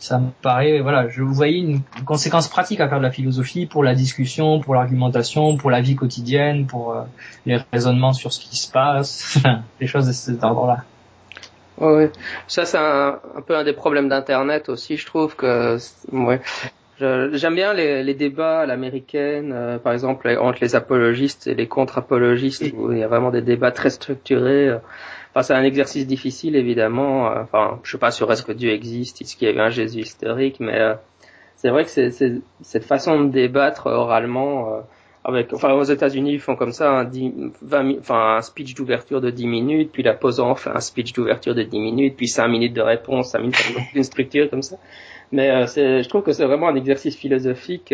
ça 0.04 0.20
me 0.20 0.32
paraît, 0.42 0.82
voilà, 0.82 1.08
je 1.08 1.24
voyais 1.24 1.60
une 1.60 1.80
conséquence 2.06 2.50
pratique 2.50 2.82
à 2.82 2.90
faire 2.90 2.98
de 2.98 3.04
la 3.04 3.12
philosophie 3.12 3.66
pour 3.66 3.86
la 3.86 3.96
discussion, 3.96 4.60
pour 4.60 4.76
l'argumentation, 4.76 5.56
pour 5.56 5.72
la 5.72 5.80
vie 5.80 5.96
quotidienne, 5.96 6.68
pour 6.68 6.92
euh, 6.92 7.04
les 7.46 7.58
raisonnements 7.72 8.12
sur 8.12 8.34
ce 8.34 8.42
qui 8.42 8.58
se 8.58 8.70
passe, 8.70 9.38
des 9.80 9.88
choses 9.88 10.08
de 10.08 10.12
cet 10.12 10.44
ordre-là. 10.44 10.84
Ouais, 11.78 12.12
ça 12.48 12.66
c'est 12.66 12.78
un, 12.78 13.18
peu 13.48 13.56
un 13.56 13.64
des 13.64 13.72
problèmes 13.72 14.10
d'Internet 14.10 14.68
aussi, 14.68 14.98
je 14.98 15.06
trouve 15.06 15.38
que, 15.38 15.78
ouais, 16.12 16.42
J'aime 17.34 17.56
bien 17.56 17.74
les, 17.74 18.04
les, 18.04 18.14
débats 18.14 18.62
à 18.62 18.66
l'américaine, 18.66 19.52
euh, 19.54 19.78
par 19.78 19.94
exemple 19.94 20.30
entre 20.40 20.60
les 20.62 20.76
apologistes 20.76 21.48
et 21.48 21.56
les 21.56 21.68
contre-apologistes, 21.68 22.64
où 22.78 22.92
il 22.92 23.00
y 23.00 23.04
a 23.04 23.08
vraiment 23.08 23.32
des 23.32 23.42
débats 23.42 23.72
très 23.72 23.90
structurés. 23.90 24.70
Euh, 24.70 24.78
Enfin, 25.36 25.42
c'est 25.42 25.54
un 25.56 25.64
exercice 25.64 26.06
difficile, 26.06 26.56
évidemment. 26.56 27.32
Euh, 27.32 27.42
enfin, 27.42 27.80
je 27.84 27.92
sais 27.92 27.98
pas 27.98 28.12
sur 28.12 28.32
est-ce 28.32 28.44
que 28.44 28.52
Dieu 28.52 28.72
existe, 28.72 29.22
est-ce 29.22 29.36
qu'il 29.36 29.48
y 29.48 29.52
a 29.52 29.56
eu 29.56 29.60
un 29.60 29.72
Jésus 29.72 30.02
historique, 30.02 30.60
mais 30.60 30.80
euh, 30.80 30.94
c'est 31.56 31.70
vrai 31.70 31.86
que 31.86 31.90
c'est 31.90 32.12
cette 32.62 32.86
façon 32.86 33.24
de 33.24 33.32
débattre 33.32 33.88
oralement. 33.88 34.74
Euh, 34.76 34.82
avec, 35.26 35.54
enfin, 35.54 35.72
aux 35.72 35.84
États-Unis, 35.84 36.34
ils 36.34 36.40
font 36.40 36.56
comme 36.56 36.74
ça 36.74 37.00
un, 37.00 37.10
20, 37.62 38.00
enfin, 38.00 38.36
un 38.36 38.42
speech 38.42 38.76
d'ouverture 38.76 39.22
de 39.22 39.32
10 39.32 39.48
minutes, 39.48 39.92
puis 39.92 40.04
la 40.04 40.14
pause 40.14 40.42
en 40.42 40.54
fait 40.54 40.70
un 40.70 40.82
speech 40.82 41.14
d'ouverture 41.14 41.56
de 41.56 41.64
10 41.64 41.80
minutes, 41.80 42.16
puis 42.18 42.28
5 42.28 42.48
minutes 42.50 42.74
de 42.74 42.82
réponse, 42.82 43.32
5 43.32 43.40
minutes 43.40 43.58
d'une 43.94 44.04
structure 44.04 44.50
comme 44.50 44.62
ça. 44.62 44.76
Mais 45.34 45.68
je 45.68 46.08
trouve 46.08 46.24
que 46.24 46.32
c'est 46.32 46.46
vraiment 46.46 46.70
un 46.70 46.76
exercice 46.76 47.18
philosophique 47.18 47.94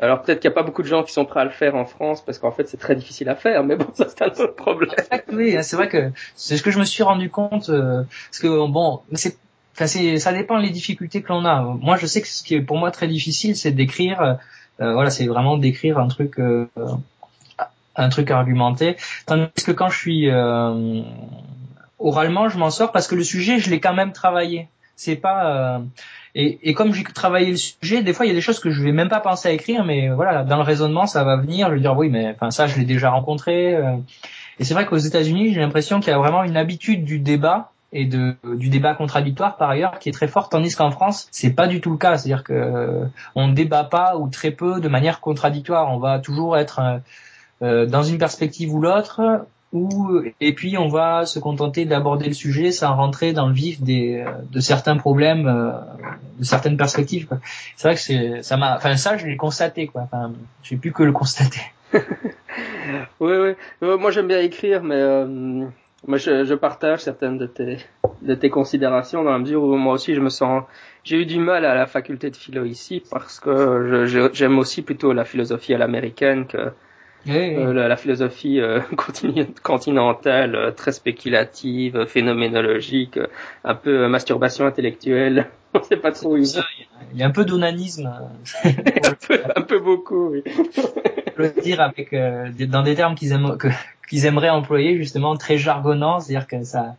alors 0.00 0.22
peut-être 0.22 0.40
qu'il 0.40 0.48
n'y 0.48 0.54
a 0.54 0.54
pas 0.54 0.62
beaucoup 0.62 0.82
de 0.82 0.86
gens 0.86 1.02
qui 1.02 1.12
sont 1.12 1.24
prêts 1.24 1.40
à 1.40 1.44
le 1.44 1.50
faire 1.50 1.74
en 1.74 1.84
France 1.84 2.22
parce 2.24 2.38
qu'en 2.38 2.52
fait 2.52 2.68
c'est 2.68 2.76
très 2.76 2.94
difficile 2.94 3.28
à 3.28 3.34
faire, 3.34 3.64
mais 3.64 3.76
bon 3.76 3.88
ça 3.94 4.06
c'est 4.08 4.22
un 4.22 4.28
autre 4.28 4.54
problème. 4.54 4.94
Oui, 5.32 5.56
c'est 5.62 5.76
vrai 5.76 5.88
que 5.88 6.10
c'est 6.36 6.56
ce 6.56 6.62
que 6.62 6.70
je 6.70 6.78
me 6.78 6.84
suis 6.84 7.02
rendu 7.02 7.30
compte 7.30 7.68
euh, 7.70 8.04
parce 8.30 8.38
que 8.38 8.68
bon, 8.68 9.00
c'est 9.14 9.36
ça 9.74 10.32
dépend 10.32 10.60
des 10.60 10.70
difficultés 10.70 11.22
que 11.22 11.28
l'on 11.28 11.44
a. 11.44 11.62
Moi, 11.62 11.96
je 11.98 12.06
sais 12.06 12.20
que 12.20 12.26
ce 12.26 12.42
qui 12.42 12.56
est 12.56 12.60
pour 12.60 12.78
moi 12.78 12.90
très 12.90 13.06
difficile, 13.06 13.54
c'est 13.54 13.70
d'écrire. 13.70 14.20
Euh, 14.80 14.92
voilà, 14.92 15.08
c'est 15.08 15.28
vraiment 15.28 15.56
d'écrire 15.56 15.98
un 16.00 16.08
truc, 16.08 16.40
euh, 16.40 16.66
un 17.94 18.08
truc 18.08 18.32
argumenté. 18.32 18.96
Tandis 19.26 19.64
que 19.64 19.70
quand 19.70 19.88
je 19.88 19.96
suis 19.96 20.30
oralement, 22.00 22.48
je 22.48 22.58
m'en 22.58 22.70
sors 22.70 22.90
parce 22.90 23.06
que 23.06 23.14
le 23.14 23.22
sujet, 23.22 23.60
je 23.60 23.70
l'ai 23.70 23.78
quand 23.78 23.94
même 23.94 24.12
travaillé. 24.12 24.66
C'est 24.96 25.14
pas 25.14 25.80
et, 26.34 26.58
et, 26.68 26.74
comme 26.74 26.92
j'ai 26.92 27.04
travaillé 27.04 27.50
le 27.50 27.56
sujet, 27.56 28.02
des 28.02 28.12
fois 28.12 28.26
il 28.26 28.28
y 28.28 28.32
a 28.32 28.34
des 28.34 28.40
choses 28.40 28.60
que 28.60 28.70
je 28.70 28.82
vais 28.82 28.92
même 28.92 29.08
pas 29.08 29.20
penser 29.20 29.48
à 29.48 29.52
écrire, 29.52 29.84
mais 29.84 30.08
voilà, 30.08 30.44
dans 30.44 30.56
le 30.56 30.62
raisonnement 30.62 31.06
ça 31.06 31.24
va 31.24 31.36
venir. 31.36 31.68
Je 31.68 31.74
vais 31.74 31.80
dire 31.80 31.96
oui, 31.96 32.08
mais 32.08 32.30
enfin 32.30 32.50
ça 32.50 32.66
je 32.66 32.78
l'ai 32.78 32.84
déjà 32.84 33.10
rencontré. 33.10 33.76
Et 34.60 34.64
c'est 34.64 34.74
vrai 34.74 34.86
qu'aux 34.86 34.96
États-Unis, 34.96 35.54
j'ai 35.54 35.60
l'impression 35.60 36.00
qu'il 36.00 36.10
y 36.10 36.14
a 36.14 36.18
vraiment 36.18 36.42
une 36.42 36.56
habitude 36.56 37.04
du 37.04 37.18
débat 37.20 37.70
et 37.92 38.04
de, 38.04 38.36
du 38.56 38.68
débat 38.68 38.94
contradictoire 38.94 39.56
par 39.56 39.70
ailleurs 39.70 39.98
qui 39.98 40.08
est 40.08 40.12
très 40.12 40.28
forte, 40.28 40.52
tandis 40.52 40.74
qu'en 40.74 40.90
France 40.90 41.28
c'est 41.30 41.50
pas 41.50 41.66
du 41.66 41.80
tout 41.80 41.90
le 41.90 41.96
cas, 41.96 42.18
c'est-à-dire 42.18 42.44
que 42.44 42.52
euh, 42.52 43.04
on 43.34 43.48
débat 43.48 43.84
pas 43.84 44.16
ou 44.16 44.28
très 44.28 44.50
peu 44.50 44.80
de 44.80 44.88
manière 44.88 45.20
contradictoire, 45.20 45.92
on 45.92 45.98
va 45.98 46.18
toujours 46.18 46.58
être 46.58 46.80
euh, 46.80 46.98
euh, 47.62 47.86
dans 47.86 48.02
une 48.02 48.18
perspective 48.18 48.74
ou 48.74 48.80
l'autre, 48.80 49.46
ou 49.72 50.22
et 50.40 50.54
puis 50.54 50.78
on 50.78 50.88
va 50.88 51.26
se 51.26 51.38
contenter 51.38 51.84
d'aborder 51.84 52.26
le 52.26 52.32
sujet 52.32 52.70
sans 52.72 52.94
rentrer 52.96 53.32
dans 53.32 53.48
le 53.48 53.52
vif 53.52 53.82
des, 53.82 54.24
de 54.50 54.60
certains 54.60 54.96
problèmes, 54.96 55.44
de 56.38 56.44
certaines 56.44 56.76
perspectives. 56.76 57.28
C'est 57.76 57.88
vrai 57.88 57.94
que 57.94 58.00
c'est 58.00 58.42
ça 58.42 58.56
m'a, 58.56 58.76
enfin 58.76 58.96
ça 58.96 59.16
je 59.16 59.26
l'ai 59.26 59.36
constaté 59.36 59.86
quoi, 59.86 60.02
enfin 60.02 60.32
j'ai 60.62 60.76
plus 60.76 60.92
que 60.92 61.02
le 61.02 61.12
constater. 61.12 61.60
oui 63.20 63.54
oui, 63.80 63.88
moi 63.98 64.10
j'aime 64.10 64.28
bien 64.28 64.40
écrire 64.40 64.82
mais 64.82 64.96
moi, 66.06 66.16
je, 66.16 66.44
je, 66.44 66.54
partage 66.54 67.00
certaines 67.00 67.38
de 67.38 67.46
tes, 67.46 67.78
de 68.22 68.34
tes 68.34 68.50
considérations 68.50 69.24
dans 69.24 69.32
la 69.32 69.38
mesure 69.38 69.62
où 69.64 69.76
moi 69.76 69.94
aussi 69.94 70.14
je 70.14 70.20
me 70.20 70.28
sens, 70.28 70.62
j'ai 71.02 71.16
eu 71.20 71.26
du 71.26 71.40
mal 71.40 71.64
à 71.64 71.74
la 71.74 71.86
faculté 71.86 72.30
de 72.30 72.36
philo 72.36 72.64
ici 72.64 73.02
parce 73.10 73.40
que 73.40 74.06
j'aime 74.32 74.58
aussi 74.58 74.82
plutôt 74.82 75.12
la 75.12 75.24
philosophie 75.24 75.74
à 75.74 75.78
l'américaine 75.78 76.46
que 76.46 76.72
euh, 77.28 77.72
la, 77.72 77.96
philosophie 77.96 78.60
euh, 78.60 78.80
continentale, 79.62 80.54
euh, 80.54 80.70
très 80.70 80.92
spéculative, 80.92 82.06
phénoménologique, 82.06 83.18
un 83.64 83.74
peu 83.74 84.08
masturbation 84.08 84.66
intellectuelle. 84.66 85.48
On 85.74 85.82
sait 85.82 85.96
pas 85.96 86.12
trop 86.12 86.34
où 86.34 86.36
il 86.38 87.18
y 87.18 87.22
a 87.22 87.26
un 87.26 87.30
peu 87.30 87.44
d'onanisme. 87.44 88.10
un, 88.64 89.14
peu, 89.26 89.40
un 89.54 89.62
peu 89.62 89.78
beaucoup, 89.78 90.30
oui. 90.30 90.42
le 91.36 91.50
dire 91.62 91.80
avec 91.80 92.14
dans 92.14 92.82
des 92.82 92.94
termes 92.94 93.14
qu'ils 93.14 93.32
aiment 93.32 93.56
qu'ils 94.08 94.26
aimeraient 94.26 94.50
employer 94.50 94.96
justement 94.96 95.36
très 95.36 95.58
jargonnant, 95.58 96.20
c'est-à-dire 96.20 96.46
que 96.46 96.62
ça 96.64 96.96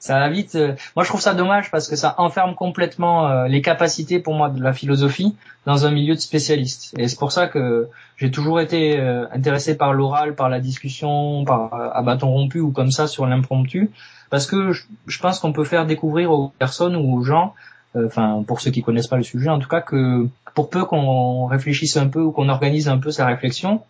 ça 0.00 0.18
va 0.18 0.30
vite. 0.30 0.54
Euh, 0.54 0.74
moi, 0.96 1.04
je 1.04 1.10
trouve 1.10 1.20
ça 1.20 1.34
dommage 1.34 1.70
parce 1.70 1.86
que 1.86 1.94
ça 1.94 2.14
enferme 2.16 2.54
complètement 2.54 3.28
euh, 3.28 3.46
les 3.46 3.60
capacités 3.60 4.18
pour 4.18 4.34
moi 4.34 4.48
de 4.48 4.60
la 4.62 4.72
philosophie 4.72 5.36
dans 5.66 5.84
un 5.84 5.90
milieu 5.90 6.14
de 6.14 6.20
spécialistes. 6.20 6.94
Et 6.98 7.06
c'est 7.06 7.18
pour 7.18 7.32
ça 7.32 7.46
que 7.46 7.86
j'ai 8.16 8.30
toujours 8.30 8.60
été 8.60 8.98
euh, 8.98 9.26
intéressé 9.30 9.76
par 9.76 9.92
l'oral, 9.92 10.34
par 10.34 10.48
la 10.48 10.58
discussion, 10.58 11.44
par 11.44 11.74
à 11.94 12.02
bâton 12.02 12.30
rompu 12.30 12.60
ou 12.60 12.72
comme 12.72 12.90
ça 12.90 13.06
sur 13.06 13.26
l'impromptu, 13.26 13.90
parce 14.30 14.46
que 14.46 14.72
je, 14.72 15.18
pense 15.20 15.38
qu'on 15.38 15.52
peut 15.52 15.64
faire 15.64 15.84
découvrir 15.84 16.32
aux 16.32 16.48
personnes 16.48 16.96
ou 16.96 17.14
aux 17.14 17.22
gens 17.22 17.54
enfin 17.94 18.44
pour 18.46 18.60
ceux 18.60 18.70
qui 18.70 18.82
connaissent 18.82 19.08
pas 19.08 19.16
le 19.16 19.24
sujet 19.24 19.48
en 19.50 19.58
tout 19.58 19.68
cas 19.68 19.80
que 19.80 20.28
pour 20.54 20.70
peu 20.70 20.84
qu'on 20.84 21.46
réfléchisse 21.46 21.96
un 21.96 22.06
peu 22.06 22.20
ou 22.20 22.30
qu'on 22.30 22.48
organise 22.48 22.88
un 22.88 22.98
peu 22.98 23.10
sa 23.10 23.26
réflexion 23.26 23.82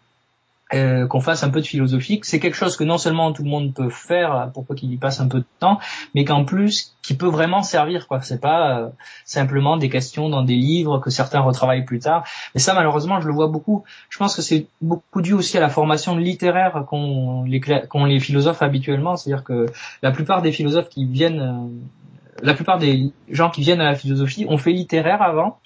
euh, 0.73 1.07
qu'on 1.07 1.21
fasse 1.21 1.43
un 1.43 1.51
peu 1.51 1.61
de 1.61 1.66
philosophique. 1.66 2.25
C'est 2.25 2.39
quelque 2.39 2.55
chose 2.55 2.77
que 2.77 2.85
non 2.85 2.97
seulement 2.97 3.33
tout 3.33 3.43
le 3.43 3.51
monde 3.51 3.75
peut 3.75 3.91
faire, 3.91 4.51
pourquoi 4.55 4.77
qu'il 4.77 4.93
y 4.93 4.97
passe 4.97 5.21
un 5.21 5.27
peu 5.27 5.39
de 5.39 5.47
temps, 5.59 5.81
mais 6.14 6.25
qu'en 6.25 6.45
plus 6.45 6.95
qui 7.03 7.14
peut 7.14 7.27
vraiment 7.27 7.62
servir. 7.62 8.07
quoi. 8.07 8.21
C'est 8.21 8.41
pas 8.41 8.79
euh, 8.79 8.89
simplement 9.25 9.77
des 9.77 9.89
questions 9.89 10.29
dans 10.29 10.43
des 10.43 10.55
livres 10.55 10.99
que 10.99 11.11
certains 11.11 11.41
retravaillent 11.41 11.85
plus 11.85 11.99
tard. 11.99 12.25
Mais 12.55 12.61
ça, 12.61 12.75
malheureusement, 12.75 13.21
je 13.21 13.27
le 13.27 13.33
vois 13.33 13.49
beaucoup. 13.49 13.83
Je 14.11 14.18
pense 14.18 14.37
que 14.37 14.43
c'est 14.43 14.68
beaucoup 14.81 15.23
dû 15.23 15.33
aussi 15.33 15.57
à 15.57 15.61
la 15.61 15.71
formation 15.71 16.16
littéraire 16.16 16.85
qu'ont 16.87 17.43
les, 17.45 17.61
les 17.61 18.21
philosophes 18.21 18.62
habituellement. 18.62 19.16
C'est-à-dire 19.16 19.43
que 19.43 19.66
la 20.03 20.12
plupart 20.12 20.43
des 20.43 20.53
philosophes 20.53 20.89
qui 20.89 21.05
viennent, 21.05 21.41
euh, 21.41 22.45
la 22.45 22.55
plupart 22.55 22.79
des 22.79 23.11
gens 23.29 23.51
qui 23.51 23.62
viennent 23.62 23.81
à 23.81 23.91
la 23.91 23.97
philosophie 23.97 24.47
ont 24.49 24.59
fait 24.59 24.73
littéraire 24.73 25.21
avant 25.21 25.59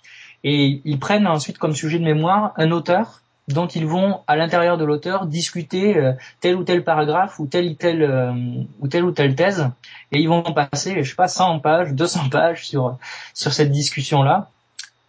et 0.45 0.83
ils 0.85 0.99
prennent 0.99 1.27
ensuite 1.27 1.59
comme 1.59 1.75
sujet 1.75 1.99
de 1.99 2.05
mémoire 2.05 2.53
un 2.57 2.71
auteur 2.71 3.21
dont 3.49 3.67
ils 3.67 3.87
vont 3.87 4.21
à 4.27 4.37
l'intérieur 4.37 4.79
de 4.79 4.85
l'auteur 4.85 5.27
discuter 5.27 5.97
euh, 5.97 6.13
tel 6.41 6.57
ou 6.57 6.65
tel 6.65 6.83
paragraphe 6.83 7.39
ou 7.39 7.47
telle 7.47 7.71
ou 7.71 7.75
telle 7.75 8.03
euh, 8.03 8.33
ou 8.81 8.89
telle 8.89 9.05
ou 9.05 9.13
telle 9.13 9.35
thèse 9.35 9.69
et 10.13 10.21
ils 10.21 10.29
vont 10.29 10.43
passer 10.43 11.03
je 11.03 11.11
sais 11.11 11.15
pas 11.15 11.29
100 11.29 11.61
pages 11.61 11.93
200 11.93 12.31
pages 12.31 12.67
sur 12.67 12.97
sur 13.35 13.53
cette 13.53 13.71
discussion 13.71 14.23
là 14.23 14.51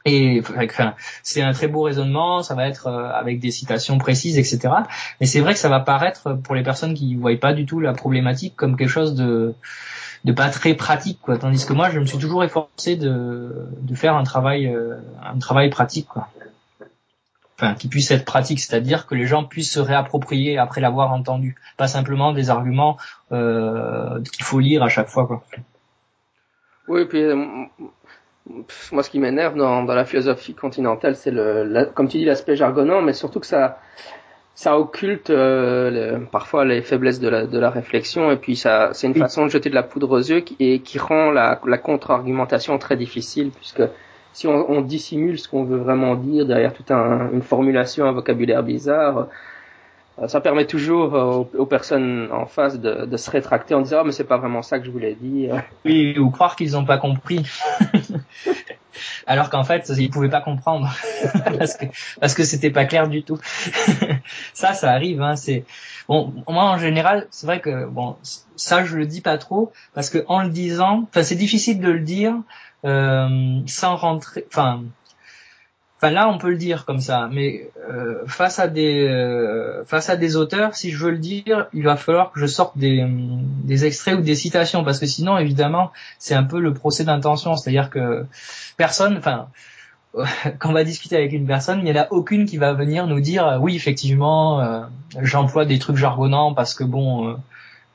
et 0.07 0.43
c'est 1.23 1.41
un 1.41 1.51
très 1.51 1.67
beau 1.67 1.81
raisonnement, 1.81 2.43
ça 2.43 2.53
va 2.53 2.67
être 2.67 2.85
euh, 2.85 3.09
avec 3.09 3.39
des 3.39 3.49
citations 3.49 3.97
précises, 3.97 4.37
etc. 4.37 4.71
Mais 5.19 5.25
c'est 5.25 5.39
vrai 5.39 5.53
que 5.53 5.59
ça 5.59 5.67
va 5.67 5.79
paraître 5.79 6.33
pour 6.33 6.53
les 6.53 6.61
personnes 6.61 6.93
qui 6.93 7.15
voient 7.15 7.35
pas 7.39 7.53
du 7.53 7.65
tout 7.65 7.79
la 7.79 7.93
problématique 7.93 8.55
comme 8.55 8.77
quelque 8.77 8.87
chose 8.87 9.15
de 9.15 9.55
de 10.23 10.31
pas 10.31 10.49
très 10.49 10.75
pratique, 10.75 11.19
quoi. 11.23 11.39
Tandis 11.39 11.65
que 11.65 11.73
moi, 11.73 11.89
je 11.89 11.99
me 11.99 12.05
suis 12.05 12.19
toujours 12.19 12.43
efforcé 12.43 12.97
de 12.97 13.67
de 13.81 13.95
faire 13.95 14.15
un 14.15 14.23
travail 14.23 14.71
un 15.23 15.39
travail 15.39 15.71
pratique, 15.71 16.07
quoi 16.07 16.29
enfin 17.57 17.75
qui 17.75 17.87
puisse 17.87 18.11
être 18.11 18.25
pratique, 18.25 18.59
c'est-à-dire 18.59 19.07
que 19.07 19.15
les 19.15 19.25
gens 19.25 19.43
puissent 19.43 19.71
se 19.71 19.79
réapproprier 19.79 20.57
après 20.57 20.81
l'avoir 20.81 21.11
entendu, 21.11 21.55
pas 21.77 21.87
simplement 21.87 22.33
des 22.33 22.49
arguments 22.49 22.97
euh, 23.31 24.21
qu'il 24.21 24.43
faut 24.43 24.59
lire 24.59 24.83
à 24.83 24.89
chaque 24.89 25.07
fois. 25.07 25.25
Quoi. 25.27 25.43
Oui, 26.87 27.05
puis 27.05 27.23
euh, 27.23 27.35
moi 28.91 29.03
ce 29.03 29.09
qui 29.09 29.19
m'énerve 29.19 29.55
dans, 29.55 29.83
dans, 29.83 29.95
la 29.95 30.05
philosophie 30.05 30.53
continentale, 30.53 31.15
c'est 31.15 31.31
le, 31.31 31.89
comme 31.93 32.07
tu 32.07 32.17
dis, 32.17 32.25
l'aspect 32.25 32.55
jargonnant, 32.55 33.01
mais 33.01 33.13
surtout 33.13 33.39
que 33.39 33.47
ça 33.47 33.79
ça 34.57 34.79
occulte 34.79 35.31
euh, 35.31 36.19
parfois 36.31 36.63
les 36.63 36.81
faiblesses 36.81 37.19
de 37.19 37.27
la, 37.27 37.45
de 37.45 37.59
la 37.59 37.69
réflexion 37.69 38.31
et 38.31 38.37
puis 38.37 38.55
ça 38.55 38.91
c'est 38.93 39.05
une 39.05 39.15
façon 39.15 39.43
de 39.43 39.49
jeter 39.49 39.69
de 39.69 39.75
la 39.75 39.83
poudre 39.83 40.11
aux 40.11 40.19
yeux 40.19 40.39
qui, 40.39 40.55
et 40.61 40.79
qui 40.79 40.97
rend 40.97 41.29
la, 41.29 41.59
la 41.67 41.77
contre-argumentation 41.77 42.77
très 42.77 42.95
difficile 42.95 43.51
puisque 43.51 43.83
si 44.35 44.47
on, 44.47 44.81
dissimule 44.81 45.39
ce 45.39 45.47
qu'on 45.47 45.63
veut 45.63 45.77
vraiment 45.77 46.15
dire 46.15 46.45
derrière 46.45 46.73
toute 46.73 46.91
un, 46.91 47.31
une 47.31 47.41
formulation, 47.41 48.05
un 48.05 48.11
vocabulaire 48.11 48.63
bizarre, 48.63 49.29
euh, 50.19 50.27
ça 50.27 50.41
permet 50.41 50.65
toujours 50.65 51.15
euh, 51.15 51.45
aux, 51.57 51.65
personnes 51.65 52.27
en 52.33 52.45
face 52.45 52.77
de, 52.77 53.15
se 53.15 53.31
rétracter 53.31 53.75
en 53.75 53.81
disant 53.81 53.99
ah 54.01 54.03
mais 54.03 54.11
c'est 54.11 54.25
pas 54.25 54.37
vraiment 54.37 54.61
ça 54.61 54.77
que 54.77 54.85
je 54.85 54.91
voulais 54.91 55.15
dire. 55.15 55.63
Oui, 55.85 56.19
ou 56.19 56.31
croire 56.31 56.57
qu'ils 56.57 56.73
n'ont 56.73 56.83
pas 56.83 56.97
compris. 56.97 57.45
Alors 59.25 59.49
qu'en 59.49 59.63
fait, 59.63 59.89
ils 59.97 60.09
pouvaient 60.09 60.29
pas 60.29 60.41
comprendre 60.41 60.93
parce 61.57 61.75
que 61.75 61.85
parce 62.19 62.33
que 62.33 62.43
c'était 62.43 62.71
pas 62.71 62.83
clair 62.83 63.07
du 63.07 63.23
tout. 63.23 63.39
ça, 64.53 64.73
ça 64.73 64.91
arrive. 64.91 65.21
Hein, 65.21 65.37
c'est 65.37 65.63
bon. 66.09 66.33
Moi, 66.49 66.63
en 66.63 66.77
général, 66.77 67.27
c'est 67.31 67.47
vrai 67.47 67.61
que 67.61 67.85
bon, 67.85 68.17
ça, 68.57 68.83
je 68.83 68.97
le 68.97 69.05
dis 69.05 69.21
pas 69.21 69.37
trop 69.37 69.71
parce 69.93 70.09
que 70.09 70.25
en 70.27 70.43
le 70.43 70.49
disant, 70.49 71.05
enfin, 71.09 71.23
c'est 71.23 71.35
difficile 71.35 71.79
de 71.79 71.89
le 71.89 72.01
dire 72.01 72.35
sans 72.83 73.95
rentrer, 73.95 74.45
enfin, 74.47 74.83
enfin 75.97 76.11
là 76.11 76.29
on 76.29 76.37
peut 76.37 76.49
le 76.49 76.57
dire 76.57 76.85
comme 76.85 76.99
ça, 76.99 77.29
mais 77.31 77.69
euh, 77.89 78.25
face 78.27 78.59
à 78.59 78.67
des 78.67 79.07
euh, 79.07 79.83
face 79.85 80.09
à 80.09 80.15
des 80.15 80.35
auteurs, 80.35 80.75
si 80.75 80.91
je 80.91 81.03
veux 81.03 81.11
le 81.11 81.17
dire, 81.17 81.67
il 81.73 81.83
va 81.83 81.95
falloir 81.95 82.31
que 82.31 82.39
je 82.39 82.45
sorte 82.45 82.77
des, 82.77 83.05
des 83.63 83.85
extraits 83.85 84.15
ou 84.15 84.21
des 84.21 84.35
citations 84.35 84.83
parce 84.83 84.99
que 84.99 85.05
sinon 85.05 85.37
évidemment 85.37 85.91
c'est 86.19 86.35
un 86.35 86.43
peu 86.43 86.59
le 86.59 86.73
procès 86.73 87.03
d'intention, 87.05 87.55
c'est-à-dire 87.55 87.89
que 87.89 88.25
personne, 88.77 89.17
enfin 89.17 89.47
quand 90.59 90.69
on 90.69 90.73
va 90.73 90.83
discuter 90.83 91.15
avec 91.15 91.33
une 91.33 91.47
personne, 91.47 91.79
il 91.79 91.85
n'y 91.85 91.91
en 91.91 92.03
a 92.03 92.07
aucune 92.11 92.45
qui 92.45 92.57
va 92.57 92.73
venir 92.73 93.07
nous 93.07 93.21
dire 93.21 93.57
oui 93.61 93.75
effectivement 93.75 94.87
j'emploie 95.21 95.65
des 95.65 95.79
trucs 95.79 95.97
jargonnants 95.97 96.53
parce 96.53 96.73
que 96.73 96.83
bon 96.83 97.37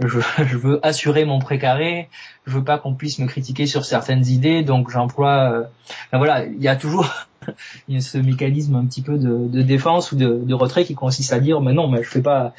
je, 0.01 0.21
je, 0.45 0.57
veux 0.57 0.85
assurer 0.85 1.25
mon 1.25 1.39
précaré, 1.39 2.09
je 2.47 2.53
veux 2.53 2.65
pas 2.65 2.79
qu'on 2.79 2.95
puisse 2.95 3.19
me 3.19 3.27
critiquer 3.27 3.67
sur 3.67 3.85
certaines 3.85 4.27
idées, 4.27 4.63
donc 4.63 4.91
j'emploie. 4.91 5.69
Ben 6.13 6.19
voilà, 6.19 6.45
il 6.45 6.61
y 6.61 6.69
a 6.69 6.77
toujours 6.77 7.09
ce 8.01 8.19
mécanisme 8.19 8.77
un 8.77 8.87
petit 8.87 9.03
peu 9.03 9.19
de, 9.19 9.49
de 9.49 9.63
défense 9.63 10.13
ou 10.13 10.17
de, 10.17 10.41
de, 10.43 10.55
retrait 10.55 10.85
qui 10.85 10.95
consiste 10.95 11.33
à 11.33 11.41
dire 11.41 11.61
mais 11.61 11.73
non, 11.73 11.89
mais 11.89 12.03
je 12.03 12.09
fais 12.09 12.23
pas, 12.23 12.53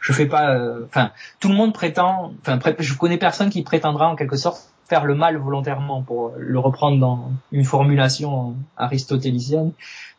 je 0.00 0.12
fais 0.12 0.26
pas. 0.26 0.54
Euh, 0.54 0.84
enfin, 0.86 1.12
tout 1.40 1.48
le 1.48 1.54
monde 1.54 1.72
prétend. 1.72 2.32
Enfin, 2.40 2.58
je 2.78 2.94
connais 2.94 3.18
personne 3.18 3.50
qui 3.50 3.62
prétendra 3.62 4.08
en 4.08 4.16
quelque 4.16 4.36
sorte 4.36 4.72
faire 4.88 5.04
le 5.04 5.14
mal 5.14 5.36
volontairement 5.36 6.02
pour 6.02 6.32
le 6.36 6.58
reprendre 6.58 6.98
dans 6.98 7.32
une 7.52 7.64
formulation 7.64 8.54
aristotélicienne. 8.76 9.72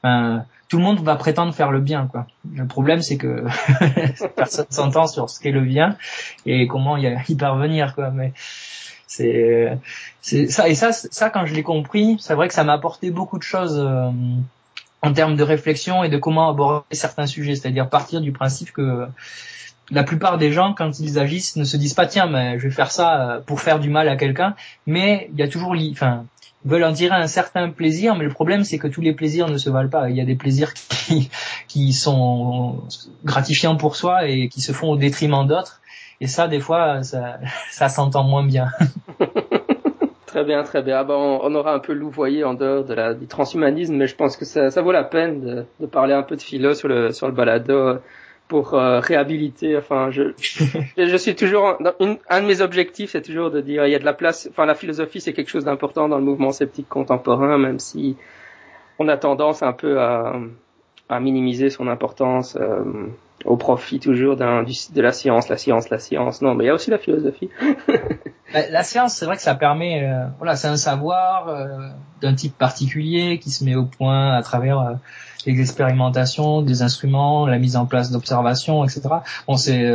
Euh, 0.06 0.38
tout 0.68 0.78
le 0.78 0.84
monde 0.84 1.00
va 1.00 1.16
prétendre 1.16 1.54
faire 1.54 1.72
le 1.72 1.80
bien, 1.80 2.08
quoi. 2.08 2.28
Le 2.54 2.66
problème, 2.66 3.02
c'est 3.02 3.18
que 3.18 3.46
personne 4.36 4.66
s'entend 4.70 5.08
sur 5.08 5.30
ce 5.30 5.40
qu'est 5.40 5.52
le 5.52 5.62
bien 5.62 5.98
et 6.46 6.68
comment 6.68 6.98
y, 6.98 7.36
parvenir, 7.36 7.96
quoi. 7.96 8.12
Mais 8.12 8.34
c'est 9.08 9.78
ça 10.50 10.68
et 10.68 10.76
ça 10.76 10.92
ça 10.92 11.30
quand 11.30 11.46
je 11.46 11.56
l'ai 11.56 11.64
compris, 11.64 12.18
c'est 12.20 12.36
vrai 12.36 12.50
que 12.50 12.54
ça 12.54 12.66
m'a 12.66 12.74
apporté 12.74 13.10
beaucoup 13.10 13.38
de 13.38 13.44
choses 13.44 13.80
euh, 13.80 14.12
en 15.02 15.14
termes 15.14 15.38
de 15.38 15.44
réflexion 15.44 16.04
et 16.04 16.10
de 16.10 16.18
comment 16.18 16.50
aborder 16.50 16.84
certains 16.92 17.26
sujets, 17.26 17.56
c'est-à-dire 17.56 17.90
partir 17.90 18.20
du 18.20 18.34
principe 18.34 18.72
que 18.72 19.08
la 19.92 20.04
plupart 20.04 20.38
des 20.38 20.52
gens, 20.52 20.74
quand 20.74 21.00
ils 21.00 21.20
agissent, 21.20 21.56
ne 21.56 21.64
se 21.64 21.78
disent 21.78 21.94
pas 21.94 22.06
tiens, 22.06 22.28
mais 22.28 22.60
je 22.60 22.68
vais 22.68 22.74
faire 22.74 22.92
ça 22.92 23.22
euh, 23.22 23.40
pour 23.40 23.62
faire 23.62 23.80
du 23.80 23.90
mal 23.90 24.10
à 24.10 24.16
quelqu'un, 24.16 24.56
mais 24.86 25.30
il 25.34 25.40
y 25.40 25.44
a 25.44 25.48
toujours, 25.48 25.76
enfin, 25.92 26.26
veulent 26.66 26.84
en 26.84 26.94
tirer 26.94 27.16
un 27.16 27.28
certain 27.28 27.70
plaisir, 27.70 28.16
mais 28.16 28.26
le 28.26 28.32
problème 28.32 28.64
c'est 28.64 28.78
que 28.78 28.88
tous 28.88 29.02
les 29.02 29.14
plaisirs 29.14 29.48
ne 29.48 29.58
se 29.58 29.70
valent 29.70 29.90
pas. 29.90 30.10
Il 30.10 30.16
y 30.18 30.22
a 30.22 30.26
des 30.26 30.36
plaisirs 30.36 30.74
qui, 30.90 31.30
qui 31.68 31.94
sont 31.94 32.84
gratifiants 33.24 33.78
pour 33.78 33.96
soi 33.96 34.28
et 34.28 34.50
qui 34.50 34.62
se 34.62 34.72
font 34.72 34.90
au 34.90 34.98
détriment 34.98 35.48
d'autres. 35.48 35.82
et 36.20 36.28
ça, 36.28 36.48
des 36.48 36.60
fois, 36.60 37.04
ça, 37.04 37.40
ça 37.72 37.90
s'entend 37.90 38.24
moins 38.24 38.46
bien. 38.46 38.68
très 40.26 40.44
bien, 40.44 40.64
très 40.64 40.82
bien. 40.82 40.98
Ah 40.98 41.04
bon, 41.06 41.40
on, 41.42 41.56
aura 41.56 41.74
un 41.74 41.80
peu 41.80 41.94
louvoyé 41.94 42.44
en 42.44 42.54
dehors 42.54 42.84
de 42.84 42.94
la, 42.94 43.14
du 43.14 43.28
transhumanisme, 43.28 43.96
mais 43.96 44.08
je 44.08 44.16
pense 44.16 44.36
que 44.36 44.44
ça, 44.44 44.70
ça 44.70 44.82
vaut 44.82 44.92
la 44.92 45.06
peine 45.06 45.42
de, 45.42 45.66
de, 45.80 45.86
parler 45.86 46.14
un 46.14 46.24
peu 46.24 46.36
de 46.36 46.42
philo 46.42 46.74
sur 46.74 46.90
le, 46.90 47.14
sur 47.14 47.28
le 47.28 47.34
balado 47.34 48.00
pour 48.48 48.74
euh, 48.74 49.00
réhabiliter. 49.00 49.78
Enfin, 49.78 50.10
je, 50.12 50.34
je, 50.98 51.18
suis 51.18 51.36
toujours 51.36 51.78
un 52.30 52.42
de 52.42 52.46
mes 52.46 52.62
objectifs, 52.62 53.12
c'est 53.12 53.22
toujours 53.22 53.52
de 53.52 53.62
dire 53.62 53.86
il 53.86 53.92
y 53.92 53.96
a 53.96 54.00
de 54.00 54.06
la 54.06 54.14
place. 54.14 54.48
Enfin, 54.50 54.66
la 54.66 54.76
philosophie 54.76 55.22
c'est 55.22 55.34
quelque 55.34 55.50
chose 55.50 55.66
d'important 55.66 56.08
dans 56.08 56.18
le 56.18 56.24
mouvement 56.24 56.52
sceptique 56.52 56.90
contemporain, 56.90 57.58
même 57.58 57.80
si 57.80 58.16
on 59.00 59.08
a 59.08 59.18
tendance 59.18 59.64
un 59.64 59.74
peu 59.74 60.00
à, 60.00 60.40
à 61.10 61.20
minimiser 61.20 61.70
son 61.70 61.88
importance 61.88 62.58
euh, 62.60 62.84
au 63.48 63.58
profit 63.58 64.00
toujours 64.00 64.36
d'un 64.36 64.64
de 64.64 65.02
la 65.02 65.12
science, 65.12 65.50
la 65.50 65.58
science, 65.58 65.90
la 65.90 66.00
science. 66.00 66.42
Non, 66.42 66.54
mais 66.54 66.66
il 66.66 66.68
y 66.68 66.70
a 66.70 66.74
aussi 66.74 66.92
la 66.92 67.00
philosophie. 67.00 67.50
Bah, 68.54 68.62
la 68.72 68.82
science, 68.82 69.14
c'est 69.14 69.26
vrai 69.26 69.36
que 69.36 69.42
ça 69.42 69.56
permet, 69.56 70.06
euh, 70.06 70.26
voilà, 70.38 70.56
c'est 70.56 70.70
un 70.70 70.78
savoir 70.78 71.50
euh, 71.50 71.90
d'un 72.22 72.34
type 72.34 72.58
particulier 72.58 73.40
qui 73.40 73.52
se 73.52 73.66
met 73.66 73.76
au 73.76 73.84
point 73.84 74.38
à 74.38 74.42
travers 74.42 74.98
les 75.46 75.60
expérimentations, 75.60 76.62
des 76.62 76.82
instruments, 76.82 77.46
la 77.46 77.60
mise 77.60 77.76
en 77.76 77.86
place 77.86 78.10
d'observations, 78.10 78.86
etc. 78.86 79.02
Bon, 79.50 79.58
c'est 79.58 79.92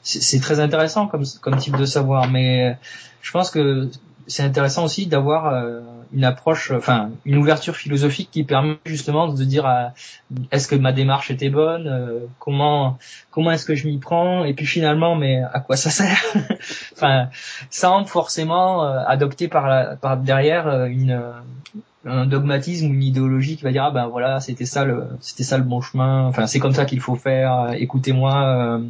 c'est 0.00 0.40
très 0.40 0.58
intéressant 0.58 1.06
comme 1.06 1.24
comme 1.42 1.58
type 1.58 1.76
de 1.76 1.84
savoir, 1.84 2.30
mais 2.30 2.78
je 3.20 3.30
pense 3.30 3.50
que 3.50 3.90
c'est 4.26 4.42
intéressant 4.42 4.84
aussi 4.84 5.06
d'avoir 5.06 5.52
une 6.12 6.24
approche, 6.24 6.70
enfin 6.70 7.10
une 7.24 7.36
ouverture 7.36 7.74
philosophique 7.74 8.28
qui 8.30 8.44
permet 8.44 8.76
justement 8.84 9.28
de 9.28 9.44
dire 9.44 9.66
euh, 9.66 9.88
est-ce 10.50 10.68
que 10.68 10.74
ma 10.74 10.92
démarche 10.92 11.30
était 11.30 11.48
bonne, 11.48 11.86
euh, 11.86 12.26
comment 12.38 12.98
comment 13.30 13.50
est-ce 13.50 13.64
que 13.64 13.74
je 13.74 13.86
m'y 13.86 13.98
prends, 13.98 14.44
et 14.44 14.52
puis 14.52 14.66
finalement 14.66 15.16
mais 15.16 15.42
à 15.42 15.60
quoi 15.60 15.76
ça 15.76 15.90
sert, 15.90 16.22
enfin 16.94 17.28
sans 17.70 18.04
forcément 18.04 18.84
euh, 18.84 19.02
adopter 19.06 19.48
par, 19.48 19.66
la, 19.66 19.96
par 19.96 20.18
derrière 20.18 20.84
une 20.86 21.20
un 22.04 22.26
dogmatisme 22.26 22.90
ou 22.90 22.94
une 22.94 23.02
idéologie 23.02 23.56
qui 23.56 23.62
va 23.62 23.70
dire 23.70 23.84
ah 23.84 23.90
ben 23.92 24.08
voilà 24.08 24.40
c'était 24.40 24.66
ça 24.66 24.84
le 24.84 25.06
c'était 25.20 25.44
ça 25.44 25.56
le 25.56 25.64
bon 25.64 25.80
chemin, 25.80 26.26
enfin 26.26 26.46
c'est 26.46 26.58
comme 26.58 26.74
ça 26.74 26.84
qu'il 26.84 27.00
faut 27.00 27.16
faire, 27.16 27.72
écoutez-moi, 27.74 28.80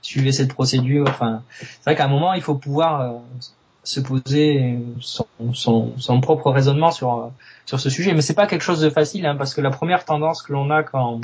suivez 0.00 0.32
cette 0.32 0.52
procédure, 0.52 1.06
enfin 1.08 1.42
c'est 1.60 1.84
vrai 1.84 1.94
qu'à 1.94 2.06
un 2.06 2.08
moment 2.08 2.32
il 2.32 2.42
faut 2.42 2.56
pouvoir 2.56 3.20
se 3.84 4.00
poser 4.00 4.78
son, 5.00 5.26
son, 5.52 5.92
son, 5.98 6.20
propre 6.20 6.50
raisonnement 6.50 6.90
sur 6.90 7.30
sur 7.66 7.80
ce 7.80 7.90
sujet. 7.90 8.14
Mais 8.14 8.22
c'est 8.22 8.34
pas 8.34 8.46
quelque 8.46 8.62
chose 8.62 8.80
de 8.80 8.90
facile, 8.90 9.26
hein, 9.26 9.36
parce 9.36 9.54
que 9.54 9.60
la 9.60 9.70
première 9.70 10.04
tendance 10.04 10.42
que 10.42 10.52
l'on 10.52 10.70
a 10.70 10.82
quand 10.82 11.20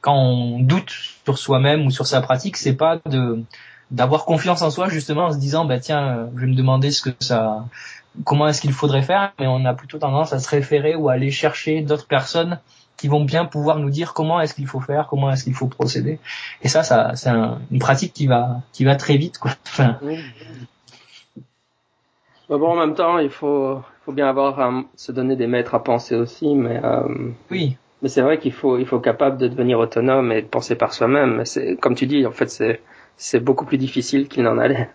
quand 0.00 0.16
on 0.16 0.60
doute 0.60 0.92
sur 1.24 1.38
soi-même 1.38 1.86
ou 1.86 1.90
sur 1.90 2.06
sa 2.06 2.20
pratique, 2.20 2.56
c'est 2.56 2.76
pas 2.76 2.98
de 3.06 3.42
d'avoir 3.90 4.24
confiance 4.24 4.62
en 4.62 4.70
soi 4.70 4.88
justement 4.88 5.26
en 5.26 5.32
se 5.32 5.38
disant 5.38 5.64
bah 5.64 5.78
tiens 5.78 6.28
je 6.34 6.40
vais 6.40 6.46
me 6.48 6.56
demander 6.56 6.90
ce 6.90 7.02
que 7.02 7.10
ça 7.20 7.64
comment 8.24 8.48
est-ce 8.48 8.60
qu'il 8.60 8.72
faudrait 8.72 9.02
faire 9.02 9.32
mais 9.38 9.46
on 9.46 9.64
a 9.64 9.74
plutôt 9.74 9.98
tendance 9.98 10.32
à 10.32 10.40
se 10.40 10.48
référer 10.48 10.96
ou 10.96 11.08
à 11.08 11.12
aller 11.12 11.30
chercher 11.30 11.82
d'autres 11.82 12.08
personnes 12.08 12.58
qui 12.96 13.08
vont 13.08 13.24
bien 13.24 13.44
pouvoir 13.44 13.78
nous 13.78 13.90
dire 13.90 14.14
comment 14.14 14.40
est-ce 14.40 14.54
qu'il 14.54 14.66
faut 14.66 14.80
faire, 14.80 15.06
comment 15.06 15.30
est-ce 15.30 15.44
qu'il 15.44 15.54
faut 15.54 15.66
procéder. 15.66 16.18
Et 16.62 16.68
ça, 16.68 16.82
ça 16.82 17.12
c'est 17.14 17.30
une 17.30 17.78
pratique 17.78 18.12
qui 18.12 18.26
va 18.26 18.62
qui 18.72 18.84
va 18.84 18.96
très 18.96 19.16
vite. 19.16 19.38
Quoi. 19.38 19.52
Bon, 22.48 22.68
en 22.68 22.76
même 22.76 22.94
temps, 22.94 23.18
il 23.18 23.30
faut, 23.30 23.80
faut 24.04 24.12
bien 24.12 24.28
avoir 24.28 24.84
se 24.94 25.12
donner 25.12 25.36
des 25.36 25.46
maîtres 25.46 25.74
à 25.74 25.82
penser 25.82 26.14
aussi, 26.14 26.54
mais 26.54 26.80
euh, 26.84 27.30
oui. 27.50 27.76
Mais 28.02 28.08
c'est 28.08 28.20
vrai 28.22 28.38
qu'il 28.38 28.52
faut, 28.52 28.78
il 28.78 28.86
faut 28.86 29.00
capable 29.00 29.38
de 29.38 29.48
devenir 29.48 29.78
autonome 29.78 30.30
et 30.30 30.42
de 30.42 30.46
penser 30.46 30.76
par 30.76 30.92
soi-même. 30.92 31.44
C'est, 31.44 31.76
comme 31.76 31.94
tu 31.94 32.06
dis, 32.06 32.26
en 32.26 32.30
fait, 32.30 32.48
c'est, 32.50 32.80
c'est 33.16 33.40
beaucoup 33.40 33.64
plus 33.64 33.78
difficile 33.78 34.28
qu'il 34.28 34.42
n'en 34.44 34.58
allait. 34.58 34.90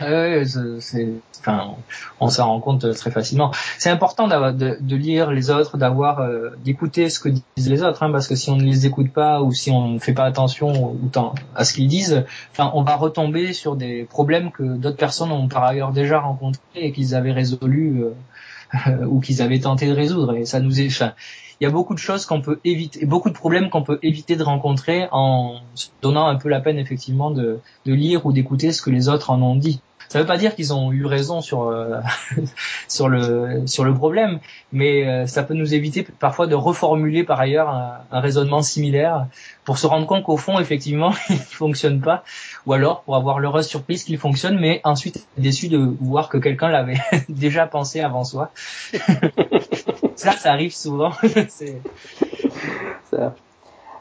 Oui, 0.00 0.46
c'est, 0.80 1.08
enfin, 1.40 1.74
on 2.20 2.28
s'en 2.28 2.46
rend 2.46 2.60
compte 2.60 2.94
très 2.94 3.10
facilement. 3.10 3.52
C'est 3.78 3.90
important 3.90 4.26
de, 4.28 4.78
de, 4.80 4.96
lire 4.96 5.30
les 5.30 5.50
autres, 5.50 5.78
d'avoir, 5.78 6.20
euh, 6.20 6.50
d'écouter 6.64 7.08
ce 7.08 7.20
que 7.20 7.28
disent 7.28 7.70
les 7.70 7.82
autres, 7.82 8.02
hein, 8.02 8.10
parce 8.10 8.28
que 8.28 8.34
si 8.34 8.50
on 8.50 8.56
ne 8.56 8.64
les 8.64 8.86
écoute 8.86 9.12
pas 9.12 9.42
ou 9.42 9.52
si 9.52 9.70
on 9.70 9.88
ne 9.88 9.98
fait 9.98 10.12
pas 10.12 10.24
attention 10.24 10.96
à 11.54 11.64
ce 11.64 11.74
qu'ils 11.74 11.88
disent, 11.88 12.24
enfin, 12.52 12.70
on 12.74 12.82
va 12.82 12.96
retomber 12.96 13.52
sur 13.52 13.76
des 13.76 14.04
problèmes 14.04 14.50
que 14.50 14.62
d'autres 14.62 14.96
personnes 14.96 15.32
ont 15.32 15.48
par 15.48 15.64
ailleurs 15.64 15.92
déjà 15.92 16.20
rencontrés 16.20 16.60
et 16.74 16.92
qu'ils 16.92 17.14
avaient 17.14 17.32
résolus 17.32 18.04
euh, 18.04 19.04
ou 19.06 19.20
qu'ils 19.20 19.42
avaient 19.42 19.60
tenté 19.60 19.86
de 19.86 19.94
résoudre. 19.94 20.34
Et 20.36 20.44
ça 20.44 20.60
nous 20.60 20.80
est, 20.80 20.90
il 21.60 21.64
y 21.64 21.66
a 21.66 21.70
beaucoup 21.70 21.94
de 21.94 21.98
choses 21.98 22.26
qu'on 22.26 22.42
peut 22.42 22.60
éviter, 22.64 23.06
beaucoup 23.06 23.30
de 23.30 23.34
problèmes 23.34 23.70
qu'on 23.70 23.82
peut 23.82 23.98
éviter 24.02 24.36
de 24.36 24.42
rencontrer 24.42 25.08
en 25.10 25.60
se 25.74 25.88
donnant 26.02 26.26
un 26.26 26.36
peu 26.36 26.48
la 26.48 26.60
peine 26.60 26.78
effectivement 26.78 27.30
de, 27.30 27.60
de 27.86 27.94
lire 27.94 28.26
ou 28.26 28.32
d'écouter 28.32 28.72
ce 28.72 28.82
que 28.82 28.90
les 28.90 29.08
autres 29.08 29.30
en 29.30 29.40
ont 29.40 29.56
dit. 29.56 29.80
Ça 30.08 30.18
ne 30.18 30.24
veut 30.24 30.26
pas 30.26 30.36
dire 30.36 30.54
qu'ils 30.54 30.72
ont 30.72 30.92
eu 30.92 31.04
raison 31.04 31.40
sur 31.40 31.64
euh, 31.64 32.00
sur 32.88 33.08
le 33.08 33.66
sur 33.66 33.84
le 33.84 33.94
problème, 33.94 34.40
mais 34.72 35.06
euh, 35.06 35.26
ça 35.26 35.42
peut 35.42 35.54
nous 35.54 35.74
éviter 35.74 36.02
parfois 36.02 36.46
de 36.46 36.54
reformuler 36.54 37.24
par 37.24 37.40
ailleurs 37.40 37.68
un, 37.68 38.20
raisonnement 38.20 38.62
similaire 38.62 39.26
pour 39.64 39.78
se 39.78 39.86
rendre 39.86 40.06
compte 40.06 40.22
qu'au 40.22 40.36
fond 40.36 40.58
effectivement 40.58 41.12
il 41.30 41.36
fonctionne 41.36 42.00
pas, 42.00 42.24
ou 42.66 42.72
alors 42.72 43.02
pour 43.02 43.16
avoir 43.16 43.38
l'heureuse 43.38 43.66
surprise 43.66 44.04
qu'il 44.04 44.18
fonctionne, 44.18 44.58
mais 44.58 44.80
ensuite 44.84 45.26
déçu 45.36 45.68
de 45.68 45.78
voir 46.00 46.28
que 46.28 46.38
quelqu'un 46.38 46.68
l'avait 46.68 47.00
déjà 47.28 47.66
pensé 47.66 48.00
avant 48.00 48.24
soi. 48.24 48.50
ça, 50.14 50.32
ça 50.32 50.52
arrive 50.52 50.74
souvent. 50.74 51.12
ça. 53.10 53.34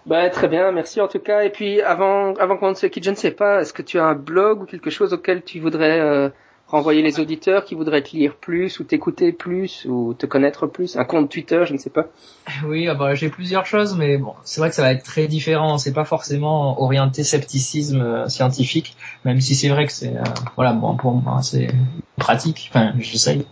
Bah, 0.05 0.29
très 0.29 0.47
bien, 0.47 0.71
merci 0.71 1.01
en 1.01 1.07
tout 1.07 1.19
cas. 1.19 1.43
Et 1.43 1.49
puis 1.49 1.81
avant, 1.81 2.35
avant 2.35 2.57
qu'on 2.57 2.75
se 2.75 2.85
quitte, 2.85 3.03
je 3.03 3.09
ne 3.09 3.15
sais 3.15 3.31
pas, 3.31 3.61
est-ce 3.61 3.73
que 3.73 3.81
tu 3.81 3.97
as 3.97 4.05
un 4.05 4.13
blog 4.13 4.61
ou 4.61 4.65
quelque 4.65 4.91
chose 4.91 5.13
auquel 5.13 5.41
tu 5.43 5.59
voudrais 5.59 5.99
euh, 5.99 6.29
renvoyer 6.67 7.01
les 7.01 7.19
auditeurs 7.19 7.65
qui 7.65 7.73
voudraient 7.73 8.03
te 8.03 8.15
lire 8.15 8.35
plus 8.35 8.79
ou 8.79 8.83
t'écouter 8.83 9.31
plus 9.31 9.87
ou 9.89 10.13
te 10.13 10.27
connaître 10.27 10.67
plus? 10.67 10.95
Un 10.95 11.05
compte 11.05 11.31
Twitter, 11.31 11.63
je 11.65 11.73
ne 11.73 11.79
sais 11.79 11.89
pas. 11.89 12.05
Oui, 12.67 12.87
ah 12.87 12.93
bah, 12.93 13.15
j'ai 13.15 13.29
plusieurs 13.29 13.65
choses, 13.65 13.97
mais 13.97 14.19
bon, 14.19 14.33
c'est 14.43 14.61
vrai 14.61 14.69
que 14.69 14.75
ça 14.75 14.83
va 14.83 14.91
être 14.91 15.03
très 15.03 15.27
différent. 15.27 15.79
C'est 15.79 15.93
pas 15.93 16.05
forcément 16.05 16.79
orienté 16.79 17.23
scepticisme 17.23 18.01
euh, 18.01 18.29
scientifique, 18.29 18.95
même 19.23 19.41
si 19.41 19.55
c'est 19.55 19.69
vrai 19.69 19.87
que 19.87 19.91
c'est, 19.91 20.15
euh, 20.15 20.23
voilà, 20.55 20.73
bon 20.73 20.95
pour 20.97 21.13
moi 21.13 21.41
c'est 21.41 21.69
pratique. 22.17 22.69
Enfin, 22.71 22.93
j'essaye. 22.99 23.47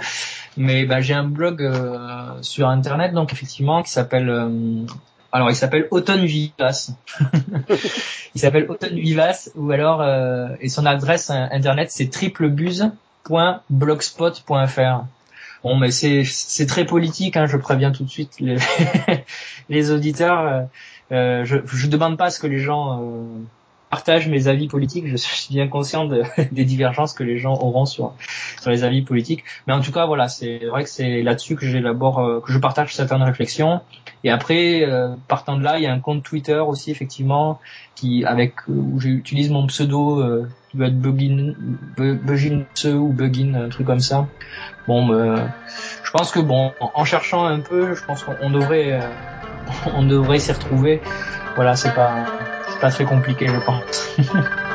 mais 0.56 0.86
bah, 0.86 1.02
j'ai 1.02 1.12
un 1.12 1.24
blog 1.24 1.70
sur 2.40 2.66
internet, 2.66 3.12
donc 3.12 3.34
effectivement, 3.34 3.82
qui 3.82 3.90
s'appelle 3.90 4.86
alors, 5.30 5.50
il 5.50 5.56
s'appelle 5.56 5.88
Automne 5.90 6.24
Vivace. 6.24 6.92
il 8.34 8.40
s'appelle 8.40 8.64
Automne 8.70 8.98
Vivace, 8.98 9.50
ou 9.56 9.70
alors, 9.70 10.00
euh, 10.00 10.48
et 10.60 10.70
son 10.70 10.86
adresse 10.86 11.28
internet, 11.30 11.90
c'est 11.90 12.08
triplebuse.blogspot.fr. 12.08 15.04
Bon, 15.64 15.76
mais 15.76 15.90
c'est 15.90 16.22
c'est 16.24 16.66
très 16.66 16.84
politique, 16.84 17.36
hein, 17.36 17.46
je 17.46 17.56
préviens 17.56 17.90
tout 17.90 18.04
de 18.04 18.08
suite 18.08 18.38
les, 18.40 18.58
les 19.68 19.90
auditeurs. 19.90 20.38
Euh, 20.40 20.62
euh, 21.10 21.44
je 21.44 21.56
je 21.66 21.88
demande 21.88 22.16
pas 22.16 22.30
ce 22.30 22.38
que 22.38 22.46
les 22.46 22.60
gens 22.60 23.02
euh, 23.02 23.24
partage 23.90 24.28
mes 24.28 24.48
avis 24.48 24.68
politiques. 24.68 25.06
Je 25.06 25.16
suis 25.16 25.54
bien 25.54 25.68
conscient 25.68 26.04
de, 26.04 26.22
des 26.52 26.64
divergences 26.64 27.12
que 27.12 27.24
les 27.24 27.38
gens 27.38 27.54
auront 27.54 27.86
sur 27.86 28.12
sur 28.60 28.70
les 28.70 28.84
avis 28.84 29.02
politiques. 29.02 29.44
Mais 29.66 29.72
en 29.72 29.80
tout 29.80 29.92
cas, 29.92 30.06
voilà, 30.06 30.28
c'est 30.28 30.66
vrai 30.66 30.84
que 30.84 30.90
c'est 30.90 31.22
là-dessus 31.22 31.56
que 31.56 31.66
j'élabore, 31.66 32.20
euh, 32.20 32.40
que 32.40 32.52
je 32.52 32.58
partage 32.58 32.94
certaines 32.94 33.22
réflexions. 33.22 33.80
Et 34.24 34.30
après, 34.30 34.84
euh, 34.84 35.14
partant 35.28 35.56
de 35.56 35.62
là, 35.62 35.78
il 35.78 35.84
y 35.84 35.86
a 35.86 35.92
un 35.92 36.00
compte 36.00 36.22
Twitter 36.22 36.58
aussi, 36.58 36.90
effectivement, 36.90 37.60
qui 37.94 38.24
avec 38.24 38.54
euh, 38.68 38.72
où 38.72 39.00
j'utilise 39.00 39.50
mon 39.50 39.66
pseudo 39.66 40.24
qui 40.70 40.76
doit 40.76 40.88
être 40.88 41.00
Bugin, 41.00 41.54
Bugin 41.96 42.64
ou 42.84 43.12
Bugin, 43.12 43.54
un 43.54 43.68
truc 43.68 43.86
comme 43.86 44.00
ça. 44.00 44.26
Bon, 44.86 45.08
je 46.02 46.10
pense 46.10 46.30
que 46.30 46.40
bon, 46.40 46.72
en 46.80 47.04
cherchant 47.04 47.44
un 47.44 47.60
peu, 47.60 47.94
je 47.94 48.04
pense 48.04 48.22
qu'on 48.24 48.50
devrait 48.50 49.00
on 49.94 50.04
devrait 50.04 50.38
s'y 50.38 50.52
retrouver. 50.52 51.00
Voilà, 51.56 51.76
c'est 51.76 51.94
pas 51.94 52.24
pas 52.80 52.90
très 52.90 53.04
compliqué, 53.04 53.46
je 53.48 53.58
pense. 53.58 54.16